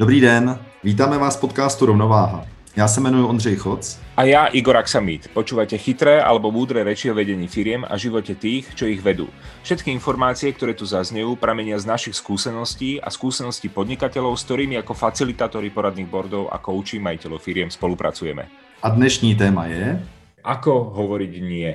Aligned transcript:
Dobrý 0.00 0.20
den, 0.20 0.58
vítáme 0.84 1.18
vás 1.18 1.36
v 1.36 1.40
podcastu 1.40 1.86
Rovnováha. 1.86 2.46
Já 2.76 2.88
se 2.88 3.00
jmenuji 3.00 3.24
Ondřej 3.28 3.56
Choc. 3.56 4.00
A 4.16 4.24
ja 4.24 4.46
Igor 4.46 4.76
Aksamit. 4.76 5.28
Počúvate 5.28 5.76
chytré 5.76 6.24
alebo 6.24 6.48
múdre 6.48 6.80
reči 6.80 7.12
o 7.12 7.14
vedení 7.14 7.44
firiem 7.44 7.84
a 7.84 8.00
živote 8.00 8.32
tých, 8.32 8.72
čo 8.72 8.88
ich 8.88 9.04
vedú. 9.04 9.28
Všetky 9.60 9.92
informácie, 9.92 10.56
ktoré 10.56 10.72
tu 10.72 10.88
zaznejú, 10.88 11.36
pramenia 11.36 11.76
z 11.76 11.84
našich 11.84 12.16
skúseností 12.16 12.96
a 12.96 13.12
skúseností 13.12 13.68
podnikateľov, 13.68 14.40
s 14.40 14.48
ktorými 14.48 14.80
ako 14.80 14.96
facilitátori 14.96 15.68
poradných 15.68 16.08
bordov 16.08 16.48
a 16.48 16.56
kouči 16.56 16.96
majiteľov 16.96 17.44
firiem 17.44 17.68
spolupracujeme. 17.68 18.48
A 18.80 18.88
dnešní 18.88 19.36
téma 19.36 19.68
je... 19.68 20.00
Ako 20.40 20.96
hovoriť 20.96 21.32
nie? 21.44 21.68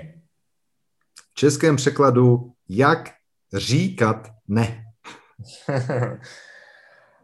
V 1.13 1.33
českém 1.37 1.77
překladu 1.77 2.57
jak 2.65 3.13
říkat 3.53 4.33
ne. 4.49 4.81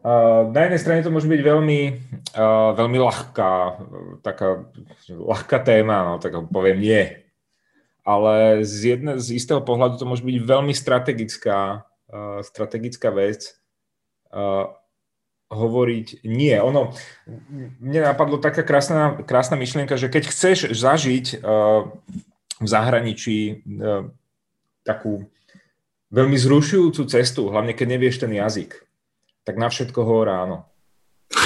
Na 0.01 0.59
jednej 0.65 0.81
strane 0.81 1.05
to 1.05 1.13
môže 1.13 1.29
byť 1.29 1.41
veľmi, 1.45 1.81
uh, 2.33 2.73
veľmi 2.73 2.97
ľahká, 2.97 3.53
taká 4.25 4.65
ľahká 5.09 5.61
téma, 5.61 6.01
no, 6.01 6.13
tak 6.17 6.33
poviem 6.49 6.81
nie. 6.81 7.03
Ale 8.01 8.65
z, 8.65 8.97
jedne, 8.97 9.21
z 9.21 9.37
istého 9.37 9.61
pohľadu 9.61 10.01
to 10.01 10.09
môže 10.09 10.25
byť 10.25 10.37
veľmi 10.41 10.73
strategická, 10.73 11.85
strategická 12.41 13.13
vec 13.13 13.53
hovoriť 15.53 16.25
nie. 16.25 16.57
Ono, 16.57 16.97
mne 17.77 17.99
napadlo 18.01 18.41
taká 18.41 18.65
krásna, 18.65 19.21
krásna 19.21 19.53
myšlienka, 19.53 20.01
že 20.01 20.09
keď 20.09 20.33
chceš 20.33 20.57
zažiť 20.73 21.45
v 22.57 22.67
zahraničí 22.67 23.61
takú 24.81 25.29
veľmi 26.09 26.41
zrušujúcu 26.41 27.05
cestu, 27.05 27.53
hlavne 27.53 27.77
keď 27.77 27.85
nevieš 27.85 28.17
ten 28.25 28.33
jazyk, 28.33 28.81
tak 29.43 29.55
na 29.57 29.69
všetko 29.69 29.99
hovor 30.05 30.29
áno. 30.29 30.65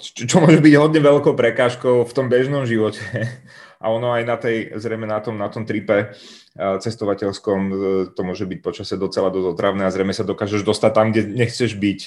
Čo 0.00 0.36
môže 0.40 0.64
byť 0.64 0.74
hodne 0.80 1.00
veľkou 1.04 1.36
prekážkou 1.36 2.08
v 2.08 2.12
tom 2.16 2.32
bežnom 2.32 2.64
živote. 2.64 3.04
A 3.82 3.90
ono 3.90 4.14
aj 4.14 4.22
na 4.22 4.38
tej, 4.38 4.78
zrejme 4.78 5.10
na 5.10 5.18
tom, 5.18 5.34
na 5.34 5.50
tom 5.50 5.66
tripe 5.66 6.14
cestovateľskom 6.54 7.60
e, 7.66 7.74
to 8.14 8.22
môže 8.22 8.46
byť 8.46 8.62
počasie 8.62 8.94
docela 8.94 9.26
dosť 9.26 9.58
otravné 9.58 9.82
a 9.82 9.90
zrejme 9.90 10.14
sa 10.14 10.22
dokážeš 10.22 10.62
dostať 10.62 10.92
tam, 10.94 11.10
kde 11.10 11.26
nechceš 11.26 11.74
byť. 11.74 12.00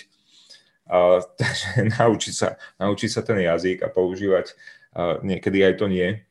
takže 1.42 1.68
naučiť 2.00 2.34
sa, 2.34 2.56
naučiť 2.80 3.10
sa 3.12 3.22
ten 3.28 3.44
jazyk 3.44 3.84
a 3.84 3.92
používať 3.92 4.56
niekedy 5.26 5.60
aj 5.68 5.84
to 5.84 5.92
nie. 5.92 6.24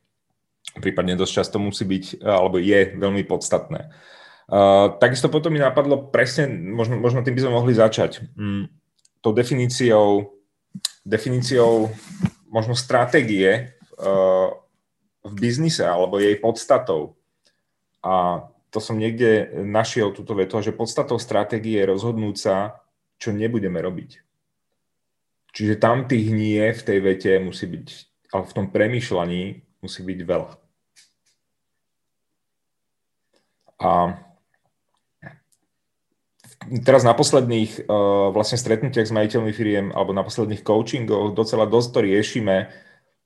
Prípadne 0.81 1.13
dosť 1.13 1.33
často 1.45 1.57
musí 1.61 1.85
byť, 1.85 2.25
alebo 2.25 2.57
je 2.57 2.97
veľmi 2.97 3.21
podstatné. 3.29 3.93
Takisto 5.01 5.33
potom 5.33 5.49
mi 5.49 5.57
napadlo 5.57 6.13
presne, 6.13 6.45
možno, 6.49 7.01
možno 7.01 7.25
tým 7.25 7.33
by 7.33 7.41
sme 7.41 7.55
mohli 7.57 7.73
začať, 7.73 8.21
mm, 8.37 8.63
tou 9.25 9.33
definíciou, 9.33 10.37
definíciou 11.01 11.89
možno 12.53 12.77
stratégie 12.77 13.73
uh, 13.97 14.53
v 15.25 15.33
biznise 15.33 15.81
alebo 15.81 16.21
jej 16.21 16.37
podstatou. 16.37 17.17
A 18.05 18.45
to 18.69 18.77
som 18.77 19.01
niekde 19.01 19.49
našiel 19.65 20.13
túto 20.13 20.37
vetu, 20.37 20.61
že 20.61 20.77
podstatou 20.77 21.17
stratégie 21.17 21.81
je 21.81 21.89
rozhodnúť 21.89 22.35
sa, 22.37 22.85
čo 23.17 23.33
nebudeme 23.33 23.81
robiť. 23.81 24.21
Čiže 25.55 25.81
tam 25.81 26.05
tých 26.05 26.29
nie 26.29 26.61
v 26.61 26.81
tej 26.85 26.99
vete 27.01 27.31
musí 27.41 27.65
byť, 27.65 27.87
ale 28.35 28.43
v 28.45 28.53
tom 28.53 28.65
premýšľaní 28.69 29.41
musí 29.81 30.01
byť 30.05 30.19
veľa. 30.21 30.51
A 33.79 33.89
teraz 36.83 37.05
na 37.05 37.13
posledných 37.13 37.85
uh, 37.85 38.31
vlastne 38.33 38.57
stretnutiach 38.59 39.07
s 39.07 39.15
majiteľmi 39.15 39.51
firiem 39.51 39.87
alebo 39.93 40.11
na 40.11 40.25
posledných 40.25 40.65
coachingoch 40.65 41.37
docela 41.37 41.69
dosť 41.69 41.89
to 41.91 41.99
riešime. 42.03 42.57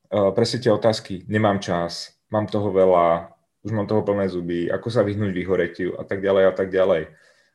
Uh, 0.10 0.34
presne 0.34 0.64
tie 0.64 0.72
otázky, 0.74 1.26
nemám 1.30 1.62
čas, 1.62 2.18
mám 2.34 2.50
toho 2.50 2.74
veľa, 2.74 3.34
už 3.62 3.72
mám 3.72 3.86
toho 3.86 4.02
plné 4.02 4.30
zuby, 4.30 4.68
ako 4.68 4.88
sa 4.90 5.06
vyhnúť 5.06 5.32
vyhoretiu 5.32 5.96
a 5.98 6.04
tak 6.04 6.20
ďalej 6.20 6.44
a 6.50 6.54
tak 6.54 6.70
ďalej. 6.74 7.14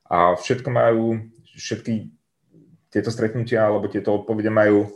A 0.09 0.39
všetko 0.39 0.69
majú, 0.71 1.19
všetky 1.56 2.12
tieto 2.94 3.11
stretnutia 3.11 3.67
alebo 3.67 3.91
tieto 3.91 4.15
odpovede 4.15 4.55
majú 4.55 4.87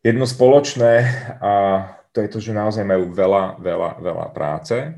jedno 0.00 0.24
spoločné 0.24 0.92
a 1.40 1.52
to 2.14 2.24
je 2.24 2.28
to, 2.30 2.38
že 2.40 2.56
naozaj 2.56 2.84
majú 2.86 3.10
veľa, 3.12 3.60
veľa, 3.60 3.90
veľa 4.00 4.26
práce 4.32 4.96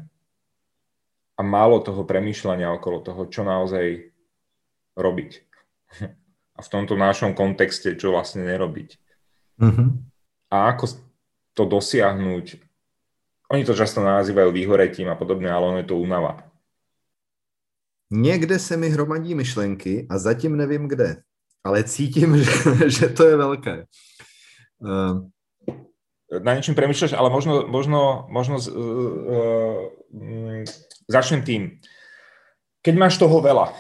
a 1.37 1.41
málo 1.45 1.85
toho 1.85 2.03
premýšľania 2.03 2.73
okolo 2.75 3.05
toho, 3.05 3.29
čo 3.29 3.45
naozaj 3.45 4.16
robiť. 4.97 5.31
A 6.57 6.61
v 6.65 6.69
tomto 6.73 6.97
našom 6.97 7.37
kontexte, 7.37 7.95
čo 8.01 8.17
vlastne 8.17 8.49
nerobiť. 8.49 8.97
Mm-hmm. 9.61 9.89
A 10.51 10.57
ako 10.73 10.85
to 11.53 11.63
dosiahnuť, 11.69 12.47
oni 13.53 13.63
to 13.63 13.77
často 13.77 14.03
nazývajú 14.03 14.51
vyhoretím 14.51 15.09
a 15.13 15.17
podobne, 15.17 15.53
ale 15.53 15.65
ono 15.67 15.79
je 15.79 15.89
to 15.89 15.97
únava. 15.97 16.43
Někde 18.11 18.59
se 18.59 18.77
mi 18.77 18.89
hromadí 18.89 19.35
myšlenky 19.35 20.07
a 20.11 20.19
zatím 20.19 20.57
nevím 20.57 20.89
kde, 20.89 21.23
ale 21.65 21.85
cítím, 21.85 22.37
že, 22.43 22.91
že 22.91 23.09
to 23.09 23.25
je 23.25 23.37
velké. 23.37 23.85
Uh, 24.79 25.27
na 26.43 26.55
niečím 26.55 26.75
premyšľaš, 26.75 27.13
ale 27.15 27.31
možno, 27.31 27.67
možno, 27.67 28.27
možno 28.31 28.59
uh, 28.59 28.67
uh, 29.31 30.65
začnem 31.09 31.43
tým. 31.43 31.63
Keď 32.83 32.95
máš 32.95 33.19
toho 33.19 33.41
veľa, 33.41 33.75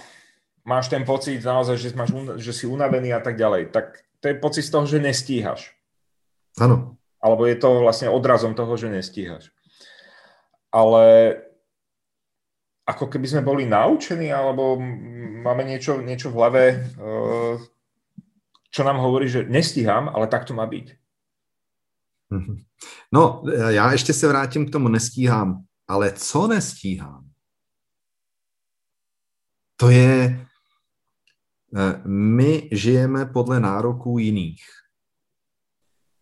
máš 0.66 0.90
ten 0.90 1.06
pocit 1.06 1.38
naozaj, 1.40 1.78
že, 1.78 1.88
máš, 1.94 2.10
že 2.42 2.52
si 2.52 2.66
unavený 2.66 3.14
a 3.14 3.22
tak 3.22 3.38
ďalej, 3.38 3.70
tak 3.70 4.02
to 4.20 4.28
je 4.28 4.42
pocit 4.42 4.66
z 4.66 4.74
toho, 4.74 4.84
že 4.84 4.98
nestíhaš. 4.98 5.70
Áno. 6.58 6.98
Alebo 7.22 7.46
je 7.46 7.56
to 7.56 7.80
vlastne 7.80 8.10
odrazom 8.10 8.52
toho, 8.52 8.74
že 8.74 8.90
nestíhaš. 8.90 9.54
Ale 10.74 11.36
ako 12.86 13.06
keby 13.06 13.26
sme 13.26 13.42
boli 13.42 13.64
naučení, 13.66 14.30
alebo 14.34 14.78
máme 15.42 15.64
niečo, 15.64 16.02
niečo 16.02 16.30
v 16.30 16.36
hlave, 16.38 16.64
eh, 16.74 17.54
čo 18.70 18.82
nám 18.84 19.00
hovorí, 19.00 19.30
že 19.30 19.46
nestíham, 19.48 20.10
ale 20.10 20.26
tak 20.26 20.44
to 20.44 20.54
má. 20.54 20.66
Mhm. 22.30 22.62
No, 23.12 23.42
já 23.68 23.92
ještě 23.92 24.12
se 24.12 24.28
vrátím 24.28 24.66
k 24.66 24.70
tomu 24.70 24.88
nestíhám. 24.88 25.64
Ale 25.88 26.12
co 26.12 26.46
nestíhám? 26.46 27.30
To 29.76 29.90
je, 29.90 30.45
my 32.06 32.68
žijeme 32.72 33.26
podle 33.26 33.60
nároků 33.60 34.18
jiných. 34.18 34.64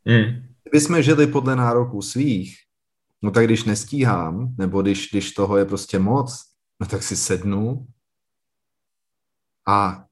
Mm. 0.05 0.55
Kdyby 0.63 0.81
jsme 0.81 1.03
žili 1.03 1.27
podle 1.27 1.57
nároků 1.57 2.03
svých, 2.03 2.57
no 3.23 3.31
tak 3.31 3.45
když 3.45 3.65
nestíhám, 3.65 4.55
nebo 4.59 4.83
když, 4.83 5.11
když 5.11 5.33
toho 5.33 5.57
je 5.57 5.65
prostě 5.65 5.99
moc, 5.99 6.43
no 6.81 6.87
tak 6.87 7.03
si 7.03 7.17
sednu 7.17 7.87
a 9.69 10.05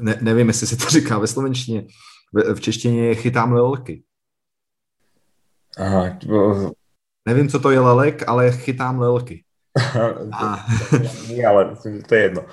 ne, 0.00 0.18
nevím, 0.20 0.48
jestli 0.48 0.66
se 0.66 0.76
to 0.76 0.84
říká 0.90 1.18
ve 1.18 1.26
slovenštině, 1.26 1.86
v, 2.32 2.54
v 2.54 2.60
češtině 2.60 3.06
je 3.06 3.14
chytám 3.14 3.52
lelky. 3.52 4.04
Aha. 5.78 6.18
Nevím, 7.28 7.48
co 7.48 7.60
to 7.60 7.70
je 7.70 7.80
lelek, 7.80 8.28
ale 8.28 8.52
chytám 8.52 9.00
lelky. 9.00 9.44
a... 10.32 10.66
ale 11.48 11.76
to 12.08 12.14
je 12.14 12.22
jedno. 12.22 12.46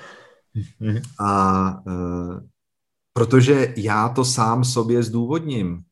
A 1.18 1.70
uh, 1.86 2.40
protože 3.12 3.74
já 3.76 4.08
to 4.08 4.24
sám 4.24 4.64
sobě 4.64 5.02
zdůvodním. 5.02 5.84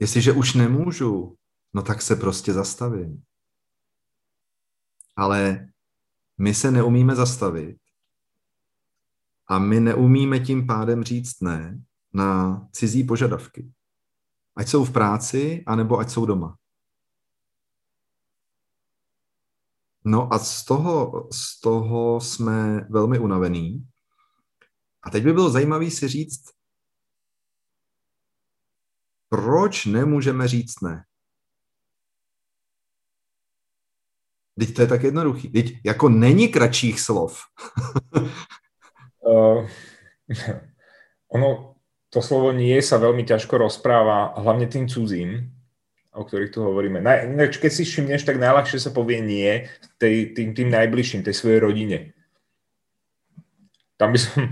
Jestliže 0.00 0.32
už 0.32 0.54
nemůžu, 0.54 1.36
no 1.74 1.82
tak 1.82 2.02
se 2.02 2.16
prostě 2.16 2.52
zastavím. 2.52 3.22
Ale 5.16 5.68
my 6.38 6.54
se 6.54 6.70
neumíme 6.70 7.14
zastavit 7.14 7.76
a 9.46 9.58
my 9.58 9.80
neumíme 9.80 10.40
tím 10.40 10.66
pádem 10.66 11.04
říct 11.04 11.40
ne 11.40 11.82
na 12.14 12.60
cizí 12.72 13.04
požadavky. 13.04 13.72
Ať 14.56 14.68
jsou 14.68 14.84
v 14.84 14.92
práci, 14.92 15.64
anebo 15.66 15.98
ať 15.98 16.10
jsou 16.10 16.26
doma. 16.26 16.56
No 20.04 20.32
a 20.32 20.38
z 20.38 20.64
toho, 20.64 21.28
z 21.32 21.60
toho 21.60 22.20
jsme 22.20 22.80
velmi 22.90 23.18
unavení. 23.18 23.88
A 25.02 25.10
teď 25.10 25.24
by 25.24 25.32
bylo 25.32 25.50
zajímavé 25.50 25.90
si 25.90 26.08
říct, 26.08 26.44
proč 29.28 29.86
nemůžeme 29.86 30.48
říct 30.48 30.80
ne? 30.80 31.04
Teď 34.58 34.74
to 34.74 34.82
je 34.82 34.88
tak 34.88 35.02
jednoduchý. 35.02 35.48
Teď 35.48 35.66
jako 35.84 36.08
není 36.08 36.48
kratších 36.48 37.00
slov. 37.00 37.42
uh, 39.20 39.68
ono, 41.28 41.74
to 42.08 42.22
slovo 42.22 42.52
nie 42.56 42.80
sa 42.82 42.96
veľmi 42.96 43.22
ťažko 43.22 43.60
rozpráva, 43.60 44.34
hlavne 44.40 44.66
tým 44.66 44.88
cudzím 44.88 45.57
o 46.18 46.26
ktorých 46.26 46.50
tu 46.50 46.66
hovoríme. 46.66 46.98
Na, 46.98 47.22
keď 47.46 47.70
si 47.70 47.86
všimneš, 47.86 48.26
tak 48.26 48.42
najľahšie 48.42 48.82
sa 48.82 48.90
povie 48.90 49.22
nie 49.22 49.70
tej, 50.02 50.34
tým, 50.34 50.50
tým 50.50 50.68
najbližším, 50.74 51.22
tej 51.22 51.38
svojej 51.38 51.62
rodine. 51.62 51.98
Tam 53.94 54.10
by 54.10 54.18
som... 54.18 54.50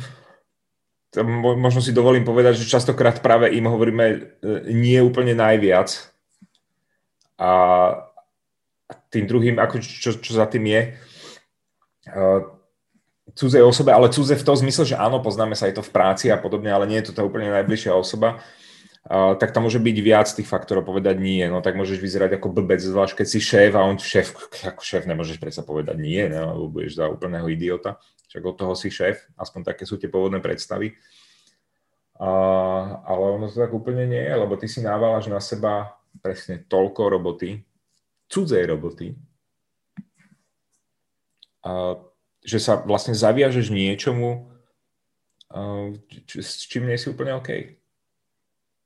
možno 1.58 1.82
si 1.82 1.90
dovolím 1.90 2.22
povedať, 2.22 2.62
že 2.62 2.70
častokrát 2.70 3.18
práve 3.18 3.50
im 3.50 3.66
hovoríme 3.66 4.06
e, 4.06 4.16
nie 4.70 5.02
úplne 5.02 5.34
najviac. 5.34 5.90
A 7.36 7.50
tým 9.10 9.26
druhým, 9.26 9.58
ako 9.58 9.82
čo, 9.82 10.14
čo 10.14 10.32
za 10.32 10.46
tým 10.46 10.70
je, 10.70 10.80
uh, 12.14 12.40
cudzej 13.34 13.60
osobe, 13.60 13.92
ale 13.92 14.08
cudze 14.08 14.38
v 14.38 14.46
tom 14.46 14.56
zmysle, 14.56 14.88
že 14.88 14.96
áno, 14.96 15.20
poznáme 15.20 15.52
sa 15.52 15.68
aj 15.68 15.76
to 15.76 15.82
v 15.84 15.92
práci 15.92 16.26
a 16.30 16.40
podobne, 16.40 16.70
ale 16.70 16.88
nie 16.88 17.02
je 17.02 17.10
to 17.10 17.16
tá 17.18 17.22
úplne 17.26 17.50
najbližšia 17.50 17.92
osoba, 17.92 18.40
tak 19.06 19.54
tam 19.54 19.70
môže 19.70 19.78
byť 19.78 19.96
viac 20.02 20.26
tých 20.26 20.50
faktorov 20.50 20.82
povedať 20.82 21.22
nie. 21.22 21.46
No 21.46 21.62
tak 21.62 21.78
môžeš 21.78 22.02
vyzerať 22.02 22.42
ako 22.42 22.50
blbec, 22.50 22.82
zvlášť 22.82 23.22
keď 23.22 23.26
si 23.26 23.38
šéf 23.38 23.72
a 23.78 23.86
on 23.86 23.94
šéf, 23.98 24.34
ako 24.74 24.82
šéf 24.82 25.06
nemôžeš 25.06 25.38
predsa 25.38 25.62
povedať 25.62 25.94
nie, 25.98 26.26
ne? 26.26 26.42
lebo 26.42 26.66
budeš 26.66 26.98
za 26.98 27.06
úplného 27.06 27.46
idiota. 27.46 28.02
Však 28.26 28.42
od 28.42 28.56
toho 28.58 28.74
si 28.74 28.90
šéf, 28.90 29.30
aspoň 29.38 29.62
také 29.62 29.86
sú 29.86 29.94
tie 29.94 30.10
pôvodné 30.10 30.42
predstavy. 30.42 30.98
Uh, 32.16 32.96
ale 33.04 33.24
ono 33.36 33.46
to 33.46 33.60
tak 33.60 33.70
úplne 33.76 34.08
nie 34.08 34.24
je, 34.24 34.34
lebo 34.34 34.56
ty 34.56 34.66
si 34.66 34.80
návaláš 34.80 35.28
na 35.28 35.36
seba 35.38 36.00
presne 36.24 36.64
toľko 36.64 37.12
roboty, 37.12 37.60
cudzej 38.32 38.64
roboty, 38.64 39.12
a 41.66 41.98
že 42.46 42.62
sa 42.62 42.78
vlastne 42.78 43.10
zaviažeš 43.10 43.74
niečomu, 43.74 44.46
s 46.38 46.62
čím 46.70 46.86
nie 46.86 46.94
si 46.94 47.10
úplne 47.10 47.34
OK. 47.34 47.74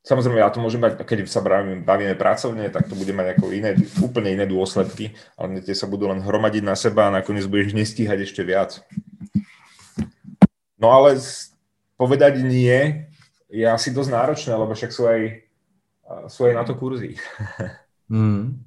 Samozrejme, 0.00 0.40
ja 0.40 0.48
to 0.48 0.64
môžem 0.64 0.80
mať, 0.80 1.04
keď 1.04 1.28
sa 1.28 1.44
bavíme, 1.44 1.84
bavíme 1.84 2.16
pracovne, 2.16 2.72
tak 2.72 2.88
to 2.88 2.96
bude 2.96 3.12
mať 3.12 3.36
ako 3.36 3.52
iné, 3.52 3.76
úplne 4.00 4.32
iné 4.32 4.48
dôsledky, 4.48 5.12
ale 5.36 5.60
tie 5.60 5.76
sa 5.76 5.84
budú 5.84 6.08
len 6.08 6.24
hromadiť 6.24 6.64
na 6.64 6.72
seba 6.72 7.08
a 7.08 7.14
nakoniec 7.20 7.44
budeš 7.44 7.76
nestíhať 7.76 8.24
ešte 8.24 8.40
viac. 8.40 8.80
No 10.80 10.88
ale 10.88 11.20
povedať 12.00 12.40
nie 12.40 13.12
je 13.52 13.66
asi 13.68 13.92
dosť 13.92 14.10
náročné, 14.10 14.52
lebo 14.56 14.72
však 14.72 14.88
sú 14.88 15.04
aj, 15.04 15.20
sú 16.32 16.48
aj 16.48 16.54
na 16.56 16.64
to 16.64 16.74
kurzy. 16.74 17.16
Hmm. 18.10 18.64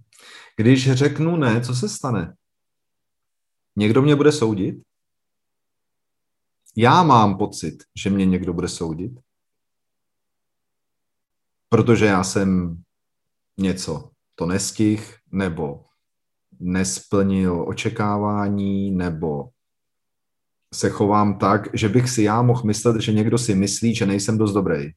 Když 0.56 0.91
řeknu 0.91 1.36
ne, 1.36 1.62
co 1.62 1.75
se 1.75 1.89
stane? 1.89 2.33
Někdo 3.75 4.01
mě 4.01 4.15
bude 4.15 4.31
soudit? 4.31 4.81
Já 6.75 7.03
mám 7.03 7.38
pocit, 7.38 7.83
že 7.95 8.09
mě 8.09 8.25
někdo 8.25 8.53
bude 8.53 8.68
soudit, 8.68 9.19
protože 11.73 12.05
já 12.05 12.23
jsem 12.23 12.81
něco 13.59 14.09
to 14.35 14.45
nestih, 14.45 15.17
nebo 15.31 15.85
nesplnil 16.59 17.65
očekávání, 17.67 18.91
nebo 18.91 19.49
se 20.73 20.89
chovám 20.89 21.37
tak, 21.37 21.69
že 21.73 21.89
bych 21.89 22.09
si 22.09 22.23
já 22.23 22.41
mohl 22.41 22.63
myslet, 22.63 23.01
že 23.01 23.13
někdo 23.13 23.37
si 23.37 23.55
myslí, 23.55 23.95
že 23.95 24.05
nejsem 24.05 24.37
dost 24.37 24.53
dobrý. 24.53 24.91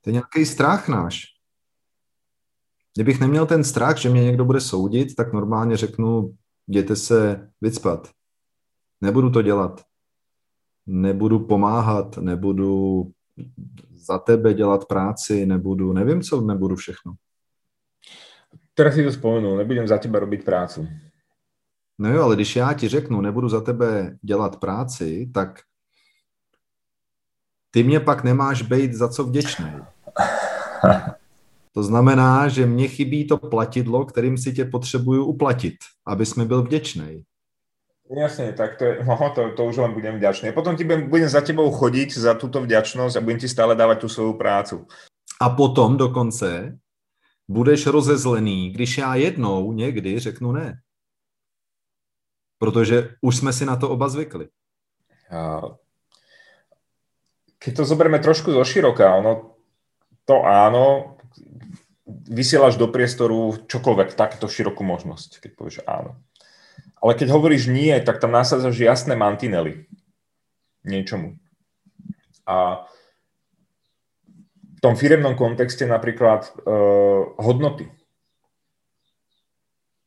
To 0.00 0.10
je 0.10 0.12
nějaký 0.12 0.46
strach 0.46 0.88
náš. 0.88 1.24
Kdybych 2.94 3.20
neměl 3.20 3.46
ten 3.46 3.64
strach, 3.64 3.98
že 3.98 4.10
mě 4.10 4.24
někdo 4.24 4.44
bude 4.44 4.60
soudit, 4.60 5.14
tak 5.14 5.32
normálně 5.32 5.76
řeknu, 5.76 6.34
jděte 6.66 6.96
se 6.96 7.50
vycpat. 7.60 8.10
Nebudu 9.00 9.30
to 9.30 9.42
dělat. 9.42 9.82
Nebudu 10.86 11.46
pomáhat, 11.46 12.16
nebudu 12.16 13.02
za 13.94 14.18
tebe 14.18 14.54
dělat 14.54 14.84
práci, 14.84 15.46
nebudu, 15.46 15.92
nevím, 15.92 16.22
co 16.22 16.40
nebudu 16.40 16.76
všechno. 16.76 17.14
Teraz 18.74 18.94
si 18.94 19.04
to 19.04 19.12
spomenul, 19.12 19.56
nebudem 19.56 19.88
za 19.88 19.98
teba 19.98 20.18
robiť 20.18 20.44
prácu. 20.44 20.88
No 21.98 22.14
jo, 22.14 22.22
ale 22.22 22.34
když 22.34 22.56
já 22.56 22.72
ti 22.72 22.88
řeknu, 22.88 23.20
nebudu 23.20 23.48
za 23.48 23.60
tebe 23.60 24.18
dělat 24.22 24.56
práci, 24.56 25.30
tak 25.34 25.60
ty 27.70 27.82
mě 27.82 28.00
pak 28.00 28.24
nemáš 28.24 28.62
být 28.62 28.94
za 28.94 29.08
co 29.08 29.24
vděčný. 29.24 29.72
To 31.72 31.82
znamená, 31.82 32.48
že 32.48 32.66
mě 32.66 32.88
chybí 32.88 33.26
to 33.26 33.38
platidlo, 33.38 34.04
kterým 34.04 34.38
si 34.38 34.52
tě 34.52 34.64
potřebuju 34.64 35.24
uplatit, 35.24 35.74
abys 36.06 36.34
mi 36.34 36.44
byl 36.44 36.62
vděčný. 36.62 37.24
Jasne, 38.08 38.56
tak 38.56 38.76
to, 38.76 38.84
je, 38.84 39.04
no, 39.08 39.16
to, 39.34 39.52
to 39.52 39.64
už 39.64 39.76
len 39.76 39.92
budem 39.92 40.16
vďačný. 40.16 40.52
Potom 40.52 40.76
ti 40.76 40.84
budem, 40.84 41.08
budem 41.10 41.28
za 41.28 41.40
tebou 41.40 41.70
chodiť 41.70 42.16
za 42.16 42.34
túto 42.34 42.60
vďačnosť 42.64 43.16
a 43.16 43.24
budem 43.24 43.38
ti 43.38 43.48
stále 43.48 43.76
dávať 43.76 44.00
tú 44.00 44.08
svoju 44.08 44.34
prácu. 44.34 44.86
A 45.40 45.50
potom 45.50 45.96
dokonce 45.96 46.78
budeš 47.48 47.86
rozezlený, 47.86 48.70
když 48.70 48.98
já 48.98 49.14
jednou 49.14 49.72
někdy 49.72 50.18
řeknu 50.18 50.52
ne. 50.52 50.80
Protože 52.58 53.14
už 53.20 53.36
jsme 53.36 53.52
si 53.52 53.66
na 53.66 53.76
to 53.76 53.90
oba 53.90 54.08
zvykli. 54.08 54.48
Keď 57.58 57.76
to 57.76 57.84
zoberieme 57.84 58.18
trošku 58.18 58.52
zo 58.52 58.64
široka, 58.64 59.14
ono 59.14 59.58
to 60.24 60.46
áno, 60.46 61.18
vysielaš 62.28 62.76
do 62.80 62.88
priestoru 62.88 63.56
čokoľvek, 63.68 64.16
takéto 64.16 64.48
širokú 64.48 64.84
možnosť, 64.84 65.40
keď 65.40 65.50
povieš 65.56 65.76
áno. 65.84 66.16
Ale 66.98 67.12
keď 67.14 67.30
hovoríš 67.30 67.70
nie, 67.70 67.94
tak 68.02 68.18
tam 68.18 68.34
nasadzaš 68.34 68.78
jasné 68.78 69.14
mantinely 69.14 69.88
niečomu. 70.88 71.36
A 72.48 72.86
v 74.78 74.78
tom 74.80 74.94
firemnom 74.96 75.36
kontexte 75.36 75.84
napríklad 75.84 76.48
uh, 76.64 77.34
hodnoty. 77.42 77.90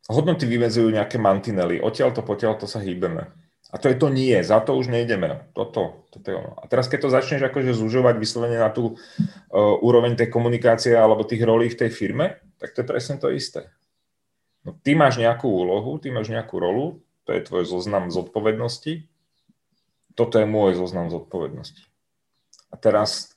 Hodnoty 0.10 0.50
vymedzujú 0.50 0.90
nejaké 0.92 1.22
mantinely. 1.22 1.80
Odtiaľ 1.80 2.16
to, 2.16 2.26
potiaľ 2.26 2.58
to 2.58 2.68
sa 2.68 2.82
hýbeme. 2.82 3.30
A 3.72 3.80
to 3.80 3.88
je 3.88 3.96
to 3.96 4.12
nie, 4.12 4.36
za 4.44 4.60
to 4.60 4.76
už 4.76 4.92
nejdeme. 4.92 5.48
Toto, 5.56 6.04
toto 6.12 6.28
je 6.28 6.36
ono. 6.36 6.60
A 6.60 6.68
teraz, 6.68 6.92
keď 6.92 7.08
to 7.08 7.14
začneš 7.16 7.48
akože 7.48 7.72
zužovať 7.72 8.20
vyslovene 8.20 8.60
na 8.60 8.68
tú 8.68 8.96
uh, 8.96 9.76
úroveň 9.80 10.20
tej 10.20 10.28
komunikácie 10.28 10.92
alebo 10.92 11.24
tých 11.24 11.44
rolí 11.46 11.72
v 11.72 11.88
tej 11.88 11.92
firme, 11.94 12.42
tak 12.60 12.76
to 12.76 12.84
je 12.84 12.90
presne 12.90 13.16
to 13.16 13.32
isté. 13.32 13.72
No, 14.62 14.78
ty 14.78 14.94
máš 14.94 15.18
nejakú 15.18 15.50
úlohu, 15.50 15.98
ty 15.98 16.14
máš 16.14 16.30
nejakú 16.30 16.62
rolu, 16.62 17.02
to 17.26 17.34
je 17.34 17.42
tvoj 17.42 17.66
zoznam 17.66 18.14
zodpovednosti, 18.14 19.10
toto 20.14 20.38
je 20.38 20.46
môj 20.46 20.78
zoznam 20.78 21.10
zodpovednosti. 21.10 21.88
A 22.70 22.76
teraz, 22.78 23.34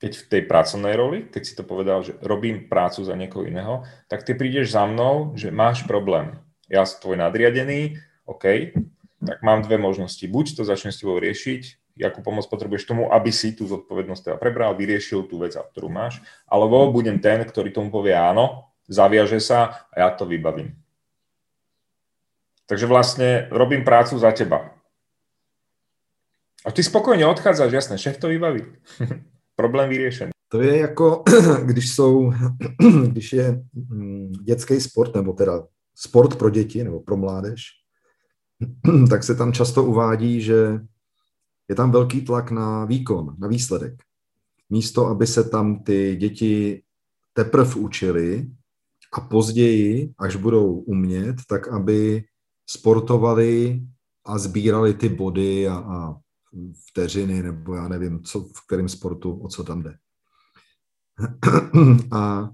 keď 0.00 0.12
v 0.16 0.28
tej 0.32 0.42
pracovnej 0.48 0.94
roli, 0.96 1.18
keď 1.28 1.42
si 1.44 1.54
to 1.54 1.62
povedal, 1.66 2.00
že 2.00 2.16
robím 2.24 2.66
prácu 2.72 3.04
za 3.04 3.12
niekoho 3.12 3.44
iného, 3.44 3.84
tak 4.08 4.24
ty 4.24 4.32
prídeš 4.32 4.72
za 4.72 4.88
mnou, 4.88 5.36
že 5.36 5.52
máš 5.52 5.84
problém. 5.84 6.40
Ja 6.72 6.88
som 6.88 7.04
tvoj 7.04 7.20
nadriadený, 7.20 8.00
OK, 8.24 8.72
tak 9.22 9.38
mám 9.44 9.60
dve 9.62 9.76
možnosti. 9.76 10.24
Buď 10.24 10.56
to 10.56 10.62
začnem 10.64 10.90
s 10.90 11.04
tebou 11.04 11.20
riešiť, 11.20 11.82
akú 12.00 12.24
pomoc 12.24 12.48
potrebuješ 12.48 12.88
tomu, 12.88 13.12
aby 13.12 13.28
si 13.28 13.52
tú 13.52 13.68
zodpovednosť 13.68 14.22
teda 14.24 14.36
prebral, 14.40 14.72
vyriešil 14.72 15.28
tú 15.28 15.36
vec, 15.38 15.52
ktorú 15.52 15.92
máš, 15.92 16.24
alebo 16.48 16.88
budem 16.88 17.20
ten, 17.20 17.44
ktorý 17.44 17.70
tomu 17.70 17.92
povie 17.92 18.16
áno, 18.16 18.71
zaviaže 18.88 19.40
sa 19.40 19.88
a 19.90 19.94
ja 20.00 20.08
to 20.10 20.26
vybavím. 20.26 20.74
Takže 22.66 22.86
vlastne 22.86 23.28
robím 23.50 23.84
prácu 23.84 24.18
za 24.18 24.32
teba. 24.32 24.72
A 26.64 26.70
ty 26.70 26.82
spokojně 26.82 27.26
odchádzaš, 27.26 27.72
jasné, 27.72 27.98
šéf 27.98 28.16
to 28.16 28.28
vybaví. 28.28 28.62
Problém 29.56 29.90
vyřešený. 29.90 30.30
To 30.48 30.60
je 30.60 30.78
jako, 30.78 31.22
když 31.64 31.94
jsou, 31.94 32.32
když 33.06 33.32
je 33.32 33.64
mm, 33.74 34.32
dětský 34.32 34.80
sport, 34.80 35.14
nebo 35.14 35.32
teda 35.32 35.62
sport 35.94 36.36
pro 36.36 36.50
děti, 36.50 36.84
nebo 36.84 37.00
pro 37.00 37.16
mládež, 37.16 37.62
tak 39.10 39.24
se 39.24 39.34
tam 39.34 39.52
často 39.52 39.84
uvádí, 39.84 40.40
že 40.40 40.80
je 41.68 41.74
tam 41.74 41.90
velký 41.90 42.20
tlak 42.20 42.50
na 42.50 42.84
výkon, 42.84 43.36
na 43.38 43.48
výsledek. 43.48 44.02
Místo, 44.70 45.06
aby 45.06 45.26
se 45.26 45.44
tam 45.44 45.82
ty 45.84 46.16
děti 46.16 46.82
teprve 47.32 47.74
učili 47.74 48.50
a 49.12 49.20
později, 49.20 50.14
až 50.18 50.36
budou 50.36 50.74
umět, 50.74 51.36
tak 51.48 51.68
aby 51.68 52.24
sportovali 52.66 53.82
a 54.24 54.38
sbírali 54.38 54.94
ty 54.94 55.08
body 55.08 55.68
a, 55.68 55.74
a 55.74 56.16
vteřiny, 56.88 57.42
nebo 57.42 57.74
já 57.74 57.88
nevím, 57.88 58.22
co, 58.22 58.40
v 58.40 58.66
kterém 58.66 58.88
sportu, 58.88 59.40
o 59.40 59.48
co 59.48 59.64
tam 59.64 59.82
jde. 59.82 59.98
A 62.12 62.50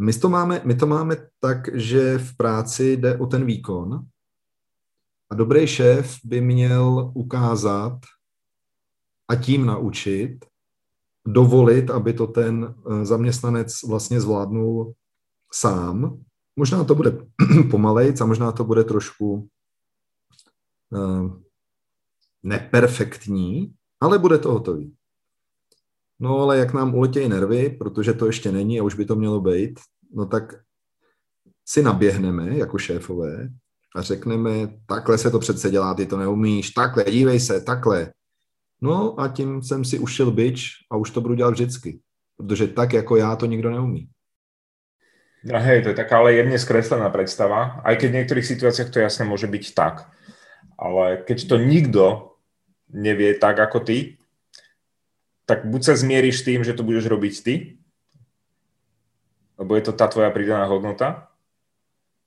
my 0.00 0.12
to, 0.12 0.28
máme, 0.28 0.62
my 0.64 0.74
to 0.74 0.86
máme 0.86 1.16
tak, 1.40 1.76
že 1.76 2.18
v 2.18 2.36
práci 2.36 2.96
jde 2.96 3.18
o 3.18 3.26
ten 3.26 3.44
výkon 3.44 4.06
a 5.30 5.34
dobrý 5.34 5.66
šéf 5.66 6.18
by 6.24 6.40
měl 6.40 7.12
ukázat 7.14 7.98
a 9.28 9.36
tím 9.36 9.66
naučit, 9.66 10.44
dovolit, 11.26 11.90
aby 11.90 12.12
to 12.12 12.26
ten 12.26 12.74
eh, 12.74 13.04
zaměstnanec 13.04 13.82
vlastně 13.82 14.20
zvládnul 14.20 14.94
sám. 15.52 16.20
Možná 16.56 16.84
to 16.84 16.94
bude 16.94 17.18
pomalejc 17.70 18.20
a 18.20 18.26
možná 18.26 18.52
to 18.52 18.64
bude 18.64 18.84
trošku 18.84 19.48
uh, 20.90 21.40
neperfektní, 22.42 23.74
ale 24.00 24.18
bude 24.18 24.38
to 24.38 24.52
hotový. 24.52 24.94
No 26.20 26.38
ale 26.38 26.58
jak 26.58 26.74
nám 26.74 26.94
uletějí 26.94 27.28
nervy, 27.28 27.70
protože 27.70 28.12
to 28.12 28.26
ještě 28.26 28.52
není 28.52 28.80
a 28.80 28.82
už 28.82 28.94
by 28.94 29.04
to 29.04 29.16
mělo 29.16 29.40
být, 29.40 29.80
no 30.14 30.26
tak 30.26 30.54
si 31.66 31.82
naběhneme 31.82 32.58
jako 32.58 32.78
šéfové 32.78 33.48
a 33.96 34.02
řekneme, 34.02 34.50
takhle 34.86 35.18
se 35.18 35.30
to 35.30 35.38
přece 35.38 35.70
dělá, 35.70 35.94
ty 35.94 36.06
to 36.06 36.16
neumíš, 36.16 36.70
takhle, 36.70 37.04
dívej 37.04 37.40
se, 37.40 37.60
takhle. 37.60 38.12
No 38.80 39.20
a 39.20 39.28
tím 39.28 39.62
jsem 39.62 39.84
si 39.84 39.98
ušil 39.98 40.30
byč 40.30 40.70
a 40.90 40.96
už 40.96 41.10
to 41.10 41.20
budu 41.20 41.34
dělat 41.34 41.50
vždycky. 41.50 42.00
Protože 42.36 42.66
tak 42.66 42.92
jako 42.92 43.16
já 43.16 43.36
to 43.36 43.46
nikdo 43.46 43.70
neumí. 43.70 44.08
No 45.42 45.58
hej, 45.58 45.82
to 45.82 45.90
je 45.90 45.98
taká 45.98 46.22
ale 46.22 46.38
jemne 46.38 46.54
skreslená 46.54 47.10
predstava, 47.10 47.82
aj 47.82 47.98
keď 47.98 48.08
v 48.14 48.16
niektorých 48.22 48.46
situáciách 48.46 48.94
to 48.94 49.02
jasne 49.02 49.26
môže 49.26 49.50
byť 49.50 49.64
tak. 49.74 50.06
Ale 50.78 51.18
keď 51.26 51.38
to 51.50 51.56
nikto 51.58 52.04
nevie 52.94 53.34
tak 53.34 53.58
ako 53.58 53.82
ty, 53.82 54.22
tak 55.42 55.66
buď 55.66 55.80
sa 55.82 55.94
zmieríš 55.98 56.46
tým, 56.46 56.62
že 56.62 56.78
to 56.78 56.86
budeš 56.86 57.10
robiť 57.10 57.34
ty, 57.42 57.54
lebo 59.58 59.74
je 59.74 59.82
to 59.82 59.92
tá 59.98 60.06
tvoja 60.06 60.30
pridaná 60.30 60.66
hodnota, 60.70 61.30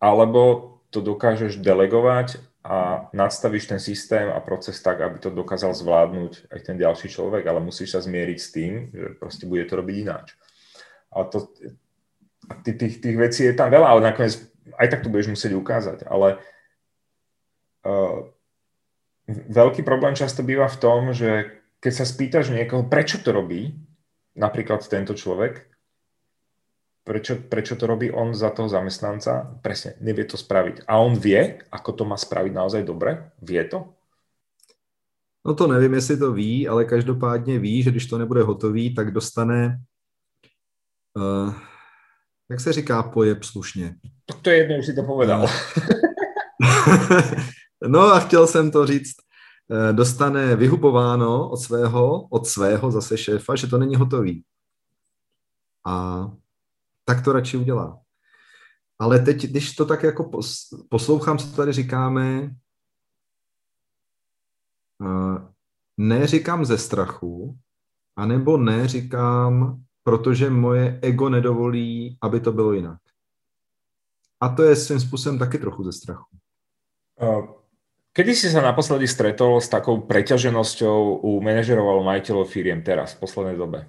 alebo 0.04 0.76
to 0.92 1.00
dokážeš 1.00 1.60
delegovať 1.64 2.40
a 2.66 3.08
nadstavíš 3.16 3.72
ten 3.72 3.80
systém 3.80 4.28
a 4.28 4.44
proces 4.44 4.76
tak, 4.84 5.00
aby 5.00 5.24
to 5.24 5.32
dokázal 5.32 5.72
zvládnuť 5.72 6.52
aj 6.52 6.60
ten 6.66 6.76
ďalší 6.76 7.08
človek, 7.08 7.48
ale 7.48 7.64
musíš 7.64 7.96
sa 7.96 8.04
zmieriť 8.04 8.40
s 8.40 8.50
tým, 8.52 8.72
že 8.92 9.08
proste 9.16 9.48
bude 9.48 9.64
to 9.64 9.80
robiť 9.80 9.96
ináč. 10.04 10.36
Ale 11.14 11.26
to, 11.32 11.48
tých, 12.64 13.02
tých, 13.02 13.18
vecí 13.18 13.46
je 13.46 13.56
tam 13.58 13.70
veľa, 13.72 13.88
ale 13.88 14.02
nakoniec 14.12 14.38
aj 14.76 14.88
tak 14.92 15.04
to 15.06 15.12
budeš 15.12 15.32
musieť 15.32 15.54
ukázať. 15.56 15.98
Ale 16.10 16.42
uh, 17.86 18.18
veľký 19.30 19.82
problém 19.82 20.14
často 20.14 20.44
býva 20.44 20.68
v 20.68 20.80
tom, 20.82 21.02
že 21.14 21.62
keď 21.80 21.94
sa 21.94 22.06
spýtaš 22.06 22.50
niekoho, 22.50 22.90
prečo 22.90 23.22
to 23.22 23.30
robí, 23.30 23.78
napríklad 24.36 24.82
tento 24.90 25.14
človek, 25.14 25.70
prečo, 27.06 27.38
prečo 27.38 27.78
to 27.78 27.86
robí 27.86 28.10
on 28.10 28.34
za 28.34 28.50
toho 28.50 28.70
zamestnanca, 28.70 29.62
presne, 29.62 29.96
nevie 30.02 30.26
to 30.26 30.36
spraviť. 30.36 30.90
A 30.90 30.98
on 30.98 31.14
vie, 31.14 31.62
ako 31.70 31.92
to 31.94 32.04
má 32.04 32.18
spraviť 32.18 32.52
naozaj 32.52 32.82
dobre? 32.84 33.32
Vie 33.42 33.62
to? 33.70 33.94
No 35.46 35.54
to 35.54 35.68
nevím, 35.68 35.94
jestli 35.94 36.18
to 36.18 36.34
ví, 36.34 36.68
ale 36.68 36.86
každopádně 36.86 37.60
ví, 37.60 37.84
že 37.84 37.92
když 37.92 38.06
to 38.06 38.18
nebude 38.18 38.42
hotový, 38.42 38.96
tak 38.96 39.12
dostane 39.12 39.78
uh, 41.14 41.54
jak 42.50 42.60
se 42.60 42.74
říká 42.74 43.04
pojeb 43.04 43.44
slušně? 43.44 43.96
Tak 44.26 44.42
to 44.42 44.50
je 44.50 44.58
jedno, 44.58 44.78
už 44.78 44.86
si 44.86 44.94
to 44.94 45.04
povedal. 45.04 45.48
no 47.88 48.02
a 48.02 48.20
chtěl 48.20 48.48
jsem 48.48 48.72
to 48.72 48.86
říct, 48.86 49.16
eh, 49.72 49.94
dostane 49.94 50.56
vyhubováno 50.56 51.50
od 51.50 51.58
svého, 51.58 52.28
od 52.28 52.48
svého 52.48 52.92
zase 52.92 53.18
šéfa, 53.18 53.56
že 53.56 53.68
to 53.68 53.78
není 53.78 53.96
hotový. 53.96 54.44
A 55.86 56.26
tak 57.06 57.24
to 57.24 57.34
radši 57.34 57.58
udělá. 57.58 58.00
Ale 59.00 59.20
teď, 59.20 59.46
když 59.46 59.76
to 59.76 59.86
tak 59.86 60.04
jako 60.04 60.32
poslouchám, 60.90 61.38
co 61.38 61.56
tady 61.56 61.74
říkáme, 61.74 62.56
eh, 65.02 65.48
ne 65.98 66.28
říkám 66.28 66.66
ze 66.66 66.78
strachu, 66.78 67.58
anebo 68.16 68.58
ne 68.58 68.88
říkám 68.88 69.86
protože 70.06 70.50
moje 70.50 71.00
ego 71.02 71.30
nedovolí, 71.30 72.18
aby 72.22 72.40
to 72.40 72.52
bylo 72.52 72.74
jinak. 72.74 73.00
A 74.42 74.50
to 74.50 74.64
je 74.64 74.76
svým 74.76 75.00
způsobem 75.00 75.40
taky 75.40 75.58
trochu 75.58 75.84
ze 75.84 75.92
strachu. 75.92 76.38
Kedy 78.14 78.36
si 78.36 78.48
sa 78.48 78.62
naposledy 78.62 79.08
stretol 79.12 79.60
s 79.60 79.68
takou 79.68 80.08
preťaženosťou 80.08 81.20
u 81.20 81.44
manažerov 81.44 81.84
alebo 81.84 82.08
majiteľov 82.08 82.48
firiem 82.48 82.80
teraz, 82.80 83.12
v 83.16 83.20
poslednej 83.20 83.58
dobe? 83.58 83.80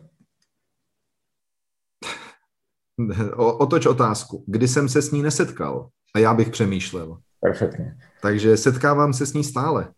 O, 3.37 3.61
otoč 3.61 3.87
otázku. 3.87 4.45
Kdy 4.47 4.69
jsem 4.69 4.89
se 4.89 5.03
s 5.03 5.11
ní 5.11 5.23
nesetkal? 5.23 5.91
A 6.15 6.19
já 6.19 6.35
bych 6.35 6.51
přemýšlel. 6.51 7.19
Perfektně. 7.41 7.97
Takže 8.23 8.57
setkávám 8.57 9.13
se 9.13 9.27
s 9.27 9.33
ní 9.33 9.45
stále. 9.45 9.93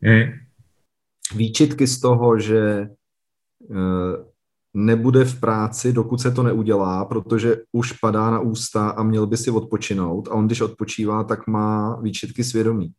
Mm. 0.00 0.32
Výčitky 1.36 1.86
z 1.86 2.00
toho, 2.00 2.38
že 2.38 2.88
uh, 3.70 4.31
nebude 4.74 5.24
v 5.24 5.40
práci, 5.40 5.92
dokud 5.92 6.20
se 6.20 6.30
to 6.30 6.42
neudělá, 6.42 7.04
protože 7.04 7.56
už 7.72 7.92
padá 7.92 8.30
na 8.30 8.40
ústa 8.40 8.90
a 8.90 9.02
měl 9.02 9.26
by 9.26 9.36
si 9.36 9.50
odpočinout. 9.50 10.28
A 10.28 10.34
on, 10.34 10.46
když 10.46 10.60
odpočívá, 10.60 11.24
tak 11.24 11.46
má 11.46 11.96
výčitky 12.02 12.44
svědomí. 12.44 12.92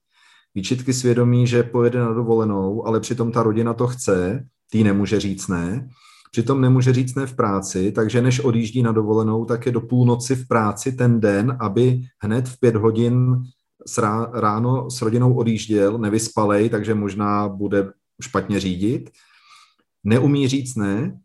Výčitky 0.55 0.93
svědomí, 0.93 1.47
že 1.47 1.63
pojede 1.63 1.99
na 1.99 2.13
dovolenou, 2.13 2.87
ale 2.87 2.99
přitom 2.99 3.31
ta 3.31 3.43
rodina 3.43 3.73
to 3.73 3.87
chce, 3.87 4.45
tý 4.71 4.83
nemůže 4.83 5.19
říct 5.19 5.47
ne. 5.47 5.89
Přitom 6.31 6.61
nemůže 6.61 6.93
říct 6.93 7.15
ne 7.15 7.25
v 7.25 7.35
práci, 7.35 7.91
takže 7.91 8.21
než 8.21 8.39
odjíždí 8.39 8.83
na 8.83 8.91
dovolenou, 8.91 9.45
tak 9.45 9.65
je 9.65 9.71
do 9.71 9.81
půlnoci 9.81 10.35
v 10.35 10.47
práci 10.47 10.91
ten 10.91 11.19
den, 11.19 11.57
aby 11.59 12.01
hned 12.19 12.49
v 12.49 12.59
pět 12.59 12.75
hodin 12.75 13.43
ráno 14.33 14.91
s 14.91 15.01
rodinou 15.01 15.33
odjížděl, 15.33 15.97
nevyspalej, 15.97 16.69
takže 16.69 16.93
možná 16.93 17.49
bude 17.49 17.91
špatně 18.21 18.59
řídit. 18.59 19.09
Neumí 20.03 20.47
říct 20.47 20.75
ne, 20.75 21.17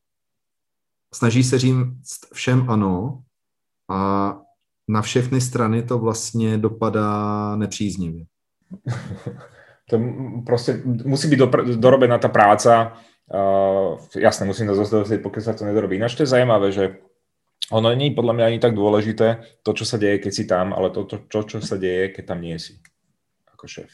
snaží 1.14 1.44
se 1.44 1.58
říct 1.58 2.20
všem 2.32 2.70
ano 2.70 3.22
a 3.90 4.34
na 4.88 5.02
všechny 5.02 5.40
strany 5.40 5.82
to 5.82 5.98
vlastně 5.98 6.58
dopadá 6.58 7.56
nepříznivě. 7.56 8.24
To 9.90 10.00
prostě 10.46 10.82
musí 10.84 11.28
být 11.28 11.38
dorobená 11.76 12.18
ta 12.18 12.28
práca. 12.28 12.92
Uh, 13.34 13.98
jasné, 14.16 14.46
musím 14.46 14.66
to 14.66 14.74
zostať, 14.74 15.20
pokiaľ 15.24 15.42
sa 15.44 15.56
to 15.56 15.64
nedorobí. 15.64 15.96
Ináč 15.96 16.12
to 16.12 16.28
je 16.28 16.32
zajímavé, 16.32 16.72
že 16.72 17.00
ono 17.72 17.96
je 17.96 18.12
podľa 18.12 18.32
mňa 18.36 18.44
ani 18.44 18.58
tak 18.60 18.76
dôležité 18.76 19.40
to, 19.64 19.72
čo 19.72 19.88
sa 19.88 19.96
deje, 19.96 20.20
keď 20.20 20.32
si 20.32 20.44
tam, 20.44 20.76
ale 20.76 20.92
to, 20.92 21.08
to, 21.08 21.24
to 21.24 21.40
čo 21.44 21.64
sa 21.64 21.80
deje, 21.80 22.12
keď 22.12 22.24
tam 22.24 22.40
nie 22.44 22.60
si 22.60 22.76
ako 23.52 23.64
šéf. 23.64 23.92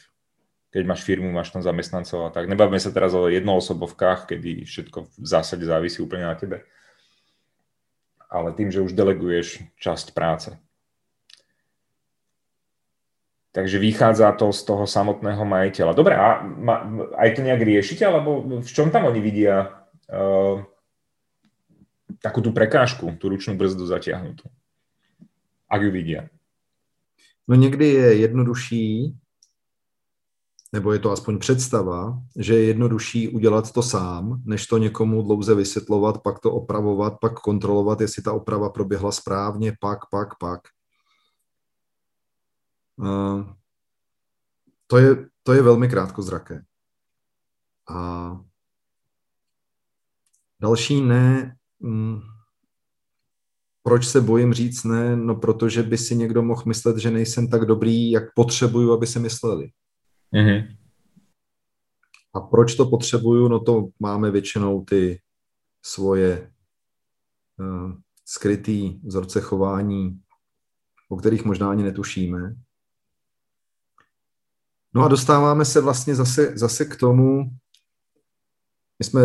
Keď 0.71 0.83
máš 0.83 1.07
firmu, 1.07 1.31
máš 1.31 1.55
tam 1.55 1.63
zamestnancov 1.63 2.27
a 2.27 2.29
tak. 2.31 2.51
Nebavíme 2.51 2.79
sa 2.79 2.91
teraz 2.91 3.15
o 3.15 3.31
jednoosobovkách, 3.31 4.35
kedy 4.35 4.67
všetko 4.67 4.99
v 5.15 5.27
zásade 5.27 5.63
závisí 5.63 6.03
úplne 6.03 6.27
na 6.27 6.35
tebe 6.35 6.67
ale 8.29 8.53
tým, 8.53 8.71
že 8.71 8.81
už 8.81 8.97
deleguješ 8.97 9.63
časť 9.79 10.11
práce. 10.11 10.53
Takže 13.55 13.79
vychádza 13.79 14.35
to 14.35 14.51
z 14.51 14.61
toho 14.67 14.83
samotného 14.83 15.47
majiteľa. 15.47 15.95
Dobre, 15.95 16.11
a 16.11 16.43
ma, 16.43 16.83
aj 17.15 17.39
to 17.39 17.41
nejak 17.41 17.63
riešite, 17.63 18.03
alebo 18.03 18.43
v 18.59 18.67
čom 18.67 18.91
tam 18.91 19.07
oni 19.07 19.23
vidia 19.23 19.71
uh, 20.11 20.59
takú 22.19 22.43
tú 22.43 22.51
prekážku, 22.51 23.15
tú 23.15 23.31
ručnú 23.31 23.55
brzdu 23.55 23.87
zatiahnutú? 23.87 24.51
Ak 25.71 25.81
ju 25.81 25.91
vidia. 25.91 26.27
No 27.47 27.55
někdy 27.55 27.85
je 27.85 28.15
jednodušší 28.15 29.15
nebo 30.75 30.93
je 30.93 30.99
to 30.99 31.11
aspoň 31.11 31.39
představa, 31.39 32.19
že 32.35 32.55
je 32.55 32.63
jednodušší 32.63 33.29
udělat 33.29 33.71
to 33.71 33.81
sám, 33.83 34.41
než 34.45 34.67
to 34.67 34.77
někomu 34.77 35.21
dlouze 35.21 35.55
vysvětlovat, 35.55 36.21
pak 36.21 36.39
to 36.39 36.51
opravovat, 36.51 37.13
pak 37.21 37.39
kontrolovat, 37.39 38.01
jestli 38.01 38.23
ta 38.23 38.33
oprava 38.33 38.69
proběhla 38.69 39.11
správně, 39.11 39.73
pak, 39.79 39.99
pak, 40.11 40.29
pak. 40.39 40.61
Uh, 42.95 43.43
to, 44.87 44.97
je, 44.97 45.27
to 45.43 45.53
je 45.53 45.61
velmi 45.61 45.87
krátkozraké. 45.87 46.63
A 47.89 48.31
další 50.61 51.01
ne, 51.01 51.55
hm, 51.83 52.19
proč 53.83 54.07
se 54.07 54.21
bojím 54.21 54.53
říct 54.53 54.83
ne? 54.83 55.15
No 55.15 55.35
protože 55.35 55.83
by 55.83 55.97
si 55.97 56.15
někdo 56.15 56.41
mohl 56.41 56.63
myslet, 56.65 56.97
že 56.97 57.11
nejsem 57.11 57.47
tak 57.47 57.65
dobrý, 57.65 58.11
jak 58.11 58.23
potřebuju, 58.35 58.93
aby 58.93 59.07
se 59.07 59.19
mysleli. 59.19 59.71
Mm-hmm. 60.35 60.77
A 62.33 62.39
proč 62.39 62.75
to 62.75 62.85
potřebuju? 62.85 63.47
No 63.47 63.59
to 63.59 63.87
máme 63.99 64.31
většinou 64.31 64.85
ty 64.85 65.21
svoje 65.81 66.51
uh, 67.59 67.91
skrytý 68.25 68.99
vzorce 69.03 69.41
chování, 69.41 70.21
o 71.09 71.17
kterých 71.17 71.45
možná 71.45 71.71
ani 71.71 71.83
netušíme. 71.83 72.55
No 74.93 75.03
a 75.03 75.07
dostáváme 75.07 75.65
se 75.65 75.81
vlastně 75.81 76.15
zase, 76.15 76.57
zase 76.57 76.85
k 76.85 76.95
tomu, 76.95 77.43
my 78.99 79.05
jsme 79.05 79.21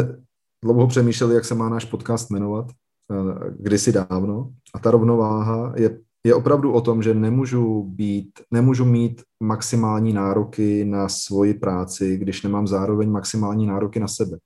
dlouho 0.63 0.87
přemýšleli, 0.87 1.35
jak 1.35 1.45
se 1.45 1.55
má 1.55 1.69
náš 1.69 1.85
podcast 1.85 2.31
jmenovat, 2.31 2.67
uh, 3.09 3.41
kdysi 3.59 3.93
dávno, 3.93 4.53
a 4.75 4.79
ta 4.79 4.91
rovnováha 4.91 5.73
je 5.77 6.01
je 6.25 6.35
opravdu 6.35 6.73
o 6.73 6.81
tom, 6.81 7.03
že 7.03 7.15
nemůžu 7.15 7.83
být, 7.83 8.41
nemůžu 8.51 8.85
mít 8.85 9.23
maximální 9.41 10.13
nároky 10.13 10.85
na 10.85 11.09
svoji 11.09 11.55
práci, 11.55 12.17
když 12.17 12.43
nemám 12.43 12.67
zároveň 12.67 13.11
maximální 13.11 13.67
nároky 13.67 14.01
na 14.01 14.09
sebe. 14.09 14.39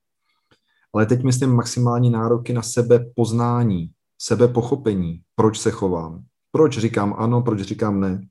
Ale 0.95 1.07
teď 1.07 1.23
myslím 1.23 1.51
maximální 1.51 2.11
nároky 2.11 2.53
na 2.53 2.63
sebe 2.63 3.07
poznání, 3.15 3.91
sebe 4.19 4.49
pochopení, 4.49 5.23
proč 5.35 5.61
se 5.61 5.71
chovám, 5.71 6.25
proč 6.53 6.79
říkám 6.79 7.15
ano, 7.19 7.43
proč 7.43 7.61
říkám 7.61 8.01
ne, 8.01 8.27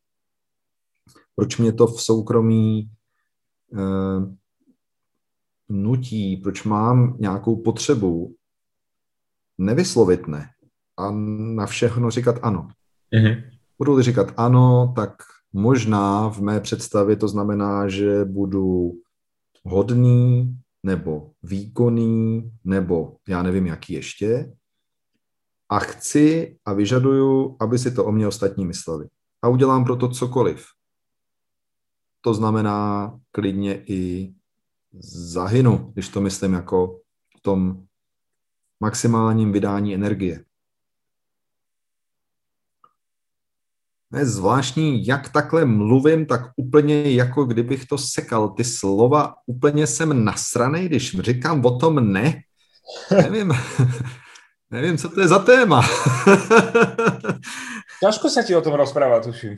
proč 1.35 1.57
mě 1.57 1.73
to 1.73 1.87
v 1.87 2.01
soukromí 2.01 2.89
eh, 3.73 4.35
nutí, 5.69 6.37
proč 6.37 6.63
mám 6.63 7.17
nějakou 7.19 7.55
potřebu 7.55 8.35
nevyslovit 9.57 10.27
ne 10.27 10.49
a 10.97 11.11
na 11.55 11.65
všechno 11.65 12.11
říkat 12.11 12.35
ano. 12.41 12.67
Mm-hmm. 13.13 13.43
Budu-li 13.77 14.03
říkat 14.03 14.33
ano, 14.37 14.93
tak 14.95 15.13
možná 15.53 16.29
v 16.29 16.41
mé 16.41 16.59
představě 16.59 17.15
to 17.15 17.27
znamená, 17.27 17.89
že 17.89 18.25
budu 18.25 18.91
hodný, 19.63 20.55
nebo 20.83 21.31
výkonný, 21.43 22.51
nebo 22.63 23.15
já 23.27 23.43
nevím, 23.43 23.67
jaký 23.67 23.93
ještě. 23.93 24.53
A 25.69 25.79
chci 25.79 26.57
a 26.65 26.73
vyžaduju, 26.73 27.57
aby 27.59 27.79
si 27.79 27.91
to 27.91 28.05
o 28.05 28.11
mě 28.11 28.27
ostatní 28.27 28.65
mysleli. 28.65 29.07
A 29.41 29.47
udělám 29.47 29.83
pro 29.83 29.95
to 29.95 30.09
cokoliv. 30.09 30.65
To 32.21 32.33
znamená 32.33 33.19
klidně 33.31 33.83
i 33.85 34.33
zahynu, 35.33 35.91
když 35.93 36.09
to 36.09 36.21
myslím 36.21 36.53
jako 36.53 36.99
v 37.37 37.41
tom 37.41 37.83
maximálním 38.79 39.51
vydání 39.51 39.95
energie. 39.95 40.45
Je 44.17 44.25
zvláštní, 44.25 45.07
jak 45.07 45.29
takhle 45.29 45.65
mluvím, 45.65 46.25
tak 46.25 46.41
úplně 46.55 47.11
jako 47.11 47.45
kdybych 47.45 47.85
to 47.85 47.97
sekal. 47.97 48.49
Ty 48.49 48.63
slova 48.63 49.35
úplně 49.47 49.87
jsem 49.87 50.25
nasranej, 50.25 50.85
když 50.85 51.19
říkám 51.19 51.65
o 51.65 51.77
tom 51.77 52.13
ne. 52.13 52.41
Nevím, 53.11 53.51
nevím, 54.71 54.97
co 54.97 55.09
to 55.09 55.21
je 55.21 55.27
za 55.27 55.39
téma. 55.39 55.81
Ťažko 58.03 58.29
se 58.29 58.43
ti 58.43 58.55
o 58.55 58.61
tom 58.61 58.73
rozprává, 58.73 59.19
tuším. 59.19 59.57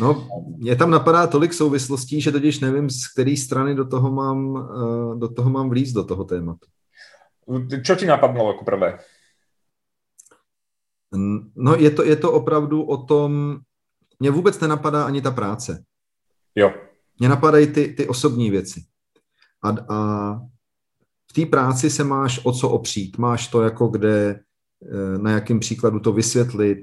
no, 0.00 0.28
mě 0.56 0.76
tam 0.76 0.90
napadá 0.90 1.26
tolik 1.26 1.54
souvislostí, 1.54 2.20
že 2.20 2.32
totiž 2.32 2.60
nevím, 2.60 2.90
z 2.90 3.12
které 3.12 3.34
strany 3.36 3.74
do 3.74 3.84
toho 3.88 4.10
mám, 4.10 4.56
eh, 4.56 5.18
do 5.18 5.28
toho 5.28 5.50
mám 5.50 5.68
vlíz, 5.68 5.92
do 5.92 6.04
toho 6.04 6.24
tématu. 6.24 6.66
Čo 7.82 7.96
ti 7.96 8.06
napadlo 8.06 8.52
jako 8.52 8.64
prvé? 8.64 8.98
No 11.56 11.74
je 11.74 11.90
to, 11.90 12.04
je 12.04 12.16
to 12.16 12.32
opravdu 12.32 12.82
o 12.82 12.96
tom, 12.96 13.58
mě 14.20 14.30
vůbec 14.30 14.60
nenapadá 14.60 15.04
ani 15.04 15.22
ta 15.22 15.30
práce. 15.30 15.84
Jo. 16.54 16.74
Mě 17.18 17.28
napadají 17.28 17.66
ty, 17.66 17.94
ty 17.94 18.08
osobní 18.08 18.50
věci. 18.50 18.84
A, 19.62 19.94
a 19.94 20.34
v 21.30 21.32
té 21.32 21.46
práci 21.46 21.90
se 21.90 22.04
máš 22.04 22.40
o 22.44 22.52
co 22.52 22.70
opřít. 22.70 23.18
Máš 23.18 23.48
to 23.48 23.62
jako 23.62 23.88
kde, 23.88 24.40
eh, 24.82 25.18
na 25.18 25.30
jakém 25.30 25.60
příkladu 25.60 26.00
to 26.00 26.12
vysvětlit. 26.12 26.78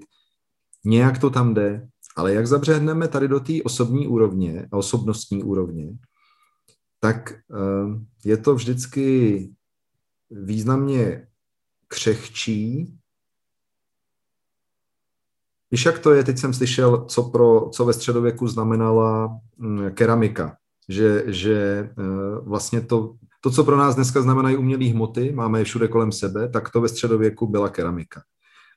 Nějak 0.86 1.20
to 1.20 1.30
tam 1.30 1.54
jde. 1.54 1.88
Ale 2.18 2.34
jak 2.34 2.48
zabřehneme 2.48 3.08
tady 3.08 3.28
do 3.28 3.40
té 3.40 3.54
osobní 3.64 4.08
úrovně 4.08 4.68
a 4.72 4.78
osobnostní 4.78 5.44
úrovně, 5.44 5.98
tak 7.00 7.34
eh, 7.34 8.00
je 8.26 8.38
to 8.38 8.56
vždycky 8.56 9.50
významně 10.32 11.28
křehčí 11.88 12.98
Víš, 15.76 15.86
jak 15.86 16.00
to 16.00 16.14
je? 16.14 16.24
Teď 16.24 16.38
jsem 16.38 16.54
slyšel, 16.54 17.06
co, 17.06 17.24
pro, 17.24 17.70
co 17.70 17.86
ve 17.86 17.94
středověku 17.94 18.48
znamenala 18.48 19.40
mm, 19.58 19.92
keramika. 19.92 20.58
Že, 20.90 21.24
že 21.28 21.56
eh, 21.58 21.94
vlastně 22.42 22.82
to, 22.82 23.16
to, 23.42 23.52
co 23.52 23.64
pro 23.64 23.78
nás 23.78 23.96
dneska 23.96 24.22
znamenají 24.22 24.58
umělé 24.58 24.86
hmoty, 24.86 25.32
máme 25.32 25.60
je 25.60 25.66
všude 25.66 25.88
kolem 25.88 26.12
sebe, 26.12 26.50
tak 26.50 26.70
to 26.70 26.82
ve 26.82 26.90
středověku 26.90 27.48
byla 27.48 27.70
keramika. 27.70 28.22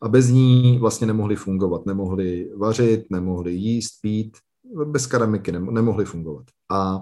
A 0.03 0.09
bez 0.09 0.29
ní 0.29 0.79
vlastně 0.79 1.07
nemohli 1.07 1.37
fungovat. 1.37 1.87
Nemohli 1.87 2.51
vařit, 2.57 3.07
nemohli 3.11 3.53
jíst, 3.53 4.01
pít. 4.01 4.37
Bez 4.85 5.07
keramiky 5.07 5.53
nemohli 5.53 6.05
fungovat. 6.05 6.45
A 6.71 6.99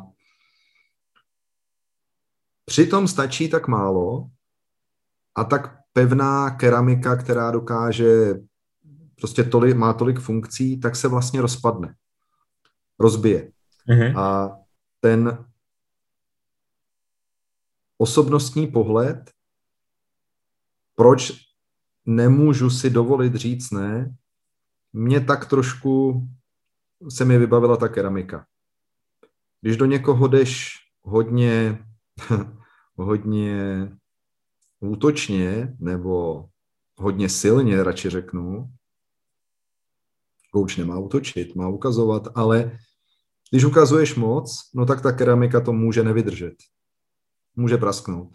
přitom 2.64 3.08
stačí 3.08 3.48
tak 3.48 3.68
málo 3.68 4.26
a 5.34 5.44
tak 5.44 5.76
pevná 5.92 6.50
keramika, 6.50 7.16
která 7.16 7.50
dokáže 7.50 8.34
prostě 9.16 9.44
tolik, 9.44 9.76
má 9.76 9.92
tolik 9.92 10.20
funkcí, 10.20 10.80
tak 10.80 10.96
se 10.96 11.08
vlastně 11.08 11.40
rozpadne. 11.40 11.94
Rozbije. 12.98 13.52
Mm-hmm. 13.88 14.18
A 14.20 14.58
ten 15.00 15.44
osobnostní 17.98 18.66
pohled, 18.66 19.30
proč 20.94 21.32
nemůžu 22.06 22.70
si 22.70 22.90
dovolit 22.90 23.34
říct 23.34 23.70
ne, 23.70 24.16
mě 24.92 25.20
tak 25.20 25.48
trošku 25.48 26.22
se 27.08 27.24
mi 27.24 27.38
vybavila 27.38 27.76
ta 27.76 27.88
keramika. 27.88 28.46
Když 29.60 29.76
do 29.76 29.84
někoho 29.84 30.28
jdeš 30.28 30.74
hodně, 31.02 31.84
hodně 32.96 33.88
útočně, 34.80 35.76
nebo 35.78 36.44
hodně 36.96 37.28
silně, 37.28 37.82
radši 37.82 38.10
řeknu, 38.10 38.70
Kouč 40.56 40.76
nemá 40.76 40.98
útočit, 40.98 41.54
má 41.54 41.68
ukazovat, 41.68 42.28
ale 42.34 42.78
když 43.50 43.64
ukazuješ 43.64 44.14
moc, 44.14 44.70
no 44.74 44.86
tak 44.86 45.02
ta 45.02 45.12
keramika 45.12 45.60
to 45.60 45.72
může 45.72 46.02
nevydržet. 46.02 46.54
Může 47.56 47.76
prasknout. 47.76 48.32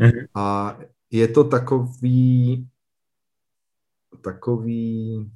Mhm. 0.00 0.26
A 0.34 0.78
je 1.10 1.28
to 1.28 1.44
takový 1.44 2.68
takový 4.22 5.30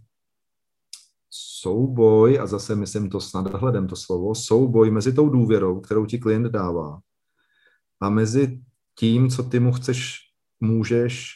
souboj, 1.30 2.38
a 2.40 2.46
zase 2.46 2.74
myslím 2.74 3.10
to 3.10 3.20
s 3.20 3.32
nadhledem 3.32 3.88
to 3.88 3.96
slovo, 3.96 4.34
souboj 4.34 4.90
mezi 4.90 5.12
tou 5.12 5.28
důvěrou, 5.28 5.80
kterou 5.80 6.06
ti 6.06 6.18
klient 6.18 6.48
dává, 6.48 7.00
a 8.00 8.10
mezi 8.10 8.60
tím, 8.94 9.30
co 9.30 9.42
ty 9.42 9.60
mu 9.60 9.72
chceš, 9.72 10.18
můžeš, 10.60 11.32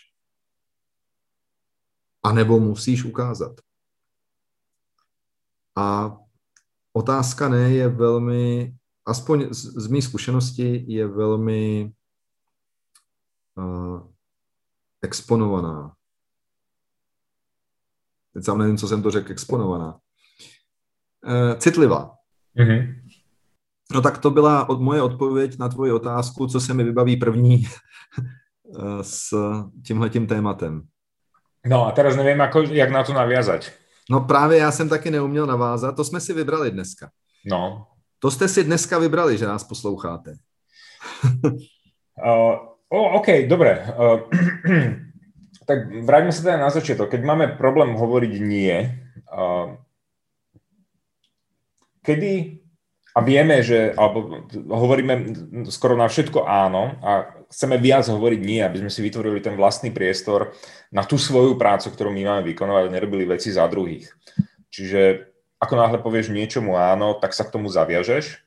anebo 2.22 2.60
musíš 2.60 3.04
ukázat. 3.04 3.60
A 5.76 6.16
otázka 6.92 7.48
ne 7.48 7.70
je 7.70 7.88
velmi, 7.88 8.74
aspoň 9.06 9.46
z, 9.50 9.64
z 9.64 9.86
mých 9.86 10.04
zkušenosti, 10.04 10.84
je 10.88 11.06
velmi 11.06 11.92
uh, 13.54 14.00
exponovaná. 15.02 15.94
Teď 18.34 18.44
sám 18.44 18.58
nevím, 18.58 18.76
co 18.76 18.88
jsem 18.88 19.02
to 19.02 19.10
řekl, 19.10 19.32
exponovaná. 19.32 19.98
Uh, 21.26 21.58
citlivá. 21.58 22.14
Mm-hmm. 22.56 23.00
No 23.92 24.00
tak 24.00 24.18
to 24.18 24.30
byla 24.30 24.68
od, 24.68 24.80
moje 24.80 25.02
odpověď 25.02 25.58
na 25.58 25.68
tvoji 25.68 25.92
otázku, 25.92 26.46
co 26.46 26.60
se 26.60 26.74
mi 26.74 26.84
vybaví 26.84 27.16
první 27.16 27.62
s 29.02 29.34
tímhletím 29.86 30.26
tématem. 30.26 30.82
No 31.66 31.86
a 31.86 31.92
teraz 31.92 32.16
nevím, 32.16 32.38
jako, 32.38 32.62
jak 32.62 32.90
na 32.90 33.04
to 33.04 33.12
naviazať. 33.12 33.72
No 34.10 34.20
právě 34.20 34.58
já 34.58 34.70
jsem 34.70 34.88
taky 34.88 35.10
neuměl 35.10 35.46
navázat, 35.46 35.96
to 35.96 36.04
jsme 36.04 36.20
si 36.20 36.32
vybrali 36.32 36.70
dneska. 36.70 37.10
No. 37.46 37.86
To 38.18 38.30
jste 38.30 38.48
si 38.48 38.64
dneska 38.64 38.98
vybrali, 38.98 39.38
že 39.38 39.46
nás 39.46 39.64
posloucháte. 39.64 40.36
uh, 41.44 42.54
oh, 42.88 43.14
OK, 43.14 43.26
dobré. 43.48 43.94
Uh, 43.98 44.20
tak 45.66 45.78
vráťme 46.02 46.34
sa 46.34 46.42
teda 46.42 46.56
na 46.58 46.70
začiatok. 46.74 47.14
Keď 47.14 47.22
máme 47.22 47.46
problém 47.54 47.94
hovoriť 47.94 48.32
nie, 48.42 48.90
uh, 49.30 49.78
kedy 52.02 52.58
a 53.14 53.18
vieme, 53.22 53.62
že 53.62 53.94
alebo 53.94 54.46
hovoríme 54.70 55.14
skoro 55.70 55.94
na 55.94 56.10
všetko 56.10 56.46
áno 56.46 56.98
a 57.02 57.39
chceme 57.50 57.76
viac 57.82 58.06
hovoriť 58.06 58.40
nie, 58.40 58.62
aby 58.62 58.78
sme 58.80 58.90
si 58.90 59.02
vytvorili 59.02 59.42
ten 59.42 59.58
vlastný 59.58 59.90
priestor 59.90 60.54
na 60.94 61.02
tú 61.02 61.18
svoju 61.18 61.58
prácu, 61.58 61.90
ktorú 61.90 62.14
my 62.14 62.22
máme 62.22 62.42
vykonovať 62.54 62.84
nerobili 62.88 63.26
veci 63.26 63.50
za 63.50 63.66
druhých. 63.66 64.06
Čiže 64.70 65.26
ako 65.58 65.74
náhle 65.74 65.98
povieš 65.98 66.30
niečomu 66.30 66.78
áno, 66.78 67.18
tak 67.18 67.34
sa 67.34 67.42
k 67.42 67.52
tomu 67.52 67.66
zaviažeš. 67.66 68.46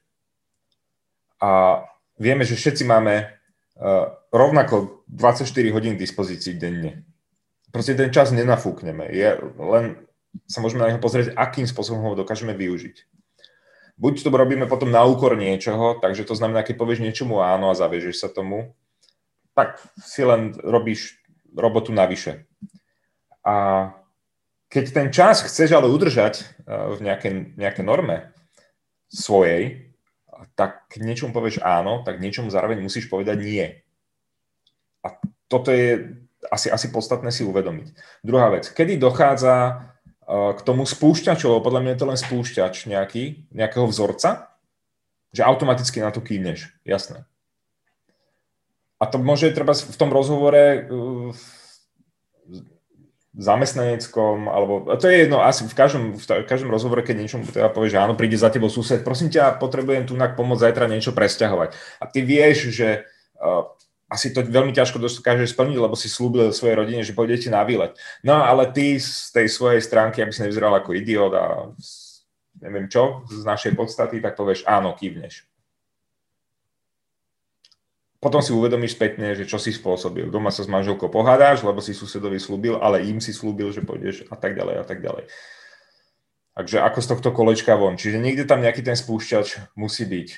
A 1.44 1.84
vieme, 2.16 2.48
že 2.48 2.56
všetci 2.56 2.88
máme 2.88 3.28
uh, 3.28 4.16
rovnako 4.32 5.04
24 5.12 5.52
hodín 5.76 6.00
k 6.00 6.04
dispozícii 6.08 6.56
denne. 6.56 7.04
Proste 7.76 8.00
ten 8.00 8.10
čas 8.10 8.32
nenafúkneme. 8.32 9.12
Je 9.12 9.36
len 9.60 10.00
sa 10.48 10.64
môžeme 10.64 10.82
na 10.82 10.90
neho 10.90 11.04
pozrieť, 11.04 11.36
akým 11.36 11.68
spôsobom 11.68 12.02
ho 12.08 12.18
dokážeme 12.18 12.56
využiť 12.56 13.14
buď 13.98 14.26
to 14.26 14.30
robíme 14.34 14.66
potom 14.66 14.90
na 14.90 15.06
úkor 15.06 15.38
niečoho, 15.38 16.02
takže 16.02 16.26
to 16.26 16.34
znamená, 16.34 16.66
keď 16.66 16.76
povieš 16.82 17.04
niečomu 17.04 17.46
áno 17.46 17.70
a 17.70 17.78
zaviežeš 17.78 18.26
sa 18.26 18.30
tomu, 18.30 18.74
tak 19.54 19.82
si 20.02 20.26
len 20.26 20.54
robíš 20.58 21.18
robotu 21.54 21.94
navyše. 21.94 22.46
A 23.46 23.90
keď 24.74 24.86
ten 24.90 25.08
čas 25.14 25.46
chceš 25.46 25.78
ale 25.78 25.86
udržať 25.86 26.42
eh, 26.42 26.46
v 26.98 27.00
nejakej, 27.06 27.34
nejakej 27.58 27.86
norme 27.86 28.34
svojej, 29.14 29.94
tak 30.58 30.90
keď 30.90 31.02
niečomu 31.06 31.32
povieš 31.32 31.62
áno, 31.62 32.02
tak 32.02 32.20
niečomu 32.20 32.50
zároveň 32.50 32.82
musíš 32.82 33.08
povedať 33.08 33.38
nie. 33.40 33.66
A 35.06 35.22
toto 35.46 35.70
je 35.70 36.18
asi, 36.50 36.74
asi 36.74 36.90
podstatné 36.90 37.30
si 37.32 37.46
uvedomiť. 37.46 37.94
Druhá 38.26 38.52
vec, 38.52 38.68
kedy 38.74 38.98
dochádza 38.98 39.54
eh, 40.26 40.52
k 40.58 40.60
tomu 40.66 40.90
spúšťaču, 40.90 41.54
podľa 41.62 41.80
mňa 41.86 41.92
je 41.94 42.00
to 42.02 42.10
len 42.10 42.20
spúšťač 42.20 42.90
nejaký, 42.90 43.54
nejakého 43.54 43.86
vzorca, 43.86 44.58
že 45.34 45.46
automaticky 45.46 46.02
na 46.02 46.14
to 46.14 46.22
kývneš, 46.22 46.74
jasné. 46.86 47.26
A 49.04 49.12
to 49.12 49.20
môže 49.20 49.52
treba 49.52 49.76
v 49.76 49.98
tom 50.00 50.16
rozhovore 50.16 50.88
uh, 50.88 51.36
zamestnaneckom, 53.36 54.48
alebo 54.48 54.96
to 54.96 55.12
je 55.12 55.28
jedno, 55.28 55.44
asi 55.44 55.68
v 55.68 55.76
každom, 55.76 56.16
v 56.16 56.48
každom 56.48 56.72
rozhovore, 56.72 57.04
keď 57.04 57.16
niečo 57.20 57.38
teda 57.44 57.68
povie, 57.68 57.92
že 57.92 58.00
áno, 58.00 58.16
príde 58.16 58.40
za 58.40 58.48
tebou 58.48 58.72
sused, 58.72 59.04
prosím 59.04 59.28
ťa, 59.28 59.60
potrebujem 59.60 60.08
tu 60.08 60.16
pomôcť 60.16 60.72
zajtra 60.72 60.86
niečo 60.88 61.12
presťahovať. 61.12 61.76
A 62.00 62.04
ty 62.08 62.24
vieš, 62.24 62.72
že 62.72 63.04
uh, 63.44 63.68
asi 64.08 64.32
to 64.32 64.46
veľmi 64.46 64.72
ťažko 64.72 65.04
dokážeš 65.04 65.52
splniť, 65.52 65.78
lebo 65.84 66.00
si 66.00 66.08
slúbil 66.08 66.56
svojej 66.56 66.80
rodine, 66.80 67.04
že 67.04 67.18
pôjdete 67.18 67.52
na 67.52 67.68
výlet. 67.68 67.98
No 68.24 68.40
ale 68.40 68.72
ty 68.72 69.02
z 69.02 69.36
tej 69.36 69.52
svojej 69.52 69.84
stránky, 69.84 70.24
aby 70.24 70.32
si 70.32 70.48
nevyzeral 70.48 70.72
ako 70.80 70.96
idiot 70.96 71.34
a 71.36 71.74
neviem 72.64 72.88
čo, 72.88 73.28
z 73.28 73.44
našej 73.44 73.76
podstaty, 73.76 74.24
tak 74.24 74.40
povieš 74.40 74.64
áno, 74.64 74.96
kývneš 74.96 75.53
potom 78.24 78.40
si 78.40 78.56
uvedomíš 78.56 78.96
spätne, 78.96 79.36
že 79.36 79.44
čo 79.44 79.60
si 79.60 79.76
spôsobil. 79.76 80.32
Doma 80.32 80.48
sa 80.48 80.64
s 80.64 80.72
manželkou 80.72 81.12
pohádáš, 81.12 81.68
lebo 81.68 81.84
si 81.84 81.92
susedovi 81.92 82.40
slúbil, 82.40 82.80
ale 82.80 83.04
im 83.04 83.20
si 83.20 83.36
slúbil, 83.36 83.76
že 83.76 83.84
pôjdeš 83.84 84.32
a 84.32 84.40
tak 84.40 84.56
ďalej 84.56 84.76
a 84.80 84.86
tak 84.88 85.04
ďalej. 85.04 85.28
Takže 86.56 86.80
ako 86.80 87.00
z 87.04 87.08
tohto 87.12 87.30
kolečka 87.36 87.76
von. 87.76 88.00
Čiže 88.00 88.24
niekde 88.24 88.48
tam 88.48 88.64
nejaký 88.64 88.80
ten 88.80 88.96
spúšťač 88.96 89.76
musí 89.76 90.08
byť. 90.08 90.30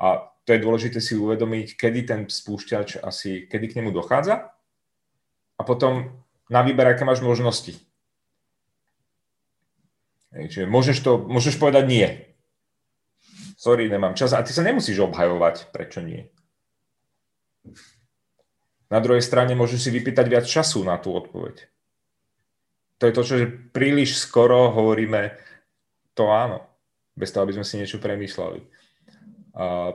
A 0.00 0.32
to 0.46 0.56
je 0.56 0.62
dôležité 0.64 0.98
si 1.04 1.12
uvedomiť, 1.18 1.76
kedy 1.76 2.00
ten 2.08 2.20
spúšťač 2.24 3.04
asi, 3.04 3.44
kedy 3.50 3.68
k 3.68 3.76
nemu 3.82 3.92
dochádza 3.92 4.56
a 5.58 5.62
potom 5.66 6.24
na 6.48 6.62
výber, 6.62 6.86
aké 6.86 7.02
máš 7.02 7.20
možnosti. 7.20 7.76
Čiže 10.32 10.70
môžeš, 10.70 10.96
to, 11.02 11.20
môžeš 11.20 11.60
povedať 11.60 11.84
nie. 11.84 12.06
Sorry, 13.56 13.90
nemám 13.90 14.14
čas. 14.14 14.36
A 14.36 14.44
ty 14.44 14.54
sa 14.54 14.62
nemusíš 14.62 15.02
obhajovať, 15.02 15.74
prečo 15.74 15.98
nie. 16.04 16.30
Na 18.86 19.02
druhej 19.02 19.22
strane 19.22 19.58
môžeš 19.58 19.88
si 19.88 19.90
vypýtať 19.90 20.26
viac 20.30 20.46
času 20.46 20.86
na 20.86 20.94
tú 20.98 21.10
odpoveď. 21.10 21.66
To 22.96 23.02
je 23.04 23.12
to, 23.12 23.22
čo 23.26 23.34
že 23.36 23.46
príliš 23.74 24.16
skoro 24.16 24.72
hovoríme 24.72 25.36
to 26.16 26.32
áno, 26.32 26.64
bez 27.12 27.34
toho, 27.34 27.44
aby 27.44 27.60
sme 27.60 27.66
si 27.66 27.76
niečo 27.76 28.00
premýšľali. 28.00 28.60
A, 29.56 29.92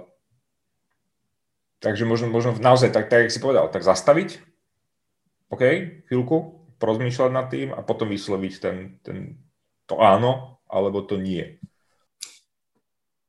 takže 1.82 2.06
možno, 2.06 2.30
možno 2.30 2.54
naozaj, 2.60 2.94
tak, 2.94 3.10
tak, 3.10 3.26
jak 3.26 3.34
si 3.34 3.42
povedal, 3.42 3.72
tak 3.74 3.82
zastaviť, 3.82 4.44
OK, 5.50 5.64
chvíľku, 6.08 6.62
porozmýšľať 6.78 7.32
nad 7.32 7.48
tým 7.50 7.70
a 7.74 7.82
potom 7.86 8.10
vysloviť 8.10 8.54
ten, 8.58 8.78
ten, 9.06 9.18
to 9.86 9.98
áno 10.02 10.62
alebo 10.66 11.02
to 11.02 11.20
nie. 11.20 11.62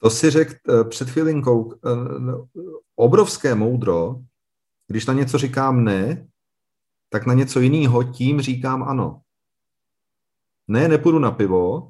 To 0.03 0.11
si 0.11 0.31
řekl 0.31 0.55
eh, 0.55 0.85
před 0.85 1.11
chvilinkou. 1.11 1.73
Eh, 1.73 2.19
no, 2.19 2.47
obrovské 2.97 3.55
moudro 3.55 4.23
když 4.87 5.07
na 5.07 5.15
něco 5.15 5.39
říkám 5.39 5.85
ne, 5.85 6.27
tak 7.11 7.27
na 7.27 7.35
něco 7.35 7.61
jiného 7.61 8.05
tím 8.05 8.41
říkám 8.41 8.83
ano. 8.83 9.21
Ne, 10.69 10.89
nepůjdu 10.89 11.19
na 11.19 11.31
pivo, 11.31 11.89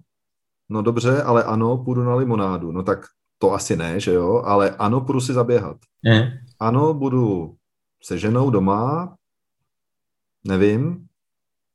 no 0.69 0.83
dobře, 0.83 1.23
ale 1.23 1.45
ano, 1.45 1.85
půjdu 1.85 2.03
na 2.03 2.15
limonádu. 2.15 2.73
No 2.73 2.83
tak 2.83 2.99
to 3.39 3.53
asi 3.53 3.77
ne, 3.77 4.01
že 4.01 4.13
jo, 4.13 4.43
ale 4.45 4.71
ano, 4.71 5.01
půjdu 5.01 5.21
si 5.21 5.33
zaběhat. 5.33 5.77
Mm. 6.09 6.23
Ano, 6.61 6.95
budu 6.95 7.57
se 8.03 8.19
ženou 8.19 8.51
doma, 8.51 9.17
nevím, 10.45 11.07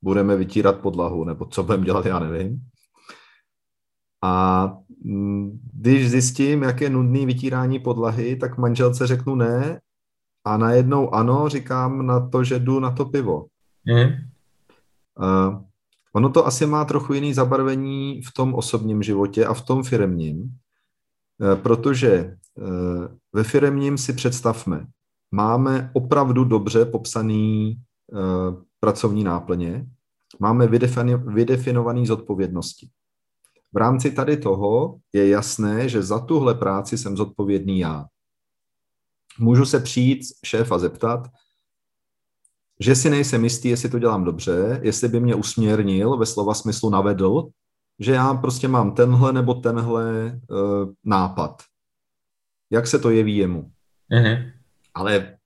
budeme 0.02 0.36
vytírat 0.36 0.82
podlahu, 0.82 1.24
nebo 1.24 1.46
co 1.46 1.64
budeme 1.64 1.86
dělat, 1.86 2.06
já 2.06 2.20
nevím. 2.20 2.60
A 4.24 4.66
mm, 5.04 5.60
když 5.74 6.10
zjistím, 6.10 6.64
jak 6.64 6.82
je 6.82 6.90
nudný 6.90 7.26
vytírání 7.26 7.80
podlahy, 7.80 8.36
tak 8.36 8.58
manželce 8.58 9.08
řeknu 9.08 9.36
ne 9.36 9.82
a 10.48 10.58
najednou 10.58 11.14
ano, 11.14 11.50
říkám 11.50 12.06
na 12.06 12.30
to, 12.30 12.44
že 12.44 12.60
jdu 12.60 12.80
na 12.80 12.92
to 12.92 13.06
pivo. 13.06 13.46
Mm. 13.86 14.10
Uh, 15.20 15.62
ono 16.14 16.30
to 16.30 16.48
asi 16.48 16.66
má 16.66 16.86
trochu 16.86 17.14
jiný 17.14 17.34
zabarvení 17.34 18.22
v 18.22 18.34
tom 18.34 18.54
osobním 18.54 19.04
životě 19.04 19.46
a 19.46 19.54
v 19.54 19.62
tom 19.62 19.84
firemním, 19.84 20.42
uh, 20.42 21.56
protože 21.56 22.38
uh, 22.56 23.06
ve 23.34 23.44
firemním 23.44 23.98
si 23.98 24.14
představme, 24.14 24.88
máme 25.32 25.92
opravdu 25.94 26.44
dobře 26.44 26.86
popsaný 26.86 27.78
uh, 28.12 28.20
pracovní 28.80 29.24
náplně, 29.24 29.86
máme 30.40 30.68
vydefini- 30.68 31.34
vydefinovaný 31.34 32.08
zodpovědnosti. 32.08 32.90
V 33.74 33.78
rámci 33.78 34.12
tady 34.12 34.38
toho 34.38 35.00
je 35.14 35.28
jasné, 35.28 35.90
že 35.90 36.04
za 36.04 36.20
tuhle 36.20 36.56
práci 36.56 36.98
jsem 36.98 37.18
zodpovědný 37.18 37.80
já 37.80 38.06
můžu 39.40 39.66
se 39.66 39.80
přijít 39.80 40.20
šéfa 40.46 40.80
zeptat, 40.80 41.28
že 42.80 42.96
si 42.96 43.10
nejsem 43.10 43.44
jistý, 43.44 43.70
jestli 43.70 43.90
to 43.90 44.00
dělám 44.00 44.24
dobře, 44.24 44.80
jestli 44.84 45.08
by 45.08 45.20
mě 45.20 45.36
usměrnil, 45.36 46.18
ve 46.18 46.26
slova 46.26 46.54
smyslu 46.54 46.90
navedl, 46.90 47.48
že 48.00 48.12
já 48.12 48.34
prostě 48.34 48.68
mám 48.68 48.96
tenhle 48.96 49.34
nebo 49.34 49.54
tenhle 49.54 50.40
uh, 50.50 50.94
nápad. 51.04 51.64
Jak 52.72 52.88
se 52.88 53.00
to 53.00 53.10
jeví 53.10 53.38
jemu. 53.38 53.72
Mm-hmm. 54.12 54.52
Ale 54.94 55.38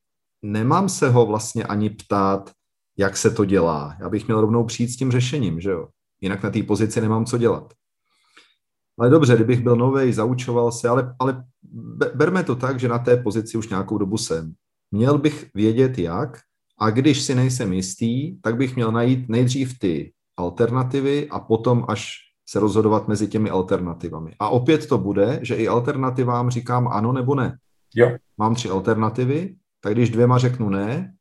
nemám 0.41 0.89
se 0.89 1.09
ho 1.09 1.25
vlastně 1.25 1.63
ani 1.63 1.89
ptát, 1.89 2.51
jak 2.97 3.17
se 3.17 3.31
to 3.31 3.45
dělá. 3.45 3.95
Já 3.99 4.09
bych 4.09 4.27
měl 4.27 4.41
rovnou 4.41 4.65
přijít 4.65 4.89
s 4.89 4.97
tím 4.97 5.11
řešením, 5.11 5.61
že 5.61 5.69
jo? 5.69 5.87
Jinak 6.21 6.43
na 6.43 6.49
té 6.49 6.63
pozici 6.63 7.01
nemám 7.01 7.25
co 7.25 7.37
dělat. 7.37 7.73
Ale 8.99 9.09
dobře, 9.09 9.35
kdybych 9.35 9.63
byl 9.63 9.75
novej, 9.75 10.13
zaučoval 10.13 10.71
se, 10.71 10.89
ale, 10.89 11.15
ale 11.19 11.43
berme 12.15 12.43
to 12.43 12.55
tak, 12.55 12.79
že 12.79 12.87
na 12.87 12.99
té 12.99 13.17
pozici 13.17 13.57
už 13.57 13.69
nějakou 13.69 13.97
dobu 13.97 14.17
jsem. 14.17 14.53
Měl 14.91 15.17
bych 15.17 15.49
vědět 15.55 15.99
jak 15.99 16.37
a 16.79 16.89
když 16.89 17.21
si 17.21 17.35
nejsem 17.35 17.73
jistý, 17.73 18.41
tak 18.41 18.57
bych 18.57 18.75
měl 18.75 18.91
najít 18.91 19.29
nejdřív 19.29 19.79
ty 19.79 20.13
alternativy 20.37 21.29
a 21.29 21.39
potom 21.39 21.85
až 21.87 22.17
se 22.49 22.59
rozhodovat 22.59 23.07
mezi 23.07 23.27
těmi 23.27 23.49
alternativami. 23.49 24.35
A 24.39 24.49
opět 24.49 24.87
to 24.87 24.97
bude, 24.97 25.39
že 25.41 25.55
i 25.55 25.67
alternativám 25.67 26.49
říkám 26.49 26.87
ano 26.87 27.13
nebo 27.13 27.35
ne. 27.35 27.57
Jo. 27.95 28.17
Mám 28.37 28.55
tři 28.55 28.69
alternativy, 28.69 29.55
tak 29.81 29.93
když 29.93 30.09
dvěma 30.09 30.37
řeknu 30.37 30.69
ne, 30.69 31.13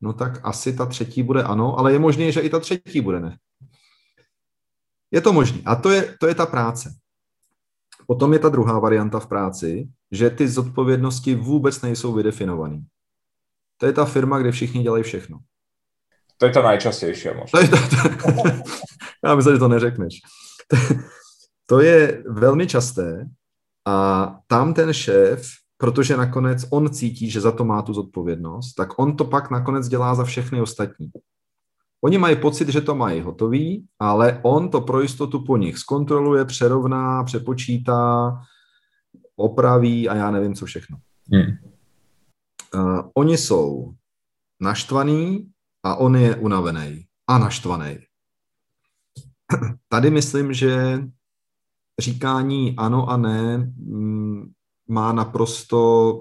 no 0.00 0.12
tak 0.12 0.40
asi 0.42 0.76
ta 0.76 0.86
třetí 0.86 1.22
bude 1.22 1.42
ano, 1.42 1.78
ale 1.78 1.92
je 1.92 1.98
možné, 1.98 2.32
že 2.32 2.40
i 2.40 2.50
ta 2.50 2.60
třetí 2.60 3.00
bude 3.00 3.20
ne. 3.20 3.36
Je 5.10 5.20
to 5.20 5.32
možné. 5.32 5.58
A 5.64 5.74
to 5.74 5.90
je, 5.90 6.16
to 6.20 6.26
je 6.26 6.34
ta 6.34 6.46
práce. 6.46 6.94
Potom 8.06 8.32
je 8.32 8.38
ta 8.38 8.48
druhá 8.48 8.78
varianta 8.78 9.20
v 9.20 9.26
práci, 9.26 9.88
že 10.12 10.30
ty 10.30 10.48
zodpovědnosti 10.48 11.34
vůbec 11.34 11.82
nejsou 11.82 12.12
vydefinované. 12.12 12.84
To 13.76 13.86
je 13.86 13.92
ta 13.92 14.04
firma, 14.04 14.38
kde 14.38 14.52
všichni 14.52 14.82
dělají 14.82 15.02
všechno. 15.02 15.38
To 16.38 16.46
je 16.46 16.52
ta 16.52 16.68
nejčastější 16.68 17.28
možná. 17.28 17.46
To 17.50 17.60
je 17.60 17.68
to, 17.68 17.76
to, 17.76 18.42
já 19.24 19.34
myslím, 19.34 19.54
že 19.54 19.58
to 19.58 19.68
neřekneš. 19.68 20.14
To, 20.68 20.76
to 21.66 21.80
je 21.80 22.22
velmi 22.28 22.66
časté 22.66 23.26
a 23.86 24.28
tam 24.46 24.74
ten 24.74 24.92
šéf, 24.92 25.46
protože 25.76 26.16
nakonec 26.16 26.66
on 26.70 26.90
cítí, 26.90 27.30
že 27.30 27.40
za 27.40 27.52
to 27.52 27.64
má 27.64 27.82
tu 27.82 27.92
zodpovědnost, 27.92 28.74
tak 28.74 28.98
on 28.98 29.16
to 29.16 29.24
pak 29.24 29.50
nakonec 29.50 29.88
dělá 29.88 30.14
za 30.14 30.24
všechny 30.24 30.60
ostatní. 30.60 31.10
Oni 32.04 32.18
mají 32.18 32.36
pocit, 32.36 32.68
že 32.68 32.80
to 32.80 32.94
mají 32.94 33.20
hotový, 33.20 33.86
ale 33.98 34.40
on 34.42 34.68
to 34.68 34.80
pro 34.80 35.00
jistotu 35.00 35.44
po 35.44 35.56
nich 35.56 35.78
zkontroluje, 35.78 36.44
přerovná, 36.44 37.24
přepočítá, 37.24 38.32
opraví 39.36 40.08
a 40.08 40.14
já 40.14 40.30
nevím, 40.30 40.54
co 40.54 40.66
všechno. 40.66 40.98
Hmm. 41.32 41.56
Uh, 42.74 43.00
oni 43.14 43.38
jsou 43.38 43.94
naštvaný 44.60 45.50
a 45.82 45.96
on 45.96 46.16
je 46.16 46.36
unavený 46.36 47.06
a 47.26 47.38
naštvaný. 47.38 47.98
Tady 49.88 50.10
myslím, 50.10 50.52
že 50.52 51.00
říkání 51.98 52.74
ano 52.76 53.10
a 53.10 53.16
ne 53.16 53.56
mm, 53.76 54.50
má 54.88 55.12
naprosto 55.12 56.20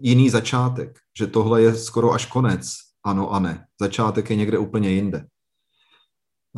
jiný 0.00 0.30
začátek, 0.30 0.98
že 1.18 1.26
tohle 1.26 1.62
je 1.62 1.74
skoro 1.74 2.12
až 2.12 2.26
konec 2.26 2.87
ano 3.08 3.30
a 3.30 3.38
ne. 3.38 3.66
Začátek 3.80 4.30
je 4.30 4.36
někde 4.36 4.58
úplně 4.58 4.90
jinde. 4.90 5.26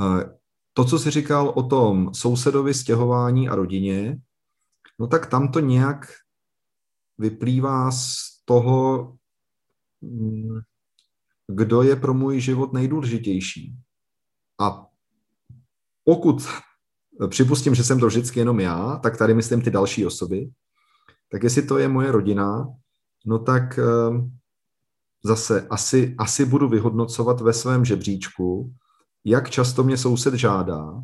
Eh, 0.01 0.41
to, 0.73 0.85
co 0.85 0.99
jsi 0.99 1.11
říkal 1.11 1.49
o 1.49 1.63
tom 1.63 2.15
sousedovi, 2.15 2.75
stěhování 2.75 3.49
a 3.49 3.55
rodině, 3.55 4.19
no 4.99 5.07
tak 5.07 5.27
tam 5.27 5.53
to 5.53 5.61
nějak 5.61 6.07
vyplývá 7.19 7.91
z 7.91 8.17
toho, 8.45 9.13
mm, 10.01 10.61
kdo 11.49 11.83
je 11.83 11.97
pro 11.97 12.15
můj 12.15 12.41
život 12.41 12.73
nejdůležitější. 12.73 13.77
A 14.61 14.87
pokud 16.05 16.47
připustím, 17.29 17.75
že 17.75 17.85
jsem 17.85 18.01
to 18.01 18.07
vždycky 18.07 18.39
jenom 18.39 18.61
já, 18.61 18.97
tak 18.97 19.19
tady 19.19 19.35
myslím 19.35 19.63
ty 19.63 19.71
další 19.71 20.07
osoby, 20.07 20.51
tak 21.31 21.43
jestli 21.43 21.63
to 21.63 21.79
je 21.79 21.89
moje 21.89 22.13
rodina, 22.13 22.67
no 23.27 23.39
tak 23.39 23.79
eh, 23.79 23.83
zase 25.25 25.67
asi, 25.71 26.15
asi 26.19 26.45
budu 26.45 26.69
vyhodnocovat 26.69 27.41
ve 27.41 27.53
svém 27.53 27.85
žebříčku, 27.85 28.73
jak 29.25 29.51
často 29.51 29.85
mě 29.85 29.97
soused 29.97 30.35
žádá, 30.35 31.03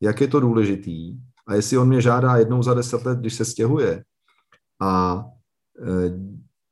jak 0.00 0.20
je 0.20 0.28
to 0.28 0.40
důležitý 0.40 1.16
a 1.46 1.54
jestli 1.54 1.78
on 1.78 1.88
mě 1.88 2.00
žádá 2.00 2.36
jednou 2.36 2.62
za 2.62 2.74
deset 2.74 3.04
let, 3.04 3.18
když 3.18 3.34
se 3.34 3.44
stěhuje 3.44 4.04
a 4.80 5.24
e, 5.80 6.20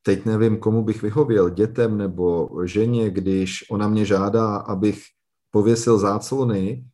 teď 0.02 0.24
nevím, 0.24 0.56
komu 0.56 0.84
bych 0.84 1.02
vyhověl, 1.02 1.50
dětem 1.50 1.98
nebo 1.98 2.50
ženě, 2.64 3.10
když 3.10 3.70
ona 3.70 3.88
mě 3.88 4.04
žádá, 4.04 4.56
abych 4.56 5.02
pověsil 5.50 5.98
záclony. 5.98 6.84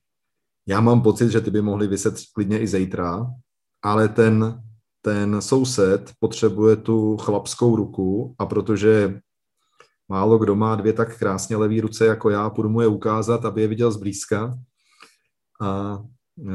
Já 0.69 0.81
mám 0.81 1.03
pocit, 1.03 1.31
že 1.31 1.41
ty 1.41 1.51
by 1.51 1.63
mohly 1.63 1.87
vyset 1.87 2.15
klidně 2.35 2.61
i 2.61 2.67
zítra, 2.67 3.27
ale 3.83 4.09
ten, 4.09 4.63
ten 5.03 5.43
soused 5.43 6.13
potřebuje 6.19 6.77
tu 6.77 7.17
chlapskou 7.17 7.77
ruku 7.77 8.35
a 8.39 8.47
protože 8.47 9.21
málo 10.11 10.39
kdo 10.39 10.57
má 10.57 10.77
dvě 10.77 10.93
tak 10.93 11.19
krásně 11.19 11.57
levý 11.57 11.81
ruce 11.81 12.07
jako 12.07 12.31
já, 12.31 12.51
půjdu 12.51 12.69
mu 12.69 12.81
je 12.81 12.87
ukázat, 12.87 13.45
aby 13.45 13.61
je 13.61 13.69
viděl 13.69 13.91
zblízka. 13.91 14.59
A 15.61 15.99
e, 16.39 16.53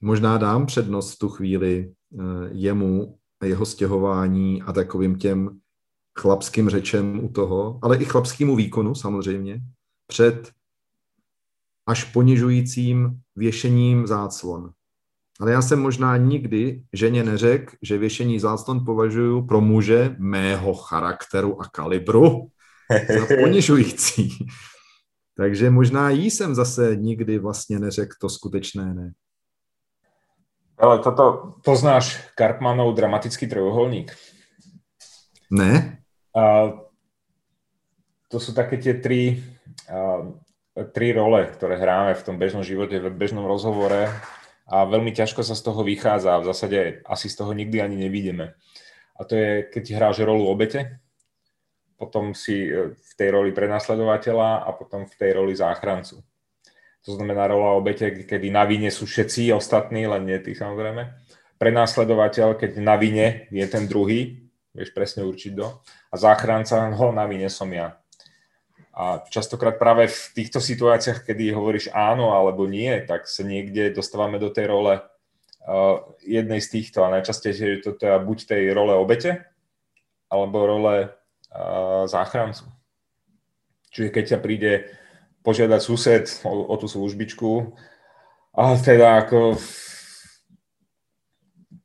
možná 0.00 0.38
dám 0.38 0.66
přednost 0.66 1.14
v 1.14 1.18
tu 1.18 1.28
chvíli 1.28 1.78
e, 1.78 1.92
jemu 2.52 3.18
a 3.40 3.46
jeho 3.46 3.66
stěhování 3.66 4.62
a 4.62 4.72
takovým 4.72 5.18
těm 5.18 5.60
chlapským 6.18 6.68
řečem 6.68 7.24
u 7.24 7.28
toho, 7.28 7.78
ale 7.82 7.96
i 7.96 8.04
chlapskému 8.04 8.56
výkonu 8.56 8.94
samozřejmě, 8.94 9.60
před 10.06 10.52
až 11.86 12.04
ponižujícím 12.04 13.20
věšením 13.36 14.06
záclon. 14.06 14.70
Ale 15.40 15.52
já 15.52 15.62
jsem 15.62 15.80
možná 15.80 16.16
nikdy 16.16 16.82
ženě 16.92 17.24
neřekl, 17.24 17.76
že 17.82 17.98
věšení 17.98 18.40
záclon 18.40 18.84
považuji 18.84 19.42
pro 19.42 19.60
muže 19.60 20.16
mého 20.18 20.74
charakteru 20.74 21.62
a 21.62 21.64
kalibru 21.64 22.50
ponižující. 23.40 24.38
Takže 25.36 25.70
možná 25.70 26.10
jí 26.10 26.30
jsem 26.30 26.54
zase 26.54 26.96
nikdy 26.96 27.38
vlastně 27.38 27.78
neřekl 27.78 28.16
to 28.20 28.28
skutečné 28.28 28.94
ne. 28.94 29.12
Ale 30.78 30.98
toto 30.98 31.58
poznáš 31.66 32.22
Karpmanov 32.38 32.94
dramatický 32.94 33.50
trojuholník? 33.50 34.14
Ne. 35.50 35.98
A 36.30 36.70
to 38.30 38.38
sú 38.38 38.54
také 38.54 38.78
tri, 38.78 39.42
a, 39.90 40.22
tri 40.94 41.10
role, 41.10 41.50
ktoré 41.50 41.82
hráme 41.82 42.14
v 42.14 42.22
tom 42.22 42.38
bežnom 42.38 42.62
živote, 42.62 43.02
v 43.02 43.10
bežnom 43.10 43.42
rozhovore 43.42 44.06
a 44.70 44.76
veľmi 44.86 45.10
ťažko 45.10 45.42
sa 45.42 45.58
z 45.58 45.66
toho 45.66 45.82
vychádza. 45.82 46.38
V 46.38 46.48
zásade 46.52 47.02
asi 47.08 47.26
z 47.26 47.36
toho 47.42 47.50
nikdy 47.50 47.82
ani 47.82 47.96
nevidíme. 47.96 48.54
A 49.18 49.20
to 49.26 49.34
je, 49.34 49.66
keď 49.66 49.84
hráš 49.98 50.22
rolu 50.22 50.46
obete, 50.46 51.02
potom 51.98 52.32
si 52.32 52.70
e, 52.70 52.94
v 52.94 53.12
tej 53.18 53.34
roli 53.34 53.50
prenasledovateľa 53.50 54.64
a 54.64 54.70
potom 54.72 55.04
v 55.04 55.14
tej 55.18 55.30
roli 55.34 55.52
záchrancu. 55.58 56.22
To 57.04 57.10
znamená 57.18 57.50
rola 57.50 57.74
obete, 57.74 58.24
kedy 58.24 58.54
na 58.54 58.62
vine 58.62 58.88
sú 58.94 59.04
všetci 59.04 59.50
ostatní, 59.50 60.06
len 60.06 60.24
nie 60.24 60.38
ty 60.38 60.54
samozrejme. 60.54 61.10
Prenasledovateľ, 61.58 62.54
keď 62.54 62.78
na 62.78 62.94
vine 62.94 63.50
je 63.50 63.66
ten 63.66 63.90
druhý, 63.90 64.46
vieš 64.70 64.94
presne 64.94 65.26
určiť 65.26 65.52
do. 65.58 65.82
A 66.08 66.14
záchranca, 66.14 66.86
ho 66.94 67.08
na 67.10 67.26
vine 67.26 67.50
som 67.50 67.66
ja. 67.74 67.98
A 68.98 69.22
častokrát 69.30 69.78
práve 69.78 70.10
v 70.10 70.20
týchto 70.34 70.58
situáciách, 70.58 71.22
kedy 71.22 71.54
hovoríš 71.54 71.90
áno 71.94 72.34
alebo 72.34 72.66
nie, 72.66 72.90
tak 73.06 73.30
sa 73.30 73.46
niekde 73.46 73.94
dostávame 73.94 74.42
do 74.42 74.50
tej 74.50 74.70
role 74.70 74.98
uh, 74.98 76.02
jednej 76.22 76.58
z 76.58 76.78
týchto. 76.78 77.06
A 77.06 77.12
najčastejšie 77.14 77.78
je 77.78 77.80
to 77.82 77.90
teda 77.94 78.18
buď 78.18 78.38
tej 78.58 78.62
role 78.74 78.94
obete, 78.98 79.46
alebo 80.26 80.66
role 80.66 81.14
záchrancu. 82.06 82.68
Čiže 83.88 84.08
keď 84.12 84.24
ťa 84.36 84.38
príde 84.38 84.72
požiadať 85.42 85.80
sused 85.80 86.24
o, 86.44 86.68
o 86.68 86.74
tú 86.76 86.86
službičku, 86.90 87.72
a 88.58 88.74
teda 88.74 89.22
ako 89.22 89.56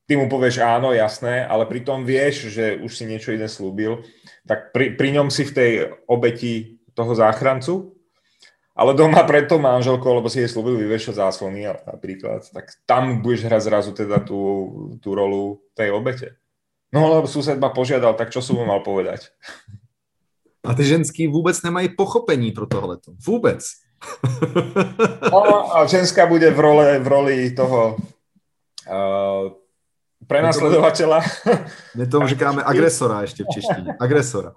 ty 0.09 0.13
mu 0.19 0.27
povieš 0.27 0.59
áno, 0.59 0.91
jasné, 0.91 1.45
ale 1.45 1.69
pritom 1.69 2.03
vieš, 2.03 2.51
že 2.51 2.77
už 2.81 2.91
si 2.91 3.07
niečo 3.07 3.31
iné 3.31 3.47
slúbil, 3.47 4.03
tak 4.43 4.75
pri, 4.75 4.97
pri 4.99 5.09
ňom 5.15 5.31
si 5.31 5.47
v 5.47 5.55
tej 5.55 5.71
obeti 6.09 6.81
toho 6.93 7.15
záchrancu, 7.15 7.93
ale 8.73 8.97
doma 8.97 9.21
pred 9.23 9.45
to 9.45 9.61
manželkou, 9.61 10.17
lebo 10.17 10.27
si 10.33 10.41
jej 10.41 10.49
slúbil 10.49 10.81
vyvešať 10.81 11.21
záslony 11.21 11.69
napríklad, 11.85 12.41
tak 12.49 12.73
tam 12.89 13.21
budeš 13.21 13.45
hrať 13.45 13.61
zrazu 13.69 13.91
teda 13.93 14.17
tú, 14.25 14.41
tú 14.97 15.13
rolu 15.13 15.61
tej 15.77 15.93
obete. 15.93 16.42
No 16.93 17.09
lebo 17.09 17.27
sused 17.27 17.57
ma 17.57 17.73
požiadal, 17.73 18.13
tak 18.13 18.29
čo 18.29 18.37
som 18.37 18.61
mu 18.61 18.69
mal 18.69 18.85
povedať? 18.85 19.33
A 20.63 20.73
ty 20.73 20.85
ženský 20.85 21.27
vůbec 21.27 21.61
nemají 21.61 21.89
pochopení 21.97 22.51
pro 22.51 22.65
tohleto. 22.65 23.11
Vůbec. 23.27 23.65
no, 25.31 25.77
a 25.77 25.85
ženská 25.85 26.25
bude 26.25 26.51
v 26.51 26.59
roli, 26.59 26.99
v 26.99 27.07
roli 27.07 27.51
toho 27.51 27.95
uh, 27.95 29.51
prenasledovateľa. 30.27 31.19
My 31.95 32.07
tomu 32.07 32.27
říkáme 32.27 32.63
agresora 32.63 33.21
ještě 33.21 33.43
v 33.43 33.47
češtině. 33.53 33.95
Agresora. 33.99 34.53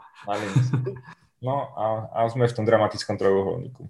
No 1.42 1.78
a, 1.78 2.10
a 2.12 2.28
jsme 2.28 2.48
v 2.48 2.52
tom 2.52 2.64
dramatickom 2.64 3.18
trojuholníku. 3.18 3.88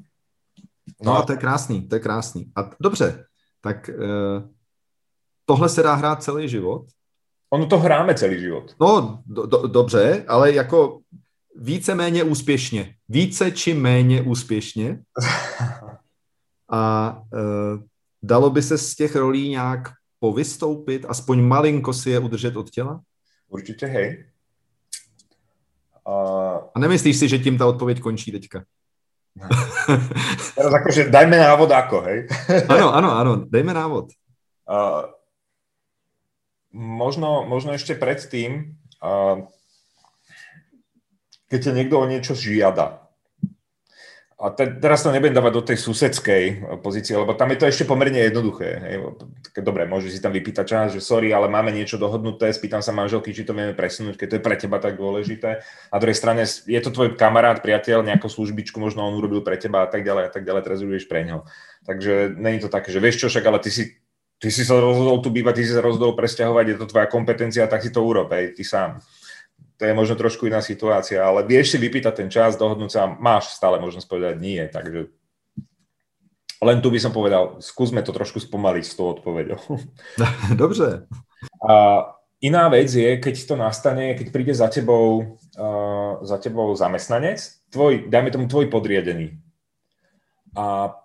No, 1.03 1.13
no 1.13 1.19
a 1.19 1.23
to 1.23 1.33
je 1.33 1.39
krásný, 1.39 1.89
to 1.89 1.95
je 1.95 2.01
krásný. 2.01 2.53
A 2.57 2.71
dobře, 2.81 3.25
tak 3.61 3.91
uh, 3.99 4.49
tohle 5.45 5.69
se 5.69 5.83
dá 5.83 5.95
hrát 5.95 6.23
celý 6.23 6.49
život? 6.49 6.87
Ono 7.51 7.67
to 7.67 7.79
hráme 7.79 8.15
celý 8.15 8.41
život. 8.41 8.75
No, 8.81 9.23
do, 9.27 9.47
do, 9.47 9.67
dobře, 9.67 10.25
ale 10.29 10.53
jako 10.53 11.01
více 11.57 11.95
méně 11.95 12.25
úspěšně. 12.25 12.95
Více 13.09 13.51
či 13.51 13.75
méně 13.75 14.23
úspěšně. 14.23 14.99
A 16.71 17.13
uh, 17.33 17.81
dalo 18.23 18.51
by 18.51 18.63
se 18.63 18.79
z 18.79 18.95
těch 18.95 19.17
rolí 19.17 19.49
nějak 19.49 19.89
povystoupit, 20.19 21.07
aspoň 21.09 21.43
malinko 21.43 21.93
si 21.93 22.11
je 22.11 22.19
udržet 22.19 22.57
od 22.57 22.71
těla? 22.71 23.01
Určitě 23.49 23.87
hej. 23.87 24.25
Uh... 26.09 26.59
A 26.75 26.79
nemyslíš 26.79 27.17
si, 27.17 27.29
že 27.29 27.39
tím 27.39 27.59
ta 27.59 27.67
odpověď 27.67 28.01
končí 28.01 28.33
teďka? 28.33 28.65
Teraz 30.57 30.73
akože 30.73 31.13
dajme 31.13 31.37
návod 31.37 31.69
ako, 31.69 32.01
hej? 32.09 32.25
ano, 32.69 32.89
ano, 32.95 33.11
ano, 33.13 33.33
dejme 33.45 33.77
návod. 33.77 34.09
Uh, 34.65 35.13
možno, 36.77 37.49
možno 37.49 37.73
ešte 37.73 37.97
predtým, 37.97 38.77
uh, 39.01 39.49
keď 41.49 41.73
ťa 41.73 41.73
niekto 41.73 41.97
o 41.97 42.05
niečo 42.05 42.37
žiada, 42.37 43.07
a 44.37 44.53
te, 44.53 44.69
teraz 44.69 45.01
to 45.01 45.09
nebudem 45.17 45.33
dávať 45.33 45.53
do 45.57 45.65
tej 45.65 45.81
susedskej 45.81 46.77
pozície, 46.85 47.17
lebo 47.17 47.33
tam 47.33 47.57
je 47.57 47.57
to 47.57 47.73
ešte 47.73 47.89
pomerne 47.89 48.21
jednoduché. 48.21 48.69
Hej. 48.85 49.17
Dobre, 49.65 49.89
môžeš 49.89 50.13
si 50.13 50.21
tam 50.21 50.37
vypýtať 50.37 50.65
čas, 50.69 50.87
že 50.93 51.01
sorry, 51.01 51.33
ale 51.33 51.49
máme 51.49 51.73
niečo 51.73 51.97
dohodnuté, 51.97 52.53
spýtam 52.53 52.85
sa 52.85 52.93
manželky, 52.93 53.33
či 53.33 53.49
to 53.49 53.57
vieme 53.57 53.73
presunúť, 53.73 54.21
keď 54.21 54.27
to 54.29 54.37
je 54.37 54.45
pre 54.45 54.57
teba 54.61 54.77
tak 54.77 55.01
dôležité. 55.01 55.65
Na 55.89 55.97
druhej 55.97 56.21
strane 56.21 56.45
je 56.45 56.81
to 56.85 56.93
tvoj 56.93 57.17
kamarát, 57.17 57.65
priateľ, 57.65 58.05
nejakú 58.05 58.29
službičku 58.29 58.77
možno 58.77 59.09
on 59.09 59.17
urobil 59.17 59.41
pre 59.41 59.57
teba 59.57 59.83
a 59.83 59.89
tak 59.89 60.05
ďalej 60.05 60.29
a 60.29 60.31
tak 60.31 60.45
ďalej, 60.45 60.63
teraz 60.69 60.85
urobíš 60.85 61.09
pre 61.09 61.25
ňo. 61.25 61.49
Takže 61.89 62.37
není 62.37 62.61
to 62.61 62.69
také, 62.69 62.93
že 62.93 63.01
vieš 63.01 63.25
čo, 63.25 63.33
však, 63.33 63.45
ale 63.49 63.59
ty 63.65 63.73
si, 63.73 63.97
ty 64.41 64.49
si 64.53 64.63
sa 64.65 64.77
rozhodol 64.81 65.21
tu 65.25 65.33
bývať, 65.33 65.61
ty 65.61 65.63
si 65.65 65.73
sa 65.73 65.85
rozhodol 65.85 66.17
presťahovať, 66.17 66.65
je 66.69 66.77
to 66.81 66.87
tvoja 66.91 67.07
kompetencia, 67.09 67.71
tak 67.71 67.85
si 67.85 67.91
to 67.91 68.05
urob, 68.05 68.33
hej, 68.33 68.57
ty 68.57 68.65
sám 68.65 69.01
to 69.77 69.85
je 69.85 69.93
možno 69.93 70.17
trošku 70.17 70.49
iná 70.49 70.65
situácia, 70.65 71.21
ale 71.21 71.45
vieš 71.45 71.77
si 71.77 71.79
vypýtať 71.79 72.15
ten 72.17 72.29
čas, 72.33 72.57
dohodnúť 72.57 72.91
sa, 72.91 73.05
máš 73.05 73.53
stále 73.53 73.77
možnosť 73.77 74.09
povedať 74.09 74.37
nie, 74.41 74.65
takže 74.73 75.13
len 76.65 76.81
tu 76.81 76.89
by 76.89 76.97
som 76.97 77.13
povedal, 77.13 77.61
skúsme 77.61 78.01
to 78.01 78.17
trošku 78.17 78.41
spomaliť 78.41 78.85
s 78.89 78.97
tou 78.97 79.13
odpoveďou. 79.13 79.61
Dobře. 80.63 81.05
A 81.69 81.73
iná 82.41 82.73
vec 82.73 82.89
je, 82.89 83.21
keď 83.21 83.37
to 83.45 83.55
nastane, 83.61 84.17
keď 84.17 84.27
príde 84.33 84.55
za 84.57 84.73
tebou, 84.73 85.37
uh, 85.61 86.25
za 86.25 86.41
tebou 86.41 86.73
zamestnanec, 86.73 87.45
tvoj, 87.69 88.09
dajme 88.09 88.33
tomu 88.33 88.49
tvoj 88.49 88.73
podriadený. 88.73 89.37
A 90.57 90.97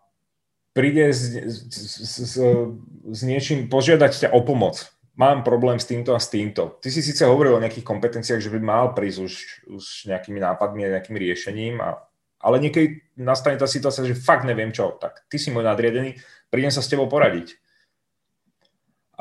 príde 0.71 1.11
s, 1.11 1.35
s, 1.35 2.15
s, 2.19 2.35
s 3.05 3.21
niečím, 3.27 3.67
požiadať 3.67 4.27
ťa 4.27 4.29
o 4.31 4.41
pomoc 4.43 4.91
mám 5.15 5.43
problém 5.43 5.77
s 5.77 5.85
týmto 5.85 6.15
a 6.15 6.19
s 6.19 6.31
týmto. 6.31 6.79
Ty 6.79 6.89
si 6.89 7.03
síce 7.03 7.27
hovoril 7.27 7.53
o 7.53 7.63
nejakých 7.63 7.85
kompetenciách, 7.85 8.41
že 8.41 8.49
by 8.49 8.59
mal 8.63 8.85
prísť 8.95 9.19
už, 9.21 9.33
už 9.69 9.85
nejakými 10.07 10.39
nápadmi 10.39 10.87
a 10.87 10.93
nejakým 10.97 11.17
riešením, 11.19 11.83
a, 11.83 11.99
ale 12.41 12.63
niekedy 12.63 13.03
nastane 13.19 13.59
tá 13.59 13.67
situácia, 13.67 14.07
že 14.07 14.17
fakt 14.17 14.47
neviem 14.47 14.71
čo. 14.71 14.95
Tak 14.97 15.27
ty 15.27 15.37
si 15.37 15.51
môj 15.51 15.67
nadriadený, 15.67 16.17
prídem 16.47 16.71
sa 16.71 16.81
s 16.81 16.89
tebou 16.89 17.11
poradiť. 17.11 17.59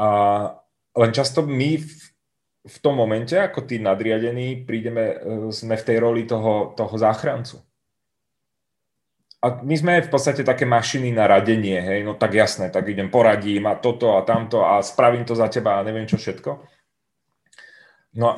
A 0.00 0.06
len 0.96 1.10
často 1.12 1.44
my 1.44 1.76
v, 1.76 1.92
v 2.64 2.76
tom 2.80 2.96
momente, 2.96 3.36
ako 3.36 3.68
tí 3.68 3.76
nadriadení, 3.76 4.64
prídeme, 4.64 5.04
e, 5.04 5.16
sme 5.52 5.76
v 5.76 5.86
tej 5.86 5.96
roli 6.00 6.24
toho, 6.24 6.72
toho 6.72 6.94
záchrancu 6.96 7.60
a 9.40 9.64
my 9.64 9.72
sme 9.72 10.04
v 10.04 10.12
podstate 10.12 10.44
také 10.44 10.68
mašiny 10.68 11.16
na 11.16 11.24
radenie, 11.24 11.80
hej, 11.80 12.04
no 12.04 12.12
tak 12.12 12.36
jasné, 12.36 12.68
tak 12.68 12.84
idem 12.92 13.08
poradím 13.08 13.64
a 13.72 13.80
toto 13.80 14.20
a 14.20 14.20
tamto 14.20 14.60
a 14.60 14.84
spravím 14.84 15.24
to 15.24 15.32
za 15.32 15.48
teba 15.48 15.80
a 15.80 15.86
neviem 15.86 16.04
čo 16.04 16.20
všetko. 16.20 16.60
No 18.20 18.24
a, 18.28 18.34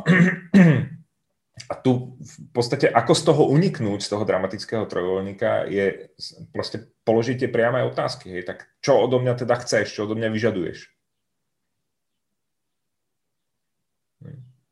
a 1.72 1.74
tu 1.82 2.14
v 2.22 2.34
podstate 2.54 2.86
ako 2.86 3.12
z 3.18 3.22
toho 3.26 3.42
uniknúť, 3.50 3.98
z 3.98 4.10
toho 4.14 4.22
dramatického 4.22 4.86
trojuholníka 4.86 5.66
je 5.66 6.14
proste 6.54 6.94
položiť 7.02 7.46
tie 7.46 7.50
priame 7.50 7.82
otázky, 7.82 8.38
hej, 8.38 8.46
tak 8.46 8.70
čo 8.78 9.02
odo 9.02 9.18
mňa 9.18 9.42
teda 9.42 9.58
chceš, 9.58 9.90
čo 9.90 10.06
odo 10.06 10.14
mňa 10.14 10.30
vyžaduješ? 10.30 10.86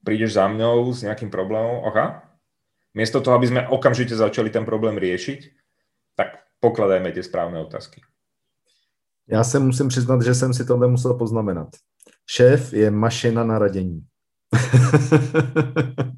Prídeš 0.06 0.38
za 0.38 0.46
mňou 0.46 0.94
s 0.94 1.02
nejakým 1.02 1.28
problémom, 1.28 1.82
oka? 1.90 2.22
Miesto 2.94 3.18
toho, 3.18 3.34
aby 3.34 3.50
sme 3.50 3.66
okamžite 3.66 4.14
začali 4.14 4.46
ten 4.50 4.62
problém 4.62 4.94
riešiť, 4.94 5.69
pokladajme 6.61 7.12
tie 7.12 7.23
správne 7.23 7.61
otázky. 7.61 8.01
Já 9.29 9.44
se 9.44 9.59
musím 9.59 9.88
přiznat, 9.88 10.23
že 10.23 10.35
jsem 10.35 10.55
si 10.55 10.64
tohle 10.64 10.88
musel 10.88 11.14
poznamenat. 11.14 11.68
Šéf 12.27 12.73
je 12.73 12.90
mašina 12.90 13.44
na 13.44 13.59
radění. 13.59 14.07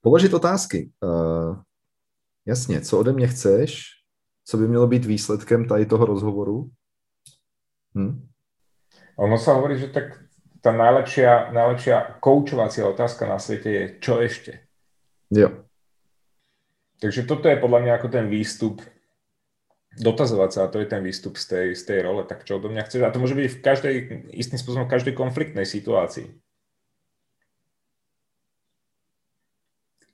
Položit 0.00 0.34
otázky. 0.34 0.90
Uh, 1.00 1.56
jasně, 2.46 2.80
co 2.80 2.98
ode 2.98 3.12
mě 3.12 3.26
chceš? 3.26 3.84
Co 4.44 4.56
by 4.56 4.68
mělo 4.68 4.86
být 4.86 5.04
výsledkem 5.04 5.68
tady 5.68 5.86
toho 5.86 6.06
rozhovoru? 6.06 6.70
Hm? 7.94 8.28
Ono 9.16 9.36
sa 9.36 9.52
hovorí, 9.52 9.76
že 9.76 9.92
tak 9.92 10.24
tá 10.64 10.72
najlepšia, 10.72 11.52
najlepšia 11.52 12.16
koučovacia 12.18 12.88
otázka 12.88 13.28
na 13.28 13.36
svete 13.36 13.68
je, 13.68 13.84
čo 14.00 14.18
ešte? 14.24 14.64
Jo. 15.28 15.68
Takže 17.02 17.26
toto 17.26 17.50
je 17.50 17.58
podľa 17.58 17.82
mňa 17.82 17.92
ako 17.98 18.08
ten 18.14 18.30
výstup 18.30 18.78
dotazovať 19.98 20.50
sa, 20.54 20.60
a 20.64 20.70
to 20.70 20.78
je 20.78 20.86
ten 20.86 21.02
výstup 21.02 21.34
z 21.34 21.44
tej, 21.50 21.66
z 21.74 21.82
tej 21.82 21.98
role, 22.06 22.22
tak 22.22 22.46
čo 22.46 22.62
odo 22.62 22.70
mňa 22.70 22.86
chceš? 22.86 23.02
A 23.02 23.10
to 23.10 23.18
môže 23.18 23.34
byť 23.34 23.50
v 23.50 23.58
každej, 23.58 23.94
istým 24.30 24.62
spôsobom 24.62 24.86
v 24.86 24.94
každej 24.94 25.18
konfliktnej 25.18 25.66
situácii. 25.66 26.30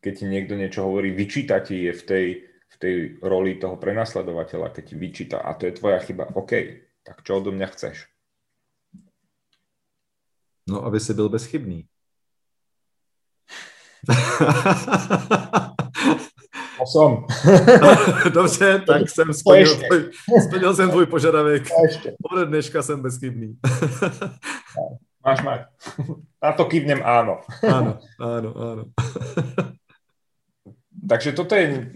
Keď 0.00 0.12
ti 0.16 0.24
niekto 0.24 0.56
niečo 0.56 0.88
hovorí, 0.88 1.12
vyčíta 1.12 1.60
ti 1.60 1.84
je 1.84 1.92
v 1.92 2.02
tej, 2.08 2.26
v 2.48 2.76
tej 2.80 3.20
roli 3.20 3.60
toho 3.60 3.76
prenasledovateľa, 3.76 4.72
keď 4.72 4.84
ti 4.88 4.96
vyčíta 4.96 5.44
a 5.44 5.52
to 5.60 5.68
je 5.68 5.76
tvoja 5.76 6.00
chyba, 6.00 6.32
OK, 6.40 6.80
tak 7.04 7.20
čo 7.20 7.36
odo 7.36 7.52
mňa 7.52 7.68
chceš? 7.76 8.08
No, 10.64 10.88
aby 10.88 10.96
si 10.96 11.12
byl 11.12 11.28
bezchybný. 11.28 11.84
som. 16.86 17.26
Dobře, 18.32 18.82
tak 18.86 19.10
jsem 19.10 19.34
splnil, 19.34 19.76
tvoj, 19.76 20.10
splnil 20.46 20.74
jsem 20.74 20.90
tvůj 20.90 21.06
požadavek. 21.06 21.62
Ode 22.32 22.46
dneška 22.46 22.82
jsem 22.82 23.02
bezchybný. 23.02 23.56
Máš 25.24 25.42
mať. 25.42 25.60
Na 26.38 26.54
to 26.54 26.64
kývnem 26.64 27.04
áno. 27.04 27.44
Áno, 27.60 28.00
áno, 28.16 28.50
áno. 28.54 28.82
Takže 31.10 31.34
toto 31.34 31.52
je... 31.52 31.90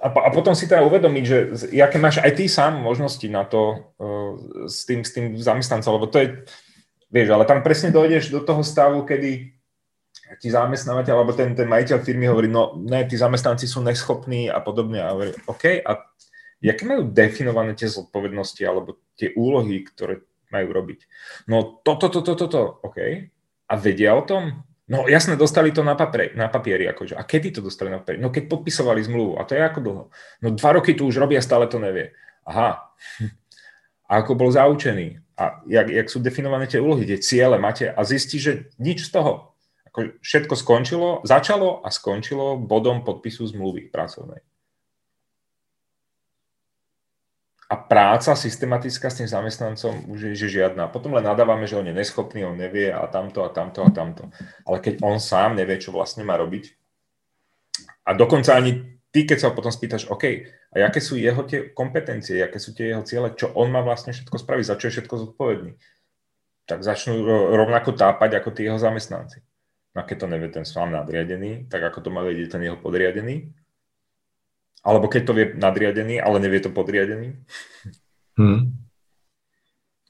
A, 0.00 0.08
a 0.08 0.28
potom 0.32 0.56
si 0.56 0.64
teda 0.64 0.80
uvedomiť, 0.84 1.24
že 1.24 1.38
jaké 1.76 2.00
máš 2.00 2.24
aj 2.24 2.32
ty 2.32 2.48
sám 2.48 2.80
možnosti 2.80 3.24
na 3.28 3.44
to 3.44 3.92
uh, 4.00 4.64
s, 4.64 4.88
tým, 4.88 5.04
s 5.04 5.12
tým 5.12 5.36
zamestnancom, 5.36 5.92
lebo 5.96 6.08
to 6.08 6.18
je... 6.20 6.28
Vieš, 7.10 7.34
ale 7.34 7.44
tam 7.44 7.60
presne 7.60 7.90
dojdeš 7.90 8.30
do 8.30 8.40
toho 8.40 8.62
stavu, 8.62 9.02
kedy 9.02 9.59
ti 10.38 10.52
zamestnávateľ 10.52 11.14
alebo 11.14 11.32
ten, 11.34 11.56
ten 11.58 11.66
majiteľ 11.66 11.98
firmy 12.06 12.30
hovorí, 12.30 12.46
no 12.46 12.78
ne, 12.78 13.02
tí 13.08 13.18
zamestnanci 13.18 13.66
sú 13.66 13.82
neschopní 13.82 14.46
a 14.46 14.62
podobne. 14.62 15.02
A 15.02 15.10
hovorí, 15.16 15.34
OK, 15.50 15.82
a 15.82 16.06
jaké 16.62 16.82
majú 16.86 17.08
definované 17.10 17.74
tie 17.74 17.90
zodpovednosti 17.90 18.62
alebo 18.62 19.00
tie 19.18 19.34
úlohy, 19.34 19.82
ktoré 19.82 20.22
majú 20.54 20.68
robiť? 20.70 21.00
No 21.50 21.82
toto, 21.82 22.12
toto, 22.12 22.36
toto, 22.36 22.46
to, 22.46 22.62
OK. 22.86 22.98
A 23.70 23.74
vedia 23.78 24.14
o 24.14 24.22
tom? 24.22 24.66
No 24.90 25.06
jasne, 25.06 25.38
dostali 25.38 25.70
to 25.70 25.86
na, 25.86 25.94
papieri, 25.94 26.34
na 26.34 26.50
papieri. 26.50 26.90
Akože. 26.90 27.14
A 27.14 27.22
kedy 27.22 27.54
to 27.54 27.60
dostali 27.62 27.94
na 27.94 28.02
papieri? 28.02 28.18
No 28.18 28.34
keď 28.34 28.50
podpisovali 28.50 28.98
zmluvu. 29.06 29.38
A 29.38 29.46
to 29.46 29.54
je 29.54 29.62
ako 29.62 29.80
dlho? 29.80 30.04
No 30.42 30.48
dva 30.50 30.70
roky 30.74 30.98
tu 30.98 31.06
už 31.06 31.22
robí 31.22 31.38
a 31.38 31.46
stále 31.46 31.70
to 31.70 31.78
nevie. 31.78 32.10
Aha. 32.42 32.90
A 34.10 34.12
ako 34.26 34.34
bol 34.34 34.50
zaučený. 34.50 35.22
A 35.38 35.62
jak, 35.70 35.86
jak 35.86 36.10
sú 36.10 36.18
definované 36.18 36.66
tie 36.66 36.82
úlohy, 36.82 37.06
tie 37.06 37.22
ciele 37.22 37.56
máte 37.62 37.86
a 37.86 38.02
zistí, 38.02 38.42
že 38.42 38.68
nič 38.82 39.08
z 39.08 39.14
toho 39.14 39.49
ako 39.90 40.22
všetko 40.22 40.54
skončilo, 40.54 41.08
začalo 41.26 41.82
a 41.82 41.90
skončilo 41.90 42.54
bodom 42.54 43.02
podpisu 43.02 43.50
zmluvy 43.50 43.90
pracovnej. 43.90 44.38
A 47.70 47.74
práca 47.78 48.34
systematická 48.34 49.10
s 49.10 49.22
tým 49.22 49.30
zamestnancom 49.30 50.10
už 50.10 50.34
je 50.34 50.46
že 50.46 50.58
žiadna. 50.58 50.90
Potom 50.90 51.14
len 51.14 51.22
nadávame, 51.22 51.70
že 51.70 51.78
on 51.78 51.86
je 51.86 51.94
neschopný, 51.94 52.42
on 52.42 52.58
nevie 52.58 52.90
a 52.90 53.06
tamto 53.06 53.46
a 53.46 53.50
tamto 53.50 53.86
a 53.86 53.90
tamto. 53.94 54.26
Ale 54.66 54.82
keď 54.82 55.02
on 55.06 55.22
sám 55.22 55.54
nevie, 55.54 55.78
čo 55.78 55.94
vlastne 55.94 56.26
má 56.26 56.34
robiť, 56.34 56.74
a 58.06 58.10
dokonca 58.14 58.58
ani 58.58 58.98
ty, 59.14 59.22
keď 59.22 59.38
sa 59.38 59.46
ho 59.50 59.54
potom 59.54 59.70
spýtaš, 59.70 60.10
OK, 60.10 60.24
a 60.74 60.74
aké 60.86 60.98
sú 60.98 61.14
jeho 61.14 61.46
tie 61.46 61.70
kompetencie, 61.70 62.42
aké 62.42 62.58
sú 62.58 62.74
tie 62.74 62.90
jeho 62.90 63.06
ciele, 63.06 63.34
čo 63.38 63.54
on 63.54 63.70
má 63.70 63.86
vlastne 63.86 64.10
všetko 64.10 64.34
spraviť, 64.34 64.66
za 64.66 64.74
čo 64.74 64.86
je 64.90 64.94
všetko 64.98 65.14
zodpovedný, 65.14 65.72
tak 66.66 66.82
začnú 66.82 67.22
rovnako 67.54 67.94
tápať 67.94 68.38
ako 68.38 68.50
tí 68.50 68.66
jeho 68.66 68.82
zamestnanci 68.82 69.46
a 69.94 70.06
keď 70.06 70.16
to 70.22 70.26
nevie 70.30 70.48
ten 70.54 70.62
sám 70.62 70.94
nadriadený, 70.94 71.66
tak 71.66 71.82
ako 71.82 71.98
to 72.06 72.10
má 72.14 72.22
vedieť 72.22 72.54
ten 72.58 72.62
jeho 72.62 72.78
podriadený? 72.78 73.50
Alebo 74.80 75.10
keď 75.10 75.22
to 75.26 75.32
vie 75.36 75.46
nadriadený, 75.58 76.22
ale 76.22 76.40
nevie 76.40 76.62
to 76.62 76.70
podriadený? 76.72 77.36
Hmm. 78.38 78.72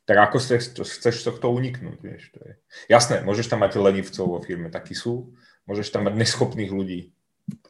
Tak 0.04 0.30
ako 0.30 0.36
chceš, 0.42 0.74
chceš 0.74 1.22
tohto 1.22 1.50
uniknúť? 1.54 1.98
Vieš, 2.02 2.22
to 2.34 2.38
je. 2.42 2.52
Jasné, 2.90 3.22
môžeš 3.22 3.50
tam 3.50 3.62
mať 3.62 3.78
lenivcov 3.78 4.26
vo 4.26 4.38
firme, 4.42 4.70
takí 4.70 4.94
sú. 4.94 5.34
Môžeš 5.70 5.90
tam 5.94 6.06
mať 6.06 6.14
neschopných 6.18 6.70
ľudí. 6.70 7.14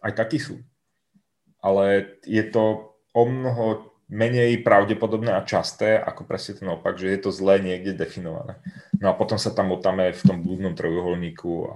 Aj 0.00 0.12
takí 0.12 0.40
sú. 0.40 0.60
Ale 1.60 2.16
je 2.24 2.40
to 2.48 2.96
o 3.12 3.22
mnoho 3.28 3.92
menej 4.10 4.66
pravdepodobné 4.66 5.30
a 5.30 5.46
časté, 5.46 5.94
ako 5.94 6.26
presne 6.26 6.58
ten 6.58 6.68
opak, 6.72 6.98
že 6.98 7.14
je 7.14 7.18
to 7.22 7.30
zle 7.30 7.62
niekde 7.62 7.94
definované. 7.94 8.58
No 8.98 9.12
a 9.12 9.14
potom 9.14 9.38
sa 9.38 9.54
tam 9.54 9.70
otáme 9.70 10.10
v 10.10 10.22
tom 10.26 10.42
blúdnom 10.42 10.74
trojuholníku 10.74 11.52
a 11.70 11.74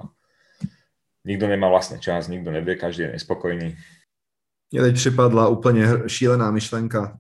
nikdo 1.25 1.49
nemá 1.49 1.69
vlastně 1.69 1.99
čas, 1.99 2.29
nikdo 2.29 2.51
nevie, 2.51 2.77
každý 2.77 3.03
je 3.03 3.13
nespokojný. 3.13 3.77
Mně 4.71 4.81
teď 4.81 4.95
připadla 4.95 5.49
úplně 5.49 5.87
šílená 6.07 6.51
myšlenka. 6.51 7.19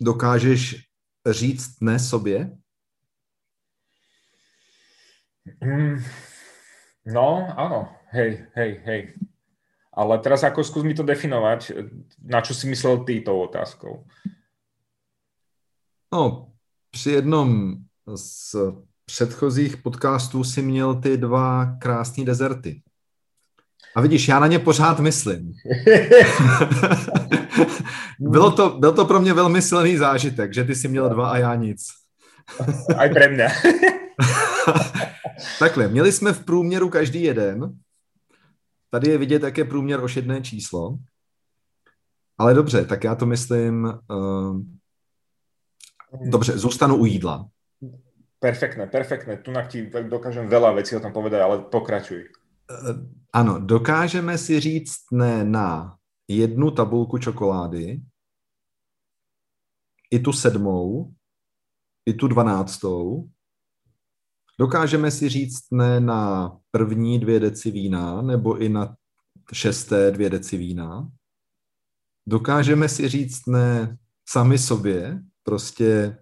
Dokážeš 0.00 0.84
říct 1.30 1.80
ne 1.80 1.98
sobě? 1.98 2.58
Mm, 5.60 6.04
no, 7.06 7.50
áno. 7.58 7.88
Hej, 8.14 8.46
hej, 8.54 8.80
hej. 8.84 9.02
Ale 9.92 10.18
teraz 10.18 10.44
ako 10.44 10.64
skús 10.64 10.84
mi 10.86 10.94
to 10.94 11.02
definovať, 11.02 11.74
na 12.24 12.40
čo 12.40 12.54
si 12.54 12.64
myslel 12.70 13.04
ty 13.04 13.20
tou 13.20 13.40
otázkou? 13.40 14.06
No, 16.12 16.52
při 16.90 17.10
jednom 17.10 17.76
z 18.14 18.56
předchozích 19.06 19.76
podcastů 19.76 20.44
si 20.44 20.62
měl 20.62 20.94
ty 20.94 21.16
dva 21.16 21.76
krásné 21.80 22.24
dezerty. 22.24 22.82
A 23.96 24.00
vidíš, 24.00 24.28
já 24.28 24.38
na 24.38 24.46
ně 24.46 24.58
pořád 24.58 25.00
myslím. 25.00 25.52
bylo 28.18 28.50
to, 28.50 28.70
byl 28.78 28.92
to 28.92 29.04
pro 29.04 29.20
mě 29.20 29.34
velmi 29.34 29.62
silný 29.62 29.96
zážitek, 29.96 30.54
že 30.54 30.64
ty 30.64 30.74
si 30.74 30.88
měl 30.88 31.08
dva 31.08 31.30
a 31.30 31.36
já 31.36 31.54
nic. 31.54 31.86
Aj 32.96 33.10
pre 33.10 33.28
mě. 33.28 33.48
Takhle, 35.58 35.88
měli 35.88 36.12
jsme 36.12 36.32
v 36.32 36.44
průměru 36.44 36.88
každý 36.88 37.22
jeden. 37.22 37.72
Tady 38.90 39.10
je 39.10 39.18
vidět, 39.18 39.42
jak 39.42 39.58
je 39.58 39.64
průměr 39.64 40.04
ošedné 40.04 40.42
číslo. 40.42 40.98
Ale 42.38 42.54
dobře, 42.54 42.84
tak 42.84 43.04
já 43.04 43.14
to 43.14 43.26
myslím... 43.26 43.84
Uh, 44.10 44.60
dobře, 46.30 46.58
zůstanu 46.58 46.96
u 46.96 47.06
jídla. 47.06 47.48
Perfektné, 48.42 48.90
perfektné. 48.90 49.38
Tu 49.38 49.54
ti 49.70 49.86
dokážem 49.86 50.50
veľa 50.50 50.74
vecí 50.74 50.98
o 50.98 51.00
tom 51.00 51.14
povedať, 51.14 51.40
ale 51.46 51.56
pokračuj. 51.70 52.26
Eh, 52.26 52.94
ano, 53.30 53.62
dokážeme 53.62 54.34
si 54.34 54.60
říct 54.60 55.14
ne 55.14 55.44
na 55.44 55.94
jednu 56.28 56.70
tabulku 56.70 57.18
čokolády, 57.18 58.02
i 60.10 60.18
tu 60.18 60.32
sedmou, 60.32 61.14
i 62.06 62.14
tu 62.14 62.28
dvanáctou. 62.28 63.30
Dokážeme 64.58 65.10
si 65.10 65.28
říct 65.28 65.70
ne 65.70 66.00
na 66.00 66.52
první 66.70 67.18
dvě 67.18 67.40
deci 67.40 67.70
vína, 67.70 68.22
nebo 68.22 68.58
i 68.58 68.68
na 68.68 68.96
šesté 69.52 70.10
dvě 70.10 70.30
deci 70.30 70.56
vína. 70.56 71.10
Dokážeme 72.26 72.88
si 72.88 73.08
říct 73.08 73.46
ne 73.46 73.98
sami 74.28 74.58
sobě, 74.58 75.22
prostě 75.42 76.21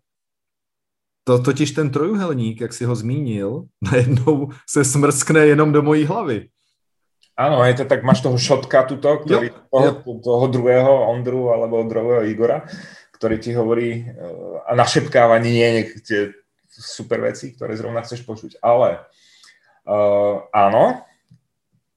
to 1.25 1.39
totiž 1.39 1.71
ten 1.71 1.91
trojuhelník, 1.91 2.61
jak 2.61 2.73
si 2.73 2.85
ho 2.85 2.95
zmínil, 2.95 3.65
najednou 3.93 4.51
se 4.69 4.85
smrskne 4.85 5.47
jenom 5.47 5.73
do 5.73 5.83
mojí 5.83 6.05
hlavy. 6.05 6.49
Áno, 7.41 7.65
je 7.65 7.73
to 7.73 7.85
tak, 7.89 8.05
máš 8.05 8.21
toho 8.21 8.37
šotka 8.37 8.85
tuto, 8.85 9.17
ktorý, 9.25 9.49
jo, 9.49 9.57
toho, 9.73 9.89
jo. 10.05 10.21
toho 10.21 10.47
druhého 10.53 11.09
Ondru 11.09 11.49
alebo 11.49 11.89
druhého 11.89 12.29
Igora, 12.29 12.69
ktorý 13.17 13.41
ti 13.41 13.57
hovorí 13.57 14.05
uh, 14.05 14.61
a 14.69 14.77
našepkáva 14.77 15.41
nie 15.41 15.89
tie 16.05 16.37
super 16.69 17.25
veci, 17.25 17.57
ktoré 17.57 17.81
zrovna 17.81 18.05
chceš 18.05 18.29
počuť. 18.29 18.61
Ale 18.61 19.01
uh, 19.89 20.45
áno, 20.53 21.01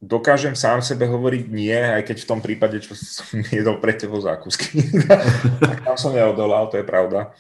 dokážem 0.04 0.56
sám 0.56 0.84
sebe 0.84 1.08
hovoriť 1.08 1.44
nie, 1.48 1.76
aj 1.76 2.04
keď 2.08 2.18
v 2.24 2.30
tom 2.30 2.40
prípade, 2.44 2.80
čo 2.84 2.96
som 2.96 3.40
jedol 3.52 3.80
pre 3.80 3.96
tebou 3.96 4.20
zákusky, 4.20 4.80
tak 5.64 5.84
tam 5.84 5.96
som 5.96 6.16
neodolal, 6.16 6.68
to 6.68 6.80
je 6.80 6.86
pravda. 6.88 7.32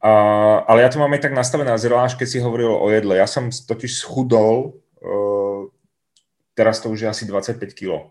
Uh, 0.00 0.64
ale 0.64 0.80
ja 0.80 0.88
to 0.88 0.96
mám 0.96 1.12
aj 1.12 1.28
tak 1.28 1.36
nastavené, 1.36 1.76
zvlášť 1.76 2.24
keď 2.24 2.28
si 2.28 2.40
hovoril 2.40 2.72
o 2.72 2.88
jedle. 2.88 3.20
Ja 3.20 3.28
som 3.28 3.52
totiž 3.52 4.00
schudol, 4.00 4.80
uh, 5.04 5.68
teraz 6.56 6.80
to 6.80 6.88
už 6.88 7.04
je 7.04 7.08
asi 7.08 7.24
25 7.28 7.60
kg. 7.76 8.08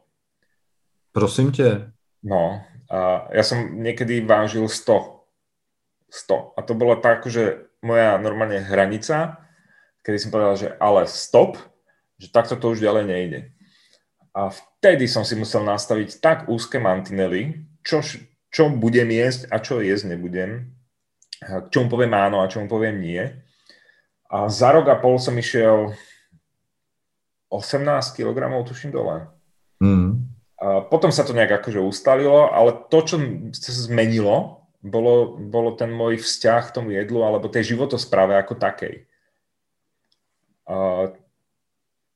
Prosím 1.11 1.51
tě. 1.51 1.91
No, 2.23 2.61
a 2.89 3.29
ja 3.33 3.43
som 3.43 3.81
niekedy 3.81 4.21
vážil 4.21 4.69
100. 4.69 5.25
100. 6.09 6.53
A 6.57 6.59
to 6.61 6.73
bola 6.73 6.97
tak, 6.97 7.25
že 7.25 7.69
moja 7.81 8.17
normálne 8.17 8.59
hranica, 8.59 9.39
kedy 10.01 10.17
som 10.17 10.31
povedal, 10.33 10.55
že 10.57 10.69
ale 10.81 11.05
stop, 11.05 11.57
že 12.17 12.33
takto 12.33 12.57
to 12.57 12.73
už 12.73 12.81
ďalej 12.81 13.05
nejde. 13.05 13.39
A 14.33 14.49
vtedy 14.49 15.05
som 15.05 15.21
si 15.21 15.37
musel 15.37 15.63
nastaviť 15.65 16.21
tak 16.21 16.37
úzke 16.49 16.81
mantinely, 16.81 17.65
čo, 17.85 18.01
čo 18.49 18.69
budem 18.73 19.09
jesť 19.09 19.49
a 19.49 19.61
čo 19.61 19.81
jesť 19.81 20.17
nebudem, 20.17 20.73
k 21.39 21.67
čomu 21.71 21.87
poviem 21.87 22.11
áno 22.15 22.43
a 22.43 22.51
čomu 22.51 22.67
poviem 22.67 22.99
nie. 22.99 23.23
A 24.29 24.51
za 24.51 24.69
rok 24.75 24.85
a 24.91 24.99
pol 24.99 25.17
som 25.17 25.33
išiel 25.39 25.95
18 27.49 27.85
kg, 28.13 28.37
tuším, 28.61 28.93
dole. 28.93 29.25
Mm. 29.81 30.29
A 30.59 30.83
potom 30.85 31.09
sa 31.09 31.23
to 31.23 31.31
nejak 31.33 31.63
akože 31.63 31.79
ustalilo, 31.81 32.51
ale 32.51 32.75
to, 32.91 32.99
čo 33.01 33.15
sa 33.55 33.71
zmenilo, 33.71 34.67
bolo, 34.83 35.39
bolo 35.39 35.73
ten 35.73 35.89
môj 35.89 36.19
vzťah 36.19 36.61
k 36.69 36.75
tomu 36.75 36.93
jedlu 36.93 37.23
alebo 37.23 37.51
tej 37.51 37.75
životospráve 37.75 38.35
ako 38.37 38.53
takej. 38.59 39.07
A 40.69 41.09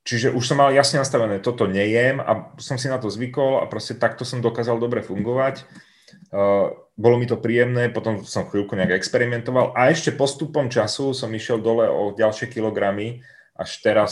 Čiže 0.03 0.35
už 0.35 0.43
som 0.43 0.59
mal 0.59 0.75
jasne 0.75 0.99
nastavené, 0.99 1.39
toto 1.39 1.63
nejem 1.63 2.19
a 2.19 2.51
som 2.59 2.75
si 2.75 2.91
na 2.91 2.99
to 2.99 3.07
zvykol 3.07 3.63
a 3.63 3.71
proste 3.71 3.95
takto 3.95 4.27
som 4.27 4.43
dokázal 4.43 4.75
dobre 4.75 4.99
fungovať. 4.99 5.63
Uh, 6.27 6.75
bolo 6.93 7.17
mi 7.17 7.25
to 7.25 7.41
príjemné, 7.41 7.89
potom 7.89 8.21
som 8.21 8.45
chvíľku 8.45 8.77
nejak 8.77 8.93
experimentoval 8.93 9.73
a 9.73 9.89
ešte 9.89 10.13
postupom 10.13 10.69
času 10.69 11.17
som 11.17 11.33
išiel 11.33 11.57
dole 11.57 11.89
o 11.89 12.13
ďalšie 12.13 12.53
kilogramy, 12.53 13.25
až 13.57 13.81
teraz 13.81 14.11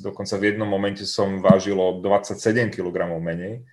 dokonca 0.00 0.36
v 0.36 0.52
jednom 0.52 0.68
momente 0.68 1.08
som 1.08 1.40
vážil 1.40 1.76
o 1.80 2.00
27 2.04 2.68
kg 2.68 3.08
menej, 3.16 3.64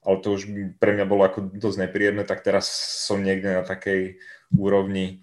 ale 0.00 0.16
to 0.24 0.40
už 0.40 0.48
pre 0.80 0.96
mňa 0.96 1.04
bolo 1.04 1.28
ako 1.28 1.52
dosť 1.52 1.84
nepríjemné, 1.84 2.24
tak 2.24 2.40
teraz 2.40 2.68
som 3.04 3.20
niekde 3.20 3.60
na 3.60 3.64
takej 3.64 4.16
úrovni, 4.56 5.20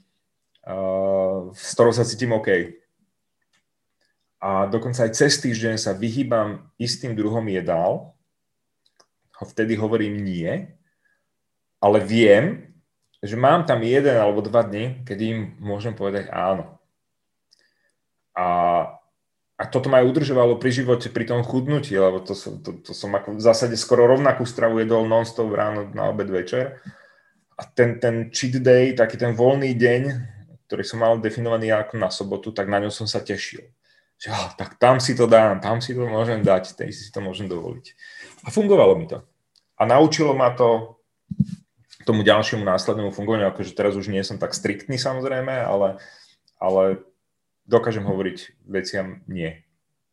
uh, 0.69 1.49
s 1.57 1.73
ktorou 1.73 1.89
sa 1.89 2.05
cítim 2.05 2.37
OK. 2.37 2.77
A 4.45 4.69
dokonca 4.69 5.09
aj 5.09 5.17
cez 5.17 5.41
týždeň 5.41 5.81
sa 5.81 5.97
vyhýbam 5.97 6.69
istým 6.77 7.17
druhom 7.17 7.41
jedál, 7.49 8.13
vtedy 9.45 9.77
hovorím 9.77 10.21
nie, 10.21 10.69
ale 11.81 11.97
viem, 12.01 12.74
že 13.25 13.35
mám 13.35 13.65
tam 13.65 13.81
jeden 13.81 14.15
alebo 14.15 14.45
dva 14.45 14.61
dny, 14.61 15.03
kedy 15.03 15.23
im 15.25 15.39
môžem 15.59 15.97
povedať 15.97 16.29
áno. 16.29 16.77
A, 18.37 18.47
a 19.55 19.63
toto 19.67 19.89
ma 19.89 20.03
aj 20.03 20.09
udržovalo 20.11 20.61
pri 20.61 20.71
živote, 20.71 21.09
pri 21.09 21.25
tom 21.25 21.41
chudnutí, 21.41 21.97
lebo 21.97 22.21
to, 22.21 22.37
to, 22.37 22.85
to 22.85 22.91
som 22.93 23.11
ako 23.17 23.35
v 23.35 23.45
zásade 23.45 23.75
skoro 23.75 24.05
rovnakú 24.05 24.45
stravu 24.45 24.79
jedol 24.83 25.09
non-stop 25.09 25.49
ráno 25.49 25.89
na 25.91 26.07
obed 26.07 26.29
večer. 26.29 26.79
A 27.55 27.63
ten, 27.63 27.97
ten 28.03 28.29
cheat 28.29 28.59
day, 28.59 28.91
taký 28.91 29.15
ten 29.15 29.31
voľný 29.31 29.73
deň, 29.73 30.01
ktorý 30.67 30.83
som 30.83 30.99
mal 30.99 31.17
definovaný 31.17 31.71
ako 31.71 31.95
na 31.95 32.11
sobotu, 32.11 32.51
tak 32.51 32.67
na 32.67 32.83
ňo 32.83 32.91
som 32.91 33.07
sa 33.07 33.23
tešil 33.23 33.63
že 34.15 34.31
oh, 34.31 34.49
tak 34.55 34.79
tam 34.79 35.03
si 35.03 35.11
to 35.15 35.27
dám, 35.27 35.59
tam 35.59 35.83
si 35.83 35.91
to 35.91 36.07
môžem 36.07 36.39
dať, 36.39 36.79
tej 36.79 36.91
si 36.95 37.11
to 37.11 37.19
môžem 37.19 37.51
dovoliť. 37.51 37.85
A 38.47 38.51
fungovalo 38.51 38.95
mi 38.95 39.11
to. 39.11 39.19
A 39.75 39.83
naučilo 39.83 40.31
ma 40.31 40.55
to 40.55 40.99
tomu 42.05 42.21
ďalšiemu 42.21 42.61
následnému 42.61 43.11
fungovaniu, 43.11 43.49
akože 43.49 43.73
teraz 43.73 43.97
už 43.97 44.13
nie 44.13 44.21
som 44.21 44.37
tak 44.37 44.53
striktný 44.53 45.01
samozrejme, 45.01 45.51
ale, 45.65 45.97
ale 46.61 47.01
dokážem 47.65 48.05
hovoriť 48.05 48.61
veciam 48.69 49.25
nie. 49.25 49.65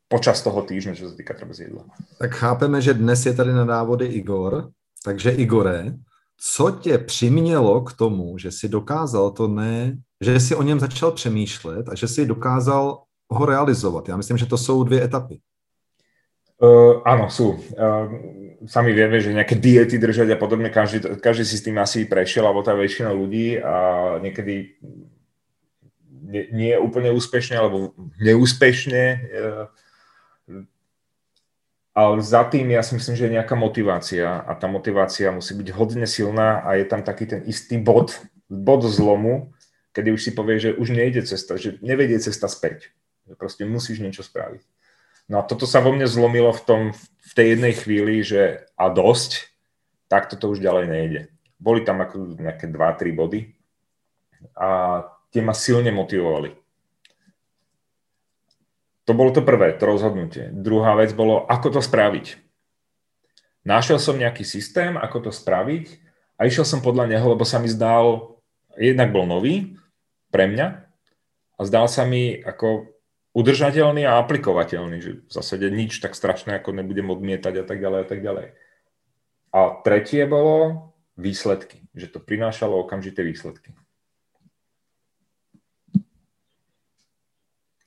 Počas 0.08 0.40
toho 0.40 0.60
týždňa, 0.64 0.96
čo 0.96 1.08
sa 1.08 1.14
týka 1.16 1.36
treba 1.36 1.52
jedla. 1.56 1.84
Tak 2.20 2.32
chápeme, 2.36 2.80
že 2.80 2.96
dnes 2.96 3.24
je 3.24 3.32
tady 3.32 3.52
na 3.52 3.64
návody 3.64 4.06
Igor, 4.06 4.72
takže 5.04 5.30
Igore, 5.30 5.96
co 6.36 6.70
tě 6.70 6.98
přimělo 6.98 7.80
k 7.80 7.92
tomu, 7.92 8.38
že 8.38 8.50
si 8.50 8.68
dokázal 8.68 9.30
to 9.30 9.48
ne, 9.48 9.96
že 10.20 10.40
si 10.40 10.54
o 10.54 10.62
něm 10.62 10.80
začal 10.80 11.12
přemýšlet 11.12 11.88
a 11.88 11.94
že 11.94 12.08
si 12.08 12.26
dokázal 12.26 13.02
ho 13.30 13.46
realizovat. 13.46 14.08
Já 14.08 14.16
myslím, 14.16 14.36
že 14.36 14.46
to 14.46 14.58
jsou 14.58 14.84
dvě 14.84 15.04
etapy. 15.04 15.40
Uh, 16.62 17.02
áno, 17.02 17.26
sú. 17.26 17.58
Uh, 17.74 18.06
sami 18.70 18.94
vieme, 18.94 19.18
že 19.18 19.34
nejaké 19.34 19.58
diety 19.58 19.98
držať 19.98 20.30
a 20.30 20.38
podobne, 20.38 20.70
každý, 20.70 21.18
každý 21.18 21.42
si 21.42 21.58
s 21.58 21.66
tým 21.66 21.74
asi 21.82 22.06
prešiel, 22.06 22.46
alebo 22.46 22.62
tá 22.62 22.70
väčšina 22.70 23.10
ľudí 23.10 23.58
a 23.58 23.74
niekedy 24.22 24.78
nie, 26.22 26.44
nie 26.54 26.74
úplne 26.78 27.10
úspešne, 27.10 27.58
alebo 27.58 27.98
neúspešne. 28.22 29.04
Uh, 29.18 29.66
ale 31.92 32.22
za 32.22 32.46
tým 32.46 32.70
ja 32.70 32.86
si 32.86 32.94
myslím, 32.94 33.18
že 33.18 33.26
je 33.26 33.36
nejaká 33.36 33.58
motivácia 33.58 34.46
a 34.46 34.54
tá 34.54 34.70
motivácia 34.70 35.34
musí 35.34 35.58
byť 35.58 35.68
hodne 35.74 36.06
silná 36.06 36.62
a 36.62 36.78
je 36.78 36.86
tam 36.86 37.02
taký 37.02 37.26
ten 37.26 37.42
istý 37.42 37.76
bod, 37.82 38.22
bod 38.46 38.86
zlomu, 38.86 39.50
kedy 39.92 40.14
už 40.14 40.22
si 40.22 40.30
povie, 40.30 40.62
že 40.62 40.78
už 40.78 40.94
nejde 40.94 41.26
cesta, 41.26 41.58
že 41.58 41.82
nevedie 41.82 42.22
cesta 42.22 42.46
späť 42.46 42.94
že 43.28 43.34
proste 43.38 43.62
musíš 43.64 44.02
niečo 44.02 44.22
spraviť. 44.26 44.62
No 45.30 45.40
a 45.40 45.46
toto 45.46 45.66
sa 45.66 45.78
vo 45.78 45.94
mne 45.94 46.08
zlomilo 46.10 46.50
v, 46.50 46.62
tom, 46.66 46.82
v 46.96 47.32
tej 47.34 47.56
jednej 47.56 47.74
chvíli, 47.76 48.26
že 48.26 48.66
a 48.74 48.90
dosť, 48.90 49.52
tak 50.10 50.28
toto 50.28 50.52
už 50.52 50.60
ďalej 50.60 50.86
nejde. 50.90 51.20
Boli 51.62 51.86
tam 51.86 52.02
ako 52.02 52.36
nejaké 52.36 52.68
2-3 52.68 53.14
body 53.14 53.40
a 54.58 55.00
tie 55.30 55.40
ma 55.40 55.54
silne 55.54 55.94
motivovali. 55.94 56.52
To 59.06 59.12
bolo 59.18 59.34
to 59.34 59.42
prvé, 59.42 59.74
to 59.74 59.88
rozhodnutie. 59.88 60.50
Druhá 60.54 60.94
vec 60.94 61.10
bolo, 61.14 61.42
ako 61.46 61.78
to 61.78 61.80
spraviť. 61.82 62.38
Našiel 63.62 63.98
som 63.98 64.18
nejaký 64.18 64.42
systém, 64.42 64.98
ako 64.98 65.30
to 65.30 65.30
spraviť 65.30 65.98
a 66.38 66.46
išiel 66.46 66.66
som 66.66 66.82
podľa 66.82 67.10
neho, 67.10 67.26
lebo 67.30 67.46
sa 67.46 67.62
mi 67.62 67.70
zdal, 67.70 68.38
jednak 68.74 69.14
bol 69.14 69.26
nový 69.26 69.78
pre 70.34 70.50
mňa 70.50 70.66
a 71.56 71.60
zdal 71.62 71.86
sa 71.86 72.02
mi 72.02 72.42
ako 72.42 72.90
udržateľný 73.32 74.04
a 74.04 74.20
aplikovateľný, 74.20 74.96
že 75.00 75.10
v 75.24 75.30
zásade 75.32 75.66
nič 75.72 76.00
tak 76.04 76.12
strašné, 76.12 76.60
ako 76.60 76.76
nebudem 76.76 77.08
odmietať 77.08 77.54
a 77.60 77.64
tak 77.64 77.80
ďalej 77.80 78.00
a 78.04 78.06
tak 78.06 78.20
ďalej. 78.20 78.46
A 79.52 79.60
tretie 79.84 80.24
bolo 80.28 80.88
výsledky, 81.16 81.84
že 81.92 82.08
to 82.08 82.20
prinášalo 82.20 82.76
okamžité 82.80 83.24
výsledky. 83.24 83.76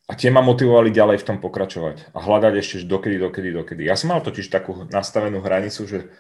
A 0.06 0.14
tie 0.14 0.30
ma 0.30 0.46
motivovali 0.46 0.94
ďalej 0.94 1.26
v 1.26 1.28
tom 1.34 1.38
pokračovať 1.42 2.14
a 2.14 2.22
hľadať 2.22 2.54
ešte 2.62 2.86
dokedy, 2.86 3.18
dokedy, 3.18 3.50
dokedy. 3.50 3.82
Ja 3.90 3.98
som 3.98 4.14
mal 4.14 4.22
totiž 4.22 4.54
takú 4.54 4.86
nastavenú 4.94 5.42
hranicu, 5.42 5.82
že 5.90 6.14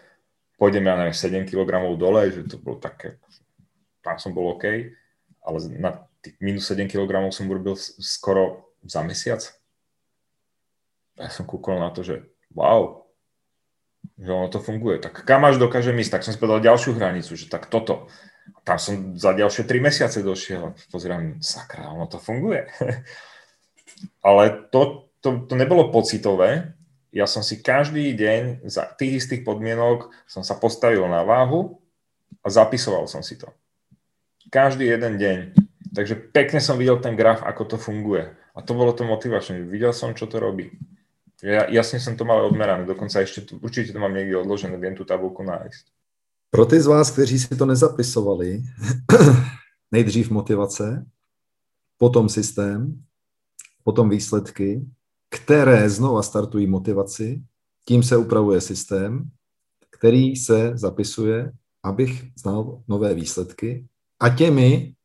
pôjdem 0.57 0.89
ja 0.89 0.97
neviem 0.97 1.13
7 1.13 1.45
kg 1.45 1.85
dole, 1.93 2.33
že 2.33 2.49
to 2.49 2.57
bolo 2.57 2.81
také, 2.81 3.21
tam 4.01 4.17
som 4.17 4.33
bol 4.33 4.57
OK, 4.57 4.65
ale 5.45 5.57
na 5.77 6.01
minus 6.41 6.65
7 6.65 6.89
kg 6.89 7.29
som 7.29 7.45
urobil 7.45 7.77
skoro 8.01 8.64
za 8.85 9.01
mesiac. 9.01 9.41
Ja 11.17 11.31
som 11.31 11.49
kúkol 11.49 11.81
na 11.81 11.89
to, 11.89 12.05
že 12.05 12.29
wow, 12.53 13.05
že 14.15 14.31
ono 14.31 14.47
to 14.47 14.61
funguje. 14.61 15.01
Tak 15.01 15.25
kam 15.25 15.43
až 15.43 15.57
dokážem 15.57 15.97
ísť? 15.97 16.19
Tak 16.19 16.23
som 16.23 16.31
si 16.31 16.39
povedal 16.39 16.61
ďalšiu 16.63 16.95
hranicu, 16.95 17.33
že 17.33 17.49
tak 17.49 17.67
toto. 17.67 18.07
Tam 18.61 18.77
som 18.77 19.17
za 19.17 19.33
ďalšie 19.33 19.65
tri 19.65 19.81
mesiace 19.81 20.21
došiel. 20.21 20.77
Pozerám, 20.93 21.41
sakra, 21.41 21.89
ono 21.89 22.05
to 22.05 22.21
funguje. 22.21 22.69
Ale 24.27 24.69
to, 24.69 25.09
to, 25.21 25.49
to 25.49 25.53
nebolo 25.57 25.89
pocitové. 25.89 26.77
Ja 27.15 27.25
som 27.25 27.41
si 27.41 27.63
každý 27.63 28.11
deň 28.11 28.67
za 28.67 28.91
tých 28.99 29.23
istých 29.23 29.47
podmienok 29.47 30.11
som 30.27 30.43
sa 30.43 30.59
postavil 30.59 31.07
na 31.07 31.23
váhu 31.23 31.79
a 32.43 32.47
zapisoval 32.51 33.07
som 33.07 33.23
si 33.23 33.39
to. 33.39 33.47
Každý 34.51 34.85
jeden 34.85 35.15
deň. 35.17 35.64
Takže 35.93 36.15
pekne 36.33 36.57
som 36.63 36.79
videl 36.79 36.97
ten 36.97 37.13
graf, 37.13 37.45
ako 37.45 37.75
to 37.75 37.77
funguje. 37.77 38.31
A 38.55 38.59
to 38.63 38.73
bolo 38.73 38.95
to 38.95 39.03
motivačné. 39.03 39.61
Videl 39.67 39.93
som, 39.93 40.15
čo 40.17 40.25
to 40.25 40.39
robí. 40.39 40.73
Ja, 41.43 41.67
jasne 41.67 41.99
som 41.99 42.15
to 42.15 42.23
mal 42.23 42.41
odmerané, 42.47 42.87
dokonca 42.87 43.19
ešte 43.19 43.43
tu, 43.43 43.59
určite 43.59 43.91
to 43.91 43.99
mám 43.99 44.15
niekde 44.15 44.39
odložené, 44.39 44.79
viem 44.79 44.95
tú 44.95 45.03
tabulku 45.03 45.43
nájsť. 45.43 45.83
Pro 46.49 46.65
ty 46.65 46.81
z 46.81 46.87
vás, 46.87 47.11
kteří 47.11 47.39
si 47.39 47.55
to 47.55 47.65
nezapisovali, 47.65 48.63
nejdřív 49.91 50.31
motivace, 50.31 51.05
potom 51.97 52.29
systém, 52.29 53.03
potom 53.83 54.09
výsledky, 54.09 54.81
které 55.29 55.89
znova 55.89 56.23
startují 56.23 56.67
motivaci, 56.67 57.41
tím 57.85 58.03
se 58.03 58.17
upravuje 58.17 58.61
systém, 58.61 59.29
který 59.89 60.35
se 60.35 60.71
zapisuje, 60.75 61.51
abych 61.83 62.23
znal 62.39 62.81
nové 62.87 63.13
výsledky 63.13 63.85
a 64.19 64.29
těmi, 64.29 64.95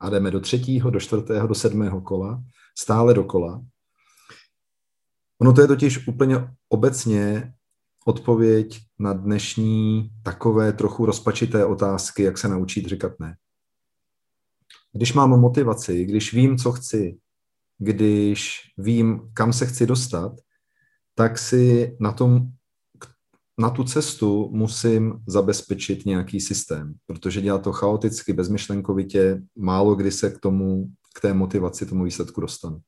a 0.00 0.10
jdeme 0.10 0.30
do 0.30 0.40
třetího, 0.40 0.90
do 0.90 1.00
čtvrtého, 1.00 1.46
do 1.46 1.54
sedmého 1.54 2.00
kola, 2.00 2.42
stále 2.78 3.14
dokola. 3.14 3.64
Ono 5.40 5.52
to 5.52 5.60
je 5.60 5.66
totiž 5.66 6.08
úplně 6.08 6.36
obecně 6.68 7.52
odpověď 8.06 8.80
na 8.98 9.12
dnešní 9.12 10.10
takové 10.22 10.72
trochu 10.72 11.06
rozpačité 11.06 11.64
otázky, 11.64 12.22
jak 12.22 12.38
se 12.38 12.48
naučit 12.48 12.86
říkat 12.86 13.12
ne. 13.20 13.36
Když 14.92 15.12
mám 15.12 15.30
motivaci, 15.30 16.04
když 16.04 16.32
vím, 16.32 16.58
co 16.58 16.72
chci, 16.72 17.18
když 17.78 18.60
vím, 18.78 19.30
kam 19.34 19.52
se 19.52 19.66
chci 19.66 19.86
dostat, 19.86 20.32
tak 21.14 21.38
si 21.38 21.96
na 22.00 22.12
tom, 22.12 22.52
na 23.60 23.70
tu 23.70 23.84
cestu 23.84 24.48
musím 24.52 25.22
zabezpečit 25.26 26.06
nějaký 26.06 26.40
systém, 26.40 26.94
protože 27.06 27.40
dělat 27.40 27.62
to 27.62 27.72
chaoticky, 27.72 28.32
bezmyšlenkovitě, 28.32 29.42
málo 29.56 29.94
kdy 29.94 30.10
se 30.10 30.30
k 30.30 30.38
tomu, 30.38 30.86
k 31.14 31.20
té 31.20 31.34
motivaci, 31.34 31.86
tomu 31.86 32.04
výsledku 32.04 32.40
dostanu. 32.40 32.78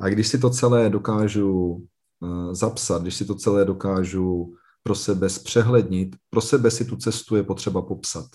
A 0.00 0.08
když 0.08 0.28
si 0.28 0.38
to 0.38 0.50
celé 0.50 0.90
dokážu 0.90 1.52
uh, 1.52 2.54
zapsat, 2.54 3.02
když 3.02 3.14
si 3.14 3.24
to 3.24 3.34
celé 3.34 3.64
dokážu 3.64 4.54
pro 4.82 4.94
sebe 4.94 5.28
zpřehlednit, 5.28 6.16
pro 6.30 6.40
sebe 6.40 6.70
si 6.70 6.84
tu 6.84 6.96
cestu 6.96 7.36
je 7.36 7.42
potřeba 7.42 7.82
popsat. 7.82 8.26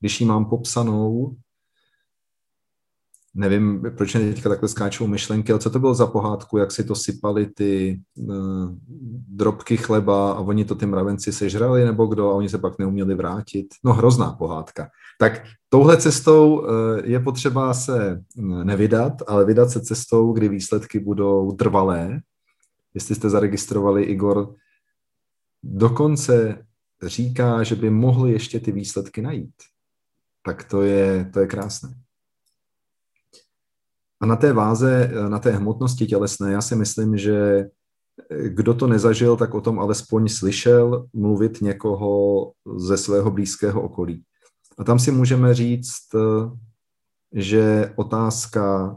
Když 0.00 0.20
ji 0.20 0.26
mám 0.26 0.44
popsanou, 0.44 1.36
nevím, 3.34 3.82
proč 3.96 4.14
mě 4.14 4.34
teďka 4.34 4.48
takhle 4.48 4.68
skáčou 4.68 5.06
myšlenky, 5.06 5.52
ale 5.52 5.58
co 5.58 5.70
to 5.70 5.78
bylo 5.78 5.94
za 5.94 6.06
pohádku, 6.06 6.58
jak 6.58 6.72
si 6.72 6.84
to 6.84 6.94
sypali 6.94 7.46
ty 7.46 8.00
uh, 8.14 8.68
drobky 9.28 9.76
chleba 9.76 10.32
a 10.32 10.40
oni 10.40 10.64
to 10.64 10.74
ty 10.74 10.86
mravenci 10.86 11.32
sežrali, 11.32 11.84
nebo 11.84 12.06
kdo, 12.06 12.30
a 12.30 12.34
oni 12.34 12.48
se 12.48 12.58
pak 12.58 12.78
neuměli 12.78 13.14
vrátit. 13.14 13.66
No 13.84 13.92
hrozná 13.92 14.32
pohádka. 14.32 14.88
Tak 15.18 15.42
touhle 15.68 15.96
cestou 15.96 16.58
uh, 16.58 16.66
je 17.04 17.20
potřeba 17.20 17.74
se 17.74 18.22
nevydat, 18.64 19.12
ale 19.26 19.44
vydat 19.44 19.70
se 19.70 19.80
cestou, 19.80 20.32
kdy 20.32 20.48
výsledky 20.48 20.98
budou 20.98 21.52
trvalé. 21.52 22.20
Jestli 22.94 23.14
jste 23.14 23.30
zaregistrovali, 23.30 24.02
Igor 24.02 24.54
dokonce 25.62 26.66
říká, 27.02 27.62
že 27.62 27.76
by 27.76 27.90
mohli 27.90 28.32
ještě 28.32 28.60
ty 28.60 28.72
výsledky 28.72 29.22
najít. 29.22 29.54
Tak 30.44 30.64
to 30.64 30.82
je, 30.82 31.30
to 31.32 31.40
je 31.40 31.46
krásné. 31.46 31.94
A 34.22 34.26
na 34.26 34.36
té 34.36 34.52
váze, 34.52 35.10
na 35.28 35.38
té 35.38 35.50
hmotnosti 35.50 36.06
tělesné, 36.06 36.52
já 36.52 36.62
si 36.62 36.76
myslím, 36.76 37.16
že 37.16 37.68
kdo 38.46 38.74
to 38.74 38.86
nezažil, 38.86 39.36
tak 39.36 39.54
o 39.54 39.60
tom 39.60 39.78
alespoň 39.78 40.28
slyšel 40.28 41.08
mluvit 41.12 41.60
někoho 41.60 42.52
ze 42.76 42.96
svého 42.96 43.30
blízkého 43.30 43.82
okolí. 43.82 44.24
A 44.78 44.84
tam 44.84 44.98
si 44.98 45.12
můžeme 45.12 45.54
říct, 45.54 46.08
že 47.32 47.92
otázka 47.96 48.96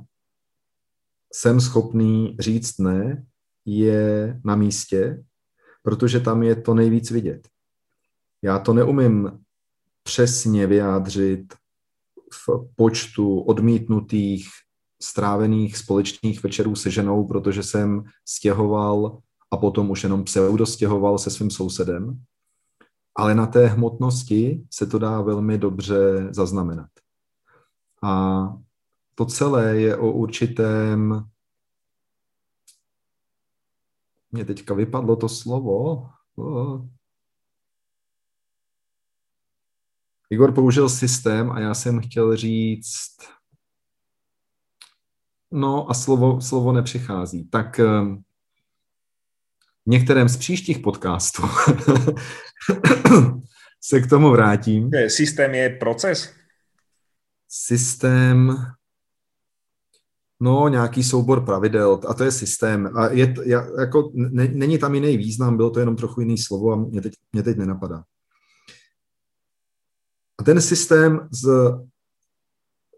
jsem 1.34 1.62
schopný 1.62 2.38
říct 2.40 2.78
ne 2.78 3.26
je 3.66 4.40
na 4.44 4.56
místě, 4.56 5.24
protože 5.84 6.20
tam 6.20 6.44
je 6.44 6.56
to 6.56 6.74
nejvíc 6.74 7.12
vidět. 7.12 7.48
Já 8.42 8.60
to 8.60 8.74
neumím 8.74 9.40
přesně 10.04 10.68
vyjádřit 10.68 11.54
v 12.34 12.50
počtu 12.76 13.40
odmítnutých 13.40 14.48
strávených 15.02 15.78
společných 15.78 16.44
večerů 16.44 16.76
se 16.76 16.92
ženou, 16.92 17.28
protože 17.28 17.64
jsem 17.64 18.04
stěhoval 18.26 19.20
a 19.52 19.58
potom 19.58 19.92
už 19.92 20.04
jenom 20.04 20.24
pseudo 20.24 20.66
stěhoval 20.66 21.18
se 21.18 21.30
svým 21.30 21.52
sousedem. 21.52 22.24
Ale 23.16 23.36
na 23.36 23.46
té 23.46 23.68
hmotnosti 23.68 24.64
se 24.72 24.86
to 24.86 25.00
dá 25.00 25.22
velmi 25.22 25.58
dobře 25.58 26.28
zaznamenat. 26.32 26.90
A 28.04 28.46
to 29.16 29.26
celé 29.26 29.78
je 29.78 29.98
o 29.98 30.12
určitém 30.12 31.26
mě 34.36 34.46
teďka 34.46 34.74
vypadlo 34.74 35.16
to 35.16 35.30
slovo. 35.30 36.10
Oh. 36.36 36.86
Igor 40.30 40.54
použil 40.54 40.90
systém 40.90 41.52
a 41.52 41.60
já 41.60 41.74
jsem 41.74 42.02
chtěl 42.02 42.36
říct, 42.36 43.18
no 45.56 45.92
a 45.92 45.94
slovo, 45.94 46.42
slovo 46.42 46.72
nepřichází. 46.72 47.50
Tak 47.50 47.80
um, 47.80 48.24
v 49.86 49.90
některém 49.90 50.30
z 50.30 50.38
příštích 50.38 50.80
podcastů 50.80 51.42
se 53.82 54.02
k 54.02 54.10
tomu 54.10 54.32
vrátím. 54.32 54.90
Systém 55.08 55.56
je 55.56 55.70
proces? 55.70 56.34
Systém, 57.50 58.58
No, 60.40 60.68
nějaký 60.68 61.04
soubor 61.04 61.46
pravidel 61.46 62.02
a 62.08 62.14
to 62.14 62.24
je 62.24 62.32
systém. 62.32 62.98
A 62.98 63.10
je, 63.10 63.34
jako, 63.80 64.12
ne, 64.14 64.48
není 64.48 64.78
tam 64.78 64.96
jiný 64.96 65.18
význam, 65.18 65.58
bylo 65.58 65.70
to 65.70 65.80
jenom 65.80 65.96
trochu 65.96 66.22
jiný 66.22 66.38
slovo 66.38 66.72
a 66.72 66.76
mě 66.76 67.02
teď, 67.02 67.14
mě 67.34 67.44
teď 67.44 67.58
nenapadá. 67.58 68.04
A 70.40 70.44
ten 70.44 70.62
systém 70.62 71.30
z, 71.32 71.50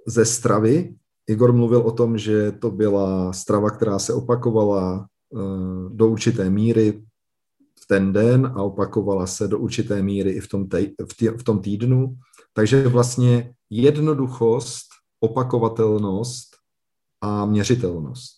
ze 0.07 0.25
stravy, 0.25 0.95
Igor 1.28 1.53
mluvil 1.53 1.80
o 1.80 1.91
tom, 1.91 2.17
že 2.17 2.51
to 2.51 2.71
byla 2.71 3.34
strava, 3.34 3.69
která 3.69 3.99
se 3.99 4.13
opakovala 4.13 5.07
uh, 5.30 5.89
do 5.89 6.07
určité 6.07 6.49
míry 6.49 7.03
v 7.80 7.88
ten 7.88 8.13
den 8.13 8.45
a 8.55 8.63
opakovala 8.63 9.28
se 9.28 9.47
do 9.47 9.59
určité 9.59 10.01
míry 10.01 10.32
i 10.32 10.39
v 10.39 10.47
tom, 10.47 10.67
tej, 10.67 10.95
v, 11.11 11.17
tý, 11.17 11.28
v 11.28 11.43
tom 11.43 11.61
týdnu. 11.61 12.15
Takže 12.53 12.88
vlastně 12.88 13.53
jednoduchost, 13.69 14.86
opakovatelnost 15.19 16.55
a 17.21 17.45
měřitelnost. 17.45 18.38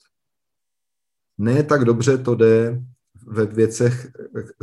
Ne 1.38 1.64
tak 1.64 1.86
dobře 1.86 2.18
to 2.18 2.36
jde 2.36 2.82
ve 3.28 3.46
věcech, 3.46 4.12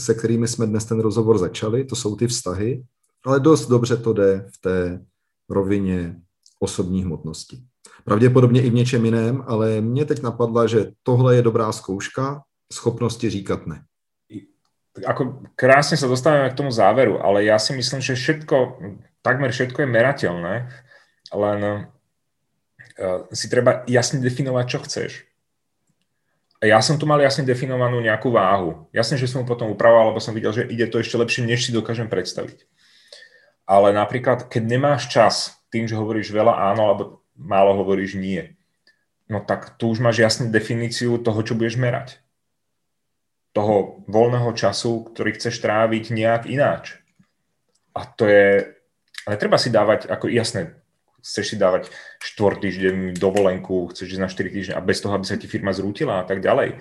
se 0.01 0.15
kterými 0.15 0.49
jsme 0.49 0.67
dnes 0.67 0.85
ten 0.85 1.01
rozhovor 1.01 1.39
začali, 1.39 1.85
to 1.85 1.97
jsou 1.97 2.17
ty 2.17 2.27
vztahy, 2.27 2.85
ale 3.25 3.41
dost 3.41 3.69
dobře 3.69 3.97
to 3.97 4.13
jde 4.13 4.47
v 4.55 4.61
té 4.61 5.05
rovině 5.49 6.21
osobní 6.59 7.05
hmotnosti. 7.05 7.65
Pravděpodobně 8.05 8.63
i 8.63 8.71
v 8.71 8.75
něčem 8.75 9.05
jiném, 9.05 9.45
ale 9.47 9.81
mě 9.81 10.05
teď 10.05 10.23
napadla, 10.23 10.67
že 10.67 10.93
tohle 11.03 11.37
je 11.37 11.43
dobrá 11.43 11.73
zkouška 11.73 12.43
schopnosti 12.73 13.31
říkat 13.31 13.67
ne. 13.67 13.83
Ako 14.97 15.45
krásne 15.61 16.01
sa 16.01 16.09
dostávame 16.09 16.49
k 16.49 16.57
tomu 16.57 16.73
záveru, 16.73 17.21
ale 17.21 17.45
ja 17.45 17.61
si 17.61 17.77
myslím, 17.77 18.01
že 18.01 18.17
všetko, 18.17 18.81
takmer 19.21 19.53
všetko 19.53 19.85
je 19.85 19.93
merateľné, 19.93 20.55
len 21.37 21.61
uh, 21.69 23.29
si 23.29 23.53
treba 23.53 23.85
jasne 23.85 24.25
definovať, 24.25 24.65
čo 24.65 24.79
chceš. 24.89 25.11
A 26.65 26.73
ja 26.73 26.81
som 26.81 26.97
tu 26.97 27.05
mal 27.05 27.21
jasne 27.21 27.45
definovanú 27.45 28.01
nejakú 28.01 28.33
váhu. 28.33 28.89
Jasne, 28.97 29.21
že 29.21 29.29
som 29.29 29.45
mu 29.45 29.47
potom 29.47 29.69
upravoval, 29.69 30.17
lebo 30.17 30.21
som 30.25 30.33
videl, 30.33 30.57
že 30.57 30.65
ide 30.65 30.89
to 30.89 30.97
ešte 30.97 31.21
lepšie, 31.21 31.45
než 31.45 31.69
si 31.69 31.77
dokážem 31.77 32.09
predstaviť. 32.09 32.65
Ale 33.69 33.93
napríklad, 33.93 34.49
keď 34.49 34.63
nemáš 34.65 35.13
čas 35.13 35.61
tým, 35.69 35.85
že 35.85 35.99
hovoríš 36.01 36.33
veľa 36.33 36.73
áno, 36.73 36.83
alebo 36.89 37.03
málo 37.37 37.77
hovoríš 37.79 38.17
nie, 38.17 38.57
no 39.31 39.43
tak 39.45 39.79
tu 39.79 39.93
už 39.93 40.03
máš 40.03 40.23
jasnú 40.23 40.51
definíciu 40.51 41.21
toho, 41.21 41.41
čo 41.45 41.55
budeš 41.55 41.79
merať. 41.79 42.19
Toho 43.55 44.05
voľného 44.05 44.53
času, 44.53 45.09
ktorý 45.13 45.33
chceš 45.37 45.65
tráviť 45.65 46.13
nejak 46.13 46.43
ináč. 46.49 47.01
A 47.97 48.05
to 48.05 48.29
je... 48.29 48.77
Ale 49.25 49.41
treba 49.41 49.57
si 49.57 49.73
dávať, 49.73 50.07
ako 50.07 50.29
jasné, 50.29 50.77
chceš 51.25 51.55
si 51.55 51.57
dávať 51.59 51.91
štvor 52.23 52.63
týždeň 52.63 53.19
dovolenku, 53.19 53.91
chceš 53.91 54.15
ísť 54.15 54.23
na 54.23 54.31
4 54.31 54.55
týždne 54.55 54.75
a 54.79 54.85
bez 54.85 55.03
toho, 55.03 55.17
aby 55.17 55.27
sa 55.27 55.41
ti 55.41 55.51
firma 55.51 55.75
zrútila 55.75 56.23
a 56.23 56.25
tak 56.29 56.39
ďalej. 56.39 56.79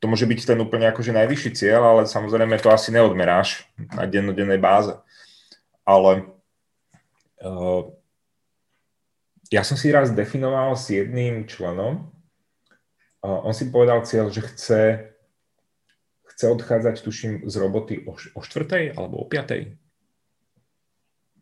To 0.00 0.08
môže 0.08 0.24
byť 0.24 0.54
ten 0.54 0.58
úplne 0.60 0.88
akože 0.88 1.12
najvyšší 1.12 1.50
cieľ, 1.52 1.82
ale 1.84 2.02
samozrejme 2.08 2.56
to 2.62 2.72
asi 2.72 2.94
neodmeráš 2.94 3.68
na 3.92 4.08
dennodennej 4.08 4.56
báze. 4.56 4.96
Ale 5.84 6.24
uh, 7.44 7.82
ja 9.50 9.62
som 9.62 9.78
si 9.78 9.92
raz 9.94 10.10
definoval 10.10 10.74
s 10.74 10.90
jedným 10.90 11.46
členom, 11.46 12.10
on 13.26 13.54
si 13.54 13.66
povedal 13.70 14.06
cieľ, 14.06 14.30
že 14.30 14.42
chce, 14.46 14.82
chce 16.34 16.44
odchádzať, 16.46 17.02
tuším, 17.02 17.32
z 17.50 17.54
roboty 17.58 18.06
o, 18.06 18.14
o 18.14 18.40
4. 18.42 18.94
alebo 18.94 19.18
o 19.18 19.26
5. 19.26 19.74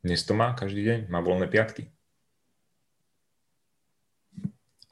Dnes 0.05 0.21
to 0.25 0.33
má 0.33 0.57
každý 0.57 0.85
deň, 0.85 0.99
má 1.13 1.21
voľné 1.21 1.49
piatky. 1.49 1.93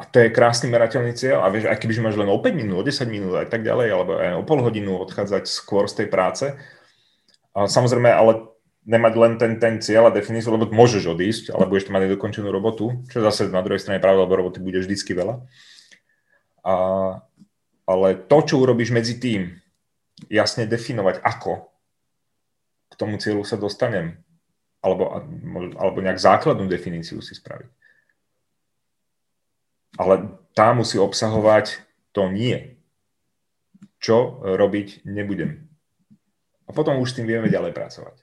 A 0.00 0.08
to 0.08 0.18
je 0.18 0.34
krásny 0.34 0.66
merateľný 0.66 1.14
cieľ. 1.14 1.46
A 1.46 1.52
vieš, 1.52 1.70
aj 1.70 1.78
keby 1.78 2.02
máš 2.02 2.18
len 2.18 2.26
o 2.26 2.36
5 2.40 2.58
minút, 2.58 2.82
o 2.82 2.84
10 2.84 3.06
minút 3.06 3.38
a 3.38 3.46
tak 3.46 3.62
ďalej, 3.62 3.88
alebo 3.92 4.12
aj 4.18 4.34
o 4.40 4.44
pol 4.44 4.60
hodinu 4.60 4.98
odchádzať 4.98 5.46
skôr 5.46 5.86
z 5.86 6.04
tej 6.04 6.08
práce. 6.10 6.50
A 7.54 7.68
samozrejme, 7.70 8.10
ale 8.10 8.51
nemať 8.83 9.12
len 9.14 9.33
ten, 9.39 9.53
ten 9.62 9.74
cieľ 9.78 10.11
a 10.11 10.14
definíciu, 10.14 10.55
lebo 10.55 10.70
môžeš 10.70 11.07
odísť, 11.07 11.45
ale 11.55 11.70
budeš 11.70 11.91
mať 11.91 12.11
nedokončenú 12.11 12.51
robotu, 12.51 13.03
čo 13.09 13.22
zase 13.22 13.51
na 13.51 13.62
druhej 13.62 13.78
strane 13.78 14.03
pravda, 14.03 14.26
lebo 14.26 14.39
roboty 14.39 14.59
bude 14.59 14.83
vždycky 14.83 15.14
veľa. 15.14 15.43
A, 16.66 16.74
ale 17.87 18.09
to, 18.26 18.39
čo 18.43 18.62
urobíš 18.62 18.91
medzi 18.91 19.18
tým, 19.18 19.59
jasne 20.26 20.66
definovať, 20.66 21.22
ako 21.22 21.70
k 22.91 22.95
tomu 22.99 23.16
cieľu 23.22 23.47
sa 23.47 23.55
dostanem, 23.55 24.18
alebo, 24.83 25.22
alebo 25.78 25.99
nejak 26.03 26.18
základnú 26.18 26.66
definíciu 26.66 27.22
si 27.22 27.39
spraviť 27.39 27.70
ale 30.01 30.41
tá 30.57 30.72
musí 30.72 30.97
obsahovať 30.97 31.80
to 32.12 32.28
nie. 32.33 32.78
Čo 34.03 34.43
robiť 34.43 35.07
nebudem. 35.07 35.68
A 36.66 36.70
potom 36.74 36.99
už 36.99 37.12
s 37.12 37.16
tým 37.20 37.26
vieme 37.28 37.53
ďalej 37.53 37.76
pracovať. 37.76 38.16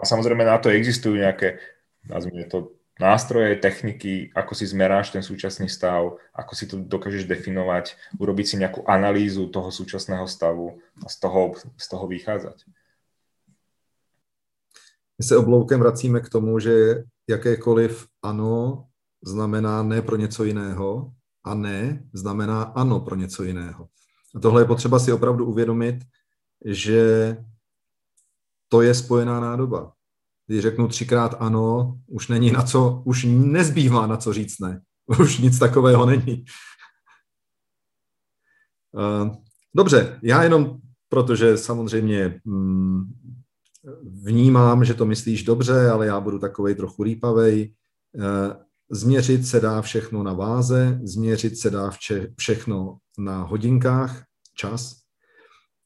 A 0.00 0.04
samozrejme 0.06 0.44
na 0.44 0.58
to 0.58 0.70
existujú 0.70 1.18
nejaké, 1.18 1.58
nazvime 2.06 2.46
to 2.46 2.80
nástroje, 3.00 3.56
techniky, 3.56 4.28
ako 4.36 4.52
si 4.52 4.68
zmeráš 4.68 5.10
ten 5.10 5.24
súčasný 5.24 5.72
stav, 5.72 6.20
ako 6.36 6.52
si 6.52 6.68
to 6.68 6.76
dokážeš 6.76 7.24
definovať, 7.24 7.96
urobiť 8.20 8.46
si 8.46 8.56
nejakú 8.60 8.84
analýzu 8.84 9.48
toho 9.48 9.72
súčasného 9.72 10.28
stavu 10.28 10.76
a 11.00 11.08
z 11.08 11.16
toho, 11.16 11.56
z 11.80 11.86
toho 11.88 12.04
vychádzať. 12.06 12.68
My 15.18 15.24
se 15.24 15.36
obloukem 15.36 15.80
vracíme 15.80 16.20
k 16.20 16.28
tomu, 16.28 16.58
že 16.58 17.04
jakékoliv 17.28 18.06
ano 18.22 18.86
znamená 19.24 19.82
ne 19.82 20.02
pro 20.02 20.16
něco 20.16 20.44
jiného 20.44 21.12
a 21.44 21.54
ne 21.54 22.04
znamená 22.12 22.62
ano 22.62 23.00
pro 23.00 23.16
něco 23.16 23.42
jiného. 23.42 23.88
A 24.34 24.40
tohle 24.40 24.62
je 24.62 24.66
potřeba 24.66 24.98
si 24.98 25.12
opravdu 25.12 25.46
uvědomit, 25.46 26.04
že 26.64 27.36
to 28.72 28.82
je 28.82 28.94
spojená 28.94 29.40
nádoba. 29.40 29.92
Když 30.46 30.62
řeknu 30.62 30.88
třikrát 30.88 31.36
ano, 31.38 31.98
už 32.06 32.28
není 32.28 32.50
na 32.50 32.62
co, 32.62 33.02
už 33.04 33.26
nezbývá 33.28 34.06
na 34.06 34.16
co 34.16 34.32
říct 34.32 34.58
ne. 34.58 34.82
Už 35.20 35.38
nic 35.38 35.58
takového 35.58 36.06
není. 36.06 36.44
Eh, 38.98 39.30
dobře, 39.74 40.20
já 40.22 40.42
jenom, 40.42 40.78
protože 41.08 41.58
samozřejmě 41.58 42.40
mm, 42.44 43.02
vnímám, 44.22 44.84
že 44.84 44.94
to 44.94 45.04
myslíš 45.04 45.42
dobře, 45.42 45.90
ale 45.90 46.06
já 46.06 46.20
budu 46.20 46.38
takovej 46.38 46.74
trochu 46.74 47.02
rýpavej. 47.02 47.74
Eh, 48.18 48.56
změřit 48.90 49.46
se 49.46 49.60
dá 49.60 49.82
všechno 49.82 50.22
na 50.22 50.32
váze, 50.32 51.00
změřit 51.02 51.58
se 51.58 51.70
dá 51.70 51.90
vše, 51.90 52.32
všechno 52.36 52.98
na 53.18 53.42
hodinkách, 53.42 54.24
čas. 54.54 54.99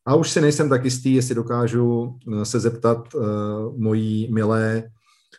A 0.06 0.14
už 0.14 0.30
si 0.30 0.40
nejsem 0.40 0.68
tak 0.68 0.84
jistý, 0.84 1.14
jestli 1.14 1.34
dokážu 1.34 2.18
eh, 2.32 2.44
se 2.44 2.60
zeptat 2.60 3.14
uh, 3.14 3.22
mojí 3.76 4.28
milé, 4.32 4.90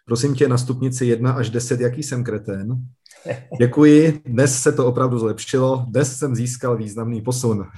prosím 0.06 0.36
tě, 0.36 0.48
na 0.48 0.58
stupnici 0.58 1.06
1 1.06 1.32
až 1.32 1.50
10, 1.50 1.80
jaký 1.80 2.04
jsem 2.04 2.24
kretén? 2.24 2.76
Děkuji, 3.60 4.22
dnes 4.26 4.62
se 4.62 4.72
to 4.72 4.88
opravdu 4.88 5.20
zlepšilo, 5.20 5.86
dnes 5.90 6.18
jsem 6.18 6.36
získal 6.36 6.78
významný 6.78 7.22
posun. 7.22 7.66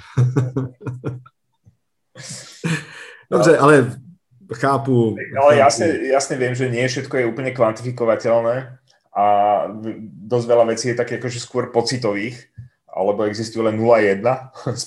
Dobře, 3.31 3.57
ale 3.57 3.99
chápu. 4.53 5.15
Ale 5.41 5.55
chápu. 5.55 5.59
jasne, 5.59 5.88
jasne 6.07 6.38
viem, 6.38 6.55
že 6.55 6.71
nie 6.71 6.88
všetko 6.88 7.17
je 7.17 7.25
úplne 7.27 7.51
kvantifikovateľné 7.51 8.79
a 9.11 9.25
dosť 10.23 10.45
veľa 10.47 10.65
vecí 10.71 10.88
je 10.88 10.95
tak 10.95 11.11
akože 11.11 11.39
skôr 11.43 11.67
pocitových, 11.67 12.47
alebo 12.88 13.27
existujú 13.27 13.67
len 13.67 13.75
0 13.75 13.91
a 13.91 13.99
1, 13.99 14.23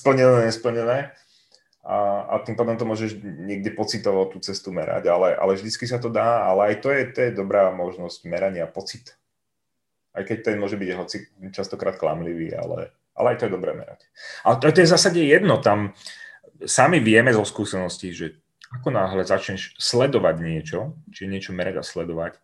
splnené, 0.01 0.49
nesplnené. 0.49 1.13
A, 1.91 2.23
a 2.23 2.35
tým 2.47 2.55
pádom 2.55 2.79
to 2.79 2.87
môžeš 2.87 3.19
niekde 3.19 3.75
pocitovo 3.75 4.23
tú 4.31 4.39
cestu 4.39 4.71
merať, 4.71 5.11
ale, 5.11 5.35
ale 5.35 5.59
vždycky 5.59 5.91
sa 5.91 5.99
to 5.99 6.07
dá, 6.07 6.47
ale 6.47 6.71
aj 6.71 6.87
to 6.87 6.89
je, 6.95 7.03
to 7.11 7.19
je 7.27 7.31
dobrá 7.35 7.75
možnosť 7.75 8.31
merania 8.31 8.71
pocit. 8.71 9.19
Aj 10.15 10.23
keď 10.23 10.39
ten 10.47 10.57
môže 10.63 10.79
byť 10.79 10.91
hoci 10.95 11.27
častokrát 11.51 11.99
klamlivý, 11.99 12.55
ale, 12.55 12.95
ale 13.19 13.35
aj 13.35 13.37
to 13.43 13.47
je 13.51 13.55
dobré 13.59 13.75
merať. 13.75 14.07
Ale 14.47 14.63
to, 14.63 14.71
to 14.71 14.81
je 14.83 14.87
v 14.87 14.95
zásade 14.95 15.19
jedno, 15.19 15.59
tam 15.59 15.91
sami 16.63 17.03
vieme 17.03 17.35
zo 17.35 17.43
skúseností, 17.43 18.15
že 18.15 18.39
ako 18.71 18.95
náhle 18.95 19.27
začneš 19.27 19.75
sledovať 19.83 20.37
niečo, 20.39 20.95
či 21.11 21.27
niečo 21.27 21.51
merať 21.51 21.83
a 21.83 21.85
sledovať, 21.87 22.39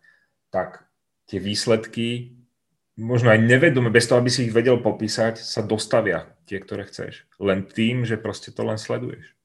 tak 0.51 0.83
tie 1.31 1.39
výsledky, 1.39 2.35
možno 2.99 3.31
aj 3.31 3.47
nevedome, 3.47 3.87
bez 3.87 4.11
toho, 4.11 4.19
aby 4.19 4.27
si 4.27 4.51
ich 4.51 4.55
vedel 4.55 4.83
popísať, 4.83 5.39
sa 5.39 5.63
dostavia 5.63 6.35
tie, 6.43 6.59
ktoré 6.59 6.83
chceš. 6.83 7.23
Len 7.39 7.63
tým, 7.63 8.03
že 8.03 8.17
prostě 8.17 8.51
to 8.51 8.67
len 8.67 8.77
sleduješ. 8.77 9.36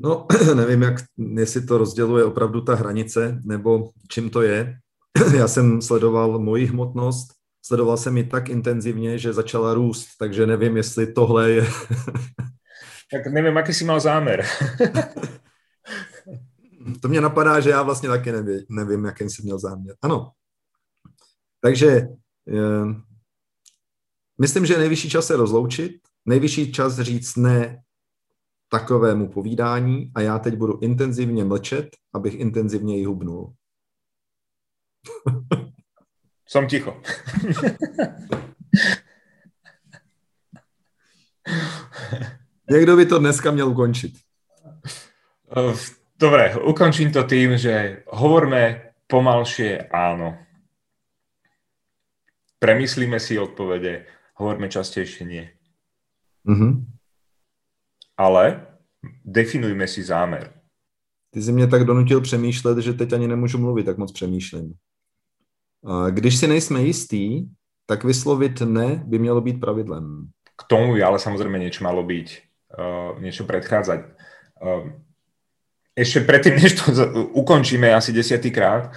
No, 0.00 0.26
nevím, 0.54 0.82
jak, 0.82 0.94
jestli 1.18 1.66
to 1.66 1.78
rozděluje 1.78 2.24
opravdu 2.24 2.60
ta 2.60 2.74
hranice, 2.74 3.40
nebo 3.44 3.90
čím 4.10 4.30
to 4.30 4.42
je. 4.42 4.78
Já 5.36 5.48
jsem 5.48 5.82
sledoval 5.82 6.38
moji 6.38 6.66
hmotnost, 6.66 7.28
sledoval 7.66 7.96
jsem 7.96 8.16
ji 8.16 8.24
tak 8.24 8.48
intenzivně, 8.48 9.18
že 9.18 9.32
začala 9.32 9.74
růst, 9.74 10.08
takže 10.18 10.46
nevím, 10.46 10.76
jestli 10.76 11.12
tohle 11.12 11.50
je 11.50 11.66
tak 13.12 13.26
nevím, 13.26 13.56
jaký 13.56 13.74
jsi 13.74 13.84
mal 13.84 14.00
záměr. 14.00 14.46
to 17.02 17.08
mě 17.08 17.20
napadá, 17.20 17.60
že 17.60 17.70
já 17.70 17.82
vlastně 17.82 18.08
taky 18.08 18.32
nevím, 18.32 18.60
nevím 18.70 19.04
jaký 19.04 19.30
jsem 19.30 19.44
měl 19.44 19.58
záměr. 19.58 19.96
Ano. 20.02 20.30
Takže 21.60 22.08
eh, 22.48 22.94
myslím, 24.40 24.66
že 24.66 24.74
je 24.74 24.78
nejvyšší 24.78 25.10
čas 25.10 25.26
se 25.26 25.36
rozloučit, 25.36 25.92
nejvyšší 26.26 26.72
čas 26.72 26.98
říct 26.98 27.36
ne 27.36 27.82
takovému 28.68 29.28
povídání 29.28 30.10
a 30.14 30.20
já 30.20 30.38
teď 30.38 30.54
budu 30.54 30.78
intenzivně 30.78 31.44
mlčet, 31.44 31.88
abych 32.14 32.34
intenzivně 32.34 32.98
ji 32.98 33.04
hubnul. 33.04 33.54
Jsem 36.48 36.66
ticho. 36.66 37.00
Někdo 42.70 42.96
by 42.96 43.06
to 43.06 43.18
dneska 43.18 43.50
měl 43.50 43.68
ukončit. 43.68 44.12
Dobre, 46.18 46.56
ukončím 46.56 47.12
to 47.12 47.24
tým, 47.24 47.60
že 47.60 48.02
hovorme 48.08 48.92
pomalšie 49.06 49.86
áno. 49.92 50.34
Premyslíme 52.56 53.20
si 53.20 53.38
odpovede, 53.38 54.08
hovorme 54.40 54.72
častejšie 54.72 55.28
nie. 55.28 55.44
Mm-hmm. 56.48 56.95
Ale 58.16 58.66
definujme 59.24 59.88
si 59.88 60.02
zámer. 60.02 60.52
Ty 61.30 61.42
jsi 61.42 61.52
mě 61.52 61.66
tak 61.66 61.84
donutil 61.84 62.20
přemýšlet, 62.20 62.78
že 62.78 62.92
teď 62.92 63.12
ani 63.12 63.28
nemůžu 63.28 63.58
mluvit, 63.58 63.84
tak 63.84 63.98
moc 63.98 64.12
přemýšlím. 64.12 64.74
Když 66.10 66.36
si 66.36 66.46
nejsme 66.46 66.82
jistý, 66.82 67.46
tak 67.86 68.04
vyslovit 68.04 68.60
ne 68.60 69.02
by 69.06 69.18
mělo 69.18 69.40
být 69.40 69.60
pravidlem. 69.60 70.28
K 70.56 70.62
tomu 70.64 70.94
by 70.94 71.02
ale 71.02 71.18
samozrejme 71.20 71.60
niečo 71.60 71.84
malo 71.84 72.00
byť 72.02 72.28
uh, 72.80 73.20
niečo 73.20 73.44
predchádzať. 73.44 74.00
Uh, 74.56 74.88
ešte 75.92 76.24
predtým, 76.24 76.56
než 76.56 76.80
to 76.80 76.96
ukončíme 77.36 77.92
asi 77.92 78.12
desiatýkrát, 78.12 78.88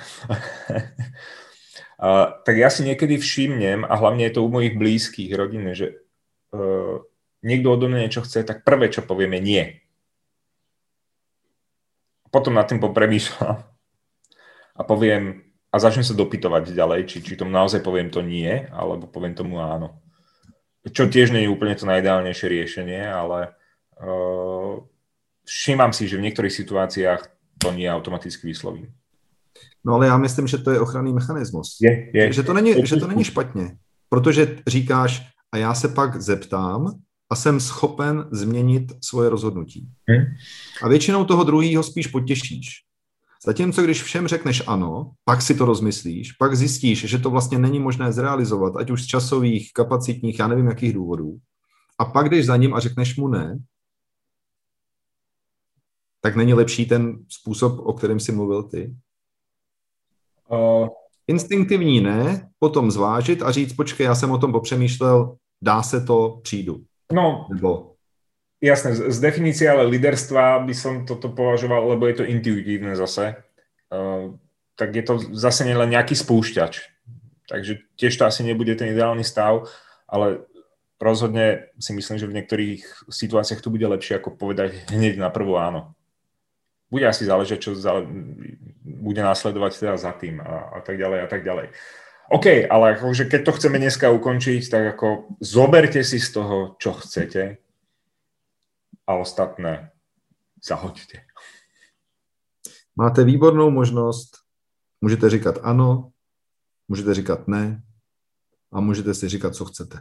uh, 1.99 2.25
tak 2.47 2.55
ja 2.55 2.71
si 2.71 2.87
niekedy 2.87 3.19
všimnem, 3.19 3.83
a 3.83 3.93
hlavne 3.99 4.23
je 4.31 4.39
to 4.39 4.47
u 4.47 4.49
mojich 4.49 4.79
blízkych 4.79 5.35
rodín, 5.35 5.67
že 5.75 5.99
uh, 6.55 7.03
niekto 7.43 7.71
odo 7.71 7.87
mňa 7.87 7.99
niečo 8.07 8.21
chce, 8.21 8.43
tak 8.43 8.63
prvé, 8.63 8.89
čo 8.89 9.01
povieme, 9.01 9.39
nie. 9.39 9.79
Potom 12.29 12.53
nad 12.53 12.69
tým 12.69 12.79
popremýšľam 12.79 13.57
a 14.75 14.81
poviem, 14.85 15.43
a 15.69 15.75
začnem 15.77 16.05
sa 16.05 16.17
dopytovať 16.17 16.73
ďalej, 16.73 17.05
či, 17.05 17.17
či 17.21 17.37
tomu 17.37 17.51
naozaj 17.51 17.81
poviem 17.81 18.09
to 18.09 18.21
nie, 18.21 18.69
alebo 18.73 19.09
poviem 19.09 19.33
tomu 19.37 19.61
áno. 19.61 20.01
Čo 20.85 21.11
tiež 21.11 21.29
nie 21.33 21.45
je 21.45 21.53
úplne 21.53 21.75
to 21.77 21.85
najideálnejšie 21.85 22.47
riešenie, 22.49 23.03
ale 23.05 23.59
Uh, 23.99 24.79
všímám 25.43 25.93
si, 25.93 26.07
že 26.07 26.17
v 26.17 26.21
některých 26.21 26.53
situacích 26.53 27.07
to 27.57 27.71
nie 27.71 27.91
automaticky 27.91 28.47
vyslovím. 28.47 28.93
No 29.83 29.93
ale 29.93 30.07
já 30.07 30.17
myslím, 30.17 30.47
že 30.47 30.57
to 30.57 30.71
je 30.71 30.79
ochranný 30.79 31.13
mechanismus. 31.13 31.77
Je, 31.81 32.11
je. 32.13 32.33
Že, 32.33 32.43
to 32.43 32.53
není, 32.53 32.87
že 32.87 32.95
to 32.95 33.07
není 33.07 33.23
špatně, 33.23 33.77
protože 34.09 34.57
říkáš, 34.67 35.27
a 35.51 35.57
já 35.57 35.73
se 35.73 35.87
pak 35.87 36.21
zeptám 36.21 37.01
a 37.29 37.35
jsem 37.35 37.59
schopen 37.59 38.27
změnit 38.31 38.91
svoje 39.03 39.29
rozhodnutí. 39.29 39.89
A 40.81 40.87
většinou 40.87 41.25
toho 41.25 41.43
druhého 41.43 41.83
spíš 41.83 42.07
potěšíš. 42.07 42.69
Zatímco 43.45 43.81
když 43.81 44.03
všem 44.03 44.27
řekneš 44.27 44.63
ano, 44.67 45.11
pak 45.25 45.41
si 45.41 45.55
to 45.55 45.65
rozmyslíš, 45.65 46.31
pak 46.31 46.55
zjistíš, 46.55 47.05
že 47.05 47.17
to 47.17 47.29
vlastně 47.29 47.59
není 47.59 47.79
možné 47.79 48.11
zrealizovat, 48.11 48.75
ať 48.75 48.89
už 48.89 49.03
z 49.03 49.07
časových, 49.07 49.73
kapacitních, 49.73 50.39
já 50.39 50.47
nevím 50.47 50.67
jakých 50.67 50.93
důvodů. 50.93 51.37
A 51.99 52.05
pak 52.05 52.29
jdeš 52.29 52.45
za 52.45 52.57
ním 52.57 52.73
a 52.73 52.79
řekneš 52.79 53.17
mu 53.17 53.27
ne, 53.27 53.59
tak 56.21 56.35
není 56.35 56.53
lepší 56.53 56.85
ten 56.85 57.25
způsob, 57.29 57.79
o 57.79 57.93
kterém 57.93 58.19
si 58.19 58.31
mluvil 58.31 58.63
ty? 58.63 58.95
Uh, 60.51 60.87
Instinktivní 61.27 62.01
ne, 62.01 62.49
potom 62.59 62.91
zvážit 62.91 63.41
a 63.41 63.51
říct, 63.51 63.73
počkej, 63.73 64.05
já 64.05 64.15
jsem 64.15 64.31
o 64.31 64.37
tom 64.37 64.51
popřemýšlel, 64.51 65.35
dá 65.61 65.83
se 65.83 66.01
to, 66.01 66.39
přijdu. 66.43 66.83
No, 67.09 67.49
Nebo... 67.49 67.97
jasné, 68.61 68.95
z, 68.95 69.09
z 69.09 69.17
definície 69.19 69.65
ale 69.65 69.89
liderstva 69.89 70.61
by 70.61 70.73
som 70.77 70.93
toto 71.09 71.33
považoval, 71.33 71.97
lebo 71.97 72.05
je 72.05 72.21
to 72.21 72.29
intuitívne 72.29 72.93
zase, 72.93 73.33
uh, 73.89 74.33
tak 74.77 74.95
je 74.95 75.03
to 75.03 75.13
zase 75.33 75.65
len 75.65 75.89
nejaký 75.89 76.13
spúšťač. 76.13 76.85
Takže 77.49 77.81
tiež 77.97 78.13
to 78.13 78.29
asi 78.29 78.45
nebude 78.45 78.77
ten 78.77 78.93
ideálny 78.93 79.25
stav, 79.25 79.65
ale 80.05 80.45
rozhodne 81.01 81.73
si 81.81 81.97
myslím, 81.97 82.21
že 82.21 82.29
v 82.29 82.35
niektorých 82.37 83.09
situáciách 83.09 83.61
to 83.65 83.73
bude 83.73 83.89
lepšie, 83.89 84.21
ako 84.21 84.37
povedať 84.37 84.93
hneď 84.93 85.17
na 85.17 85.33
prvú 85.33 85.57
áno 85.57 85.97
bude 86.89 87.05
asi 87.05 87.25
záležať, 87.25 87.57
čo 87.61 87.71
za, 87.77 88.01
bude 88.81 89.21
následovať 89.21 89.71
teda 89.77 89.95
za 89.97 90.11
tým 90.17 90.41
a, 90.41 90.73
a 90.73 90.79
tak 90.81 90.97
ďalej 90.97 91.19
a 91.21 91.27
tak 91.29 91.41
ďalej. 91.45 91.69
OK, 92.29 92.69
ale 92.69 92.93
akože 92.93 93.25
keď 93.25 93.41
to 93.41 93.51
chceme 93.57 93.81
dneska 93.81 94.13
ukončiť, 94.13 94.61
tak 94.69 94.83
ako 94.93 95.33
zoberte 95.41 96.05
si 96.05 96.21
z 96.21 96.29
toho, 96.29 96.77
čo 96.77 96.93
chcete 96.93 97.57
a 99.09 99.11
ostatné 99.17 99.89
zahoďte. 100.61 101.25
Máte 102.95 103.23
výbornou 103.23 103.69
možnost, 103.69 104.37
můžete 105.01 105.29
říkat 105.29 105.55
ano, 105.63 106.11
můžete 106.87 107.13
říkat 107.13 107.47
ne 107.47 107.81
a 108.73 108.79
můžete 108.79 109.13
si 109.13 109.29
říkat, 109.29 109.55
co 109.55 109.65
chcete. 109.65 109.97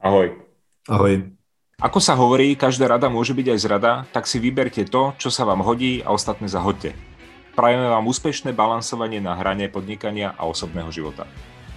Ahoj. 0.00 0.42
Ahoj. 0.88 1.32
Ako 1.76 2.00
sa 2.00 2.16
hovorí, 2.16 2.56
každá 2.56 2.88
rada 2.88 3.12
môže 3.12 3.36
byť 3.36 3.52
aj 3.52 3.58
zrada, 3.60 3.92
tak 4.08 4.24
si 4.24 4.40
vyberte 4.40 4.88
to, 4.88 5.12
čo 5.20 5.28
sa 5.28 5.44
vám 5.44 5.60
hodí 5.60 6.00
a 6.00 6.08
ostatné 6.08 6.48
zahoďte. 6.48 7.15
Prajeme 7.56 7.88
vám 7.88 8.04
úspešné 8.04 8.52
balansovanie 8.52 9.16
na 9.16 9.32
hrane 9.32 9.72
podnikania 9.72 10.36
a 10.36 10.44
osobného 10.44 10.92
života. 10.92 11.24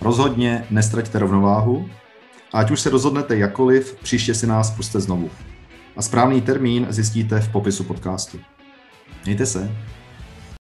Rozhodně 0.03 0.67
nestraťte 0.69 1.19
rovnováhu 1.19 1.89
a 2.53 2.59
ať 2.59 2.71
už 2.71 2.80
se 2.80 2.89
rozhodnete 2.89 3.38
jakoliv, 3.38 3.95
příště 4.03 4.34
si 4.36 4.47
nás 4.47 4.71
puste 4.71 4.99
znovu. 4.99 5.32
A 5.95 6.01
správný 6.01 6.41
termín 6.41 6.88
zjistíte 6.89 7.39
v 7.39 7.51
popisu 7.51 7.84
podcastu. 7.84 8.39
Mějte 9.25 9.45
se. 9.45 9.71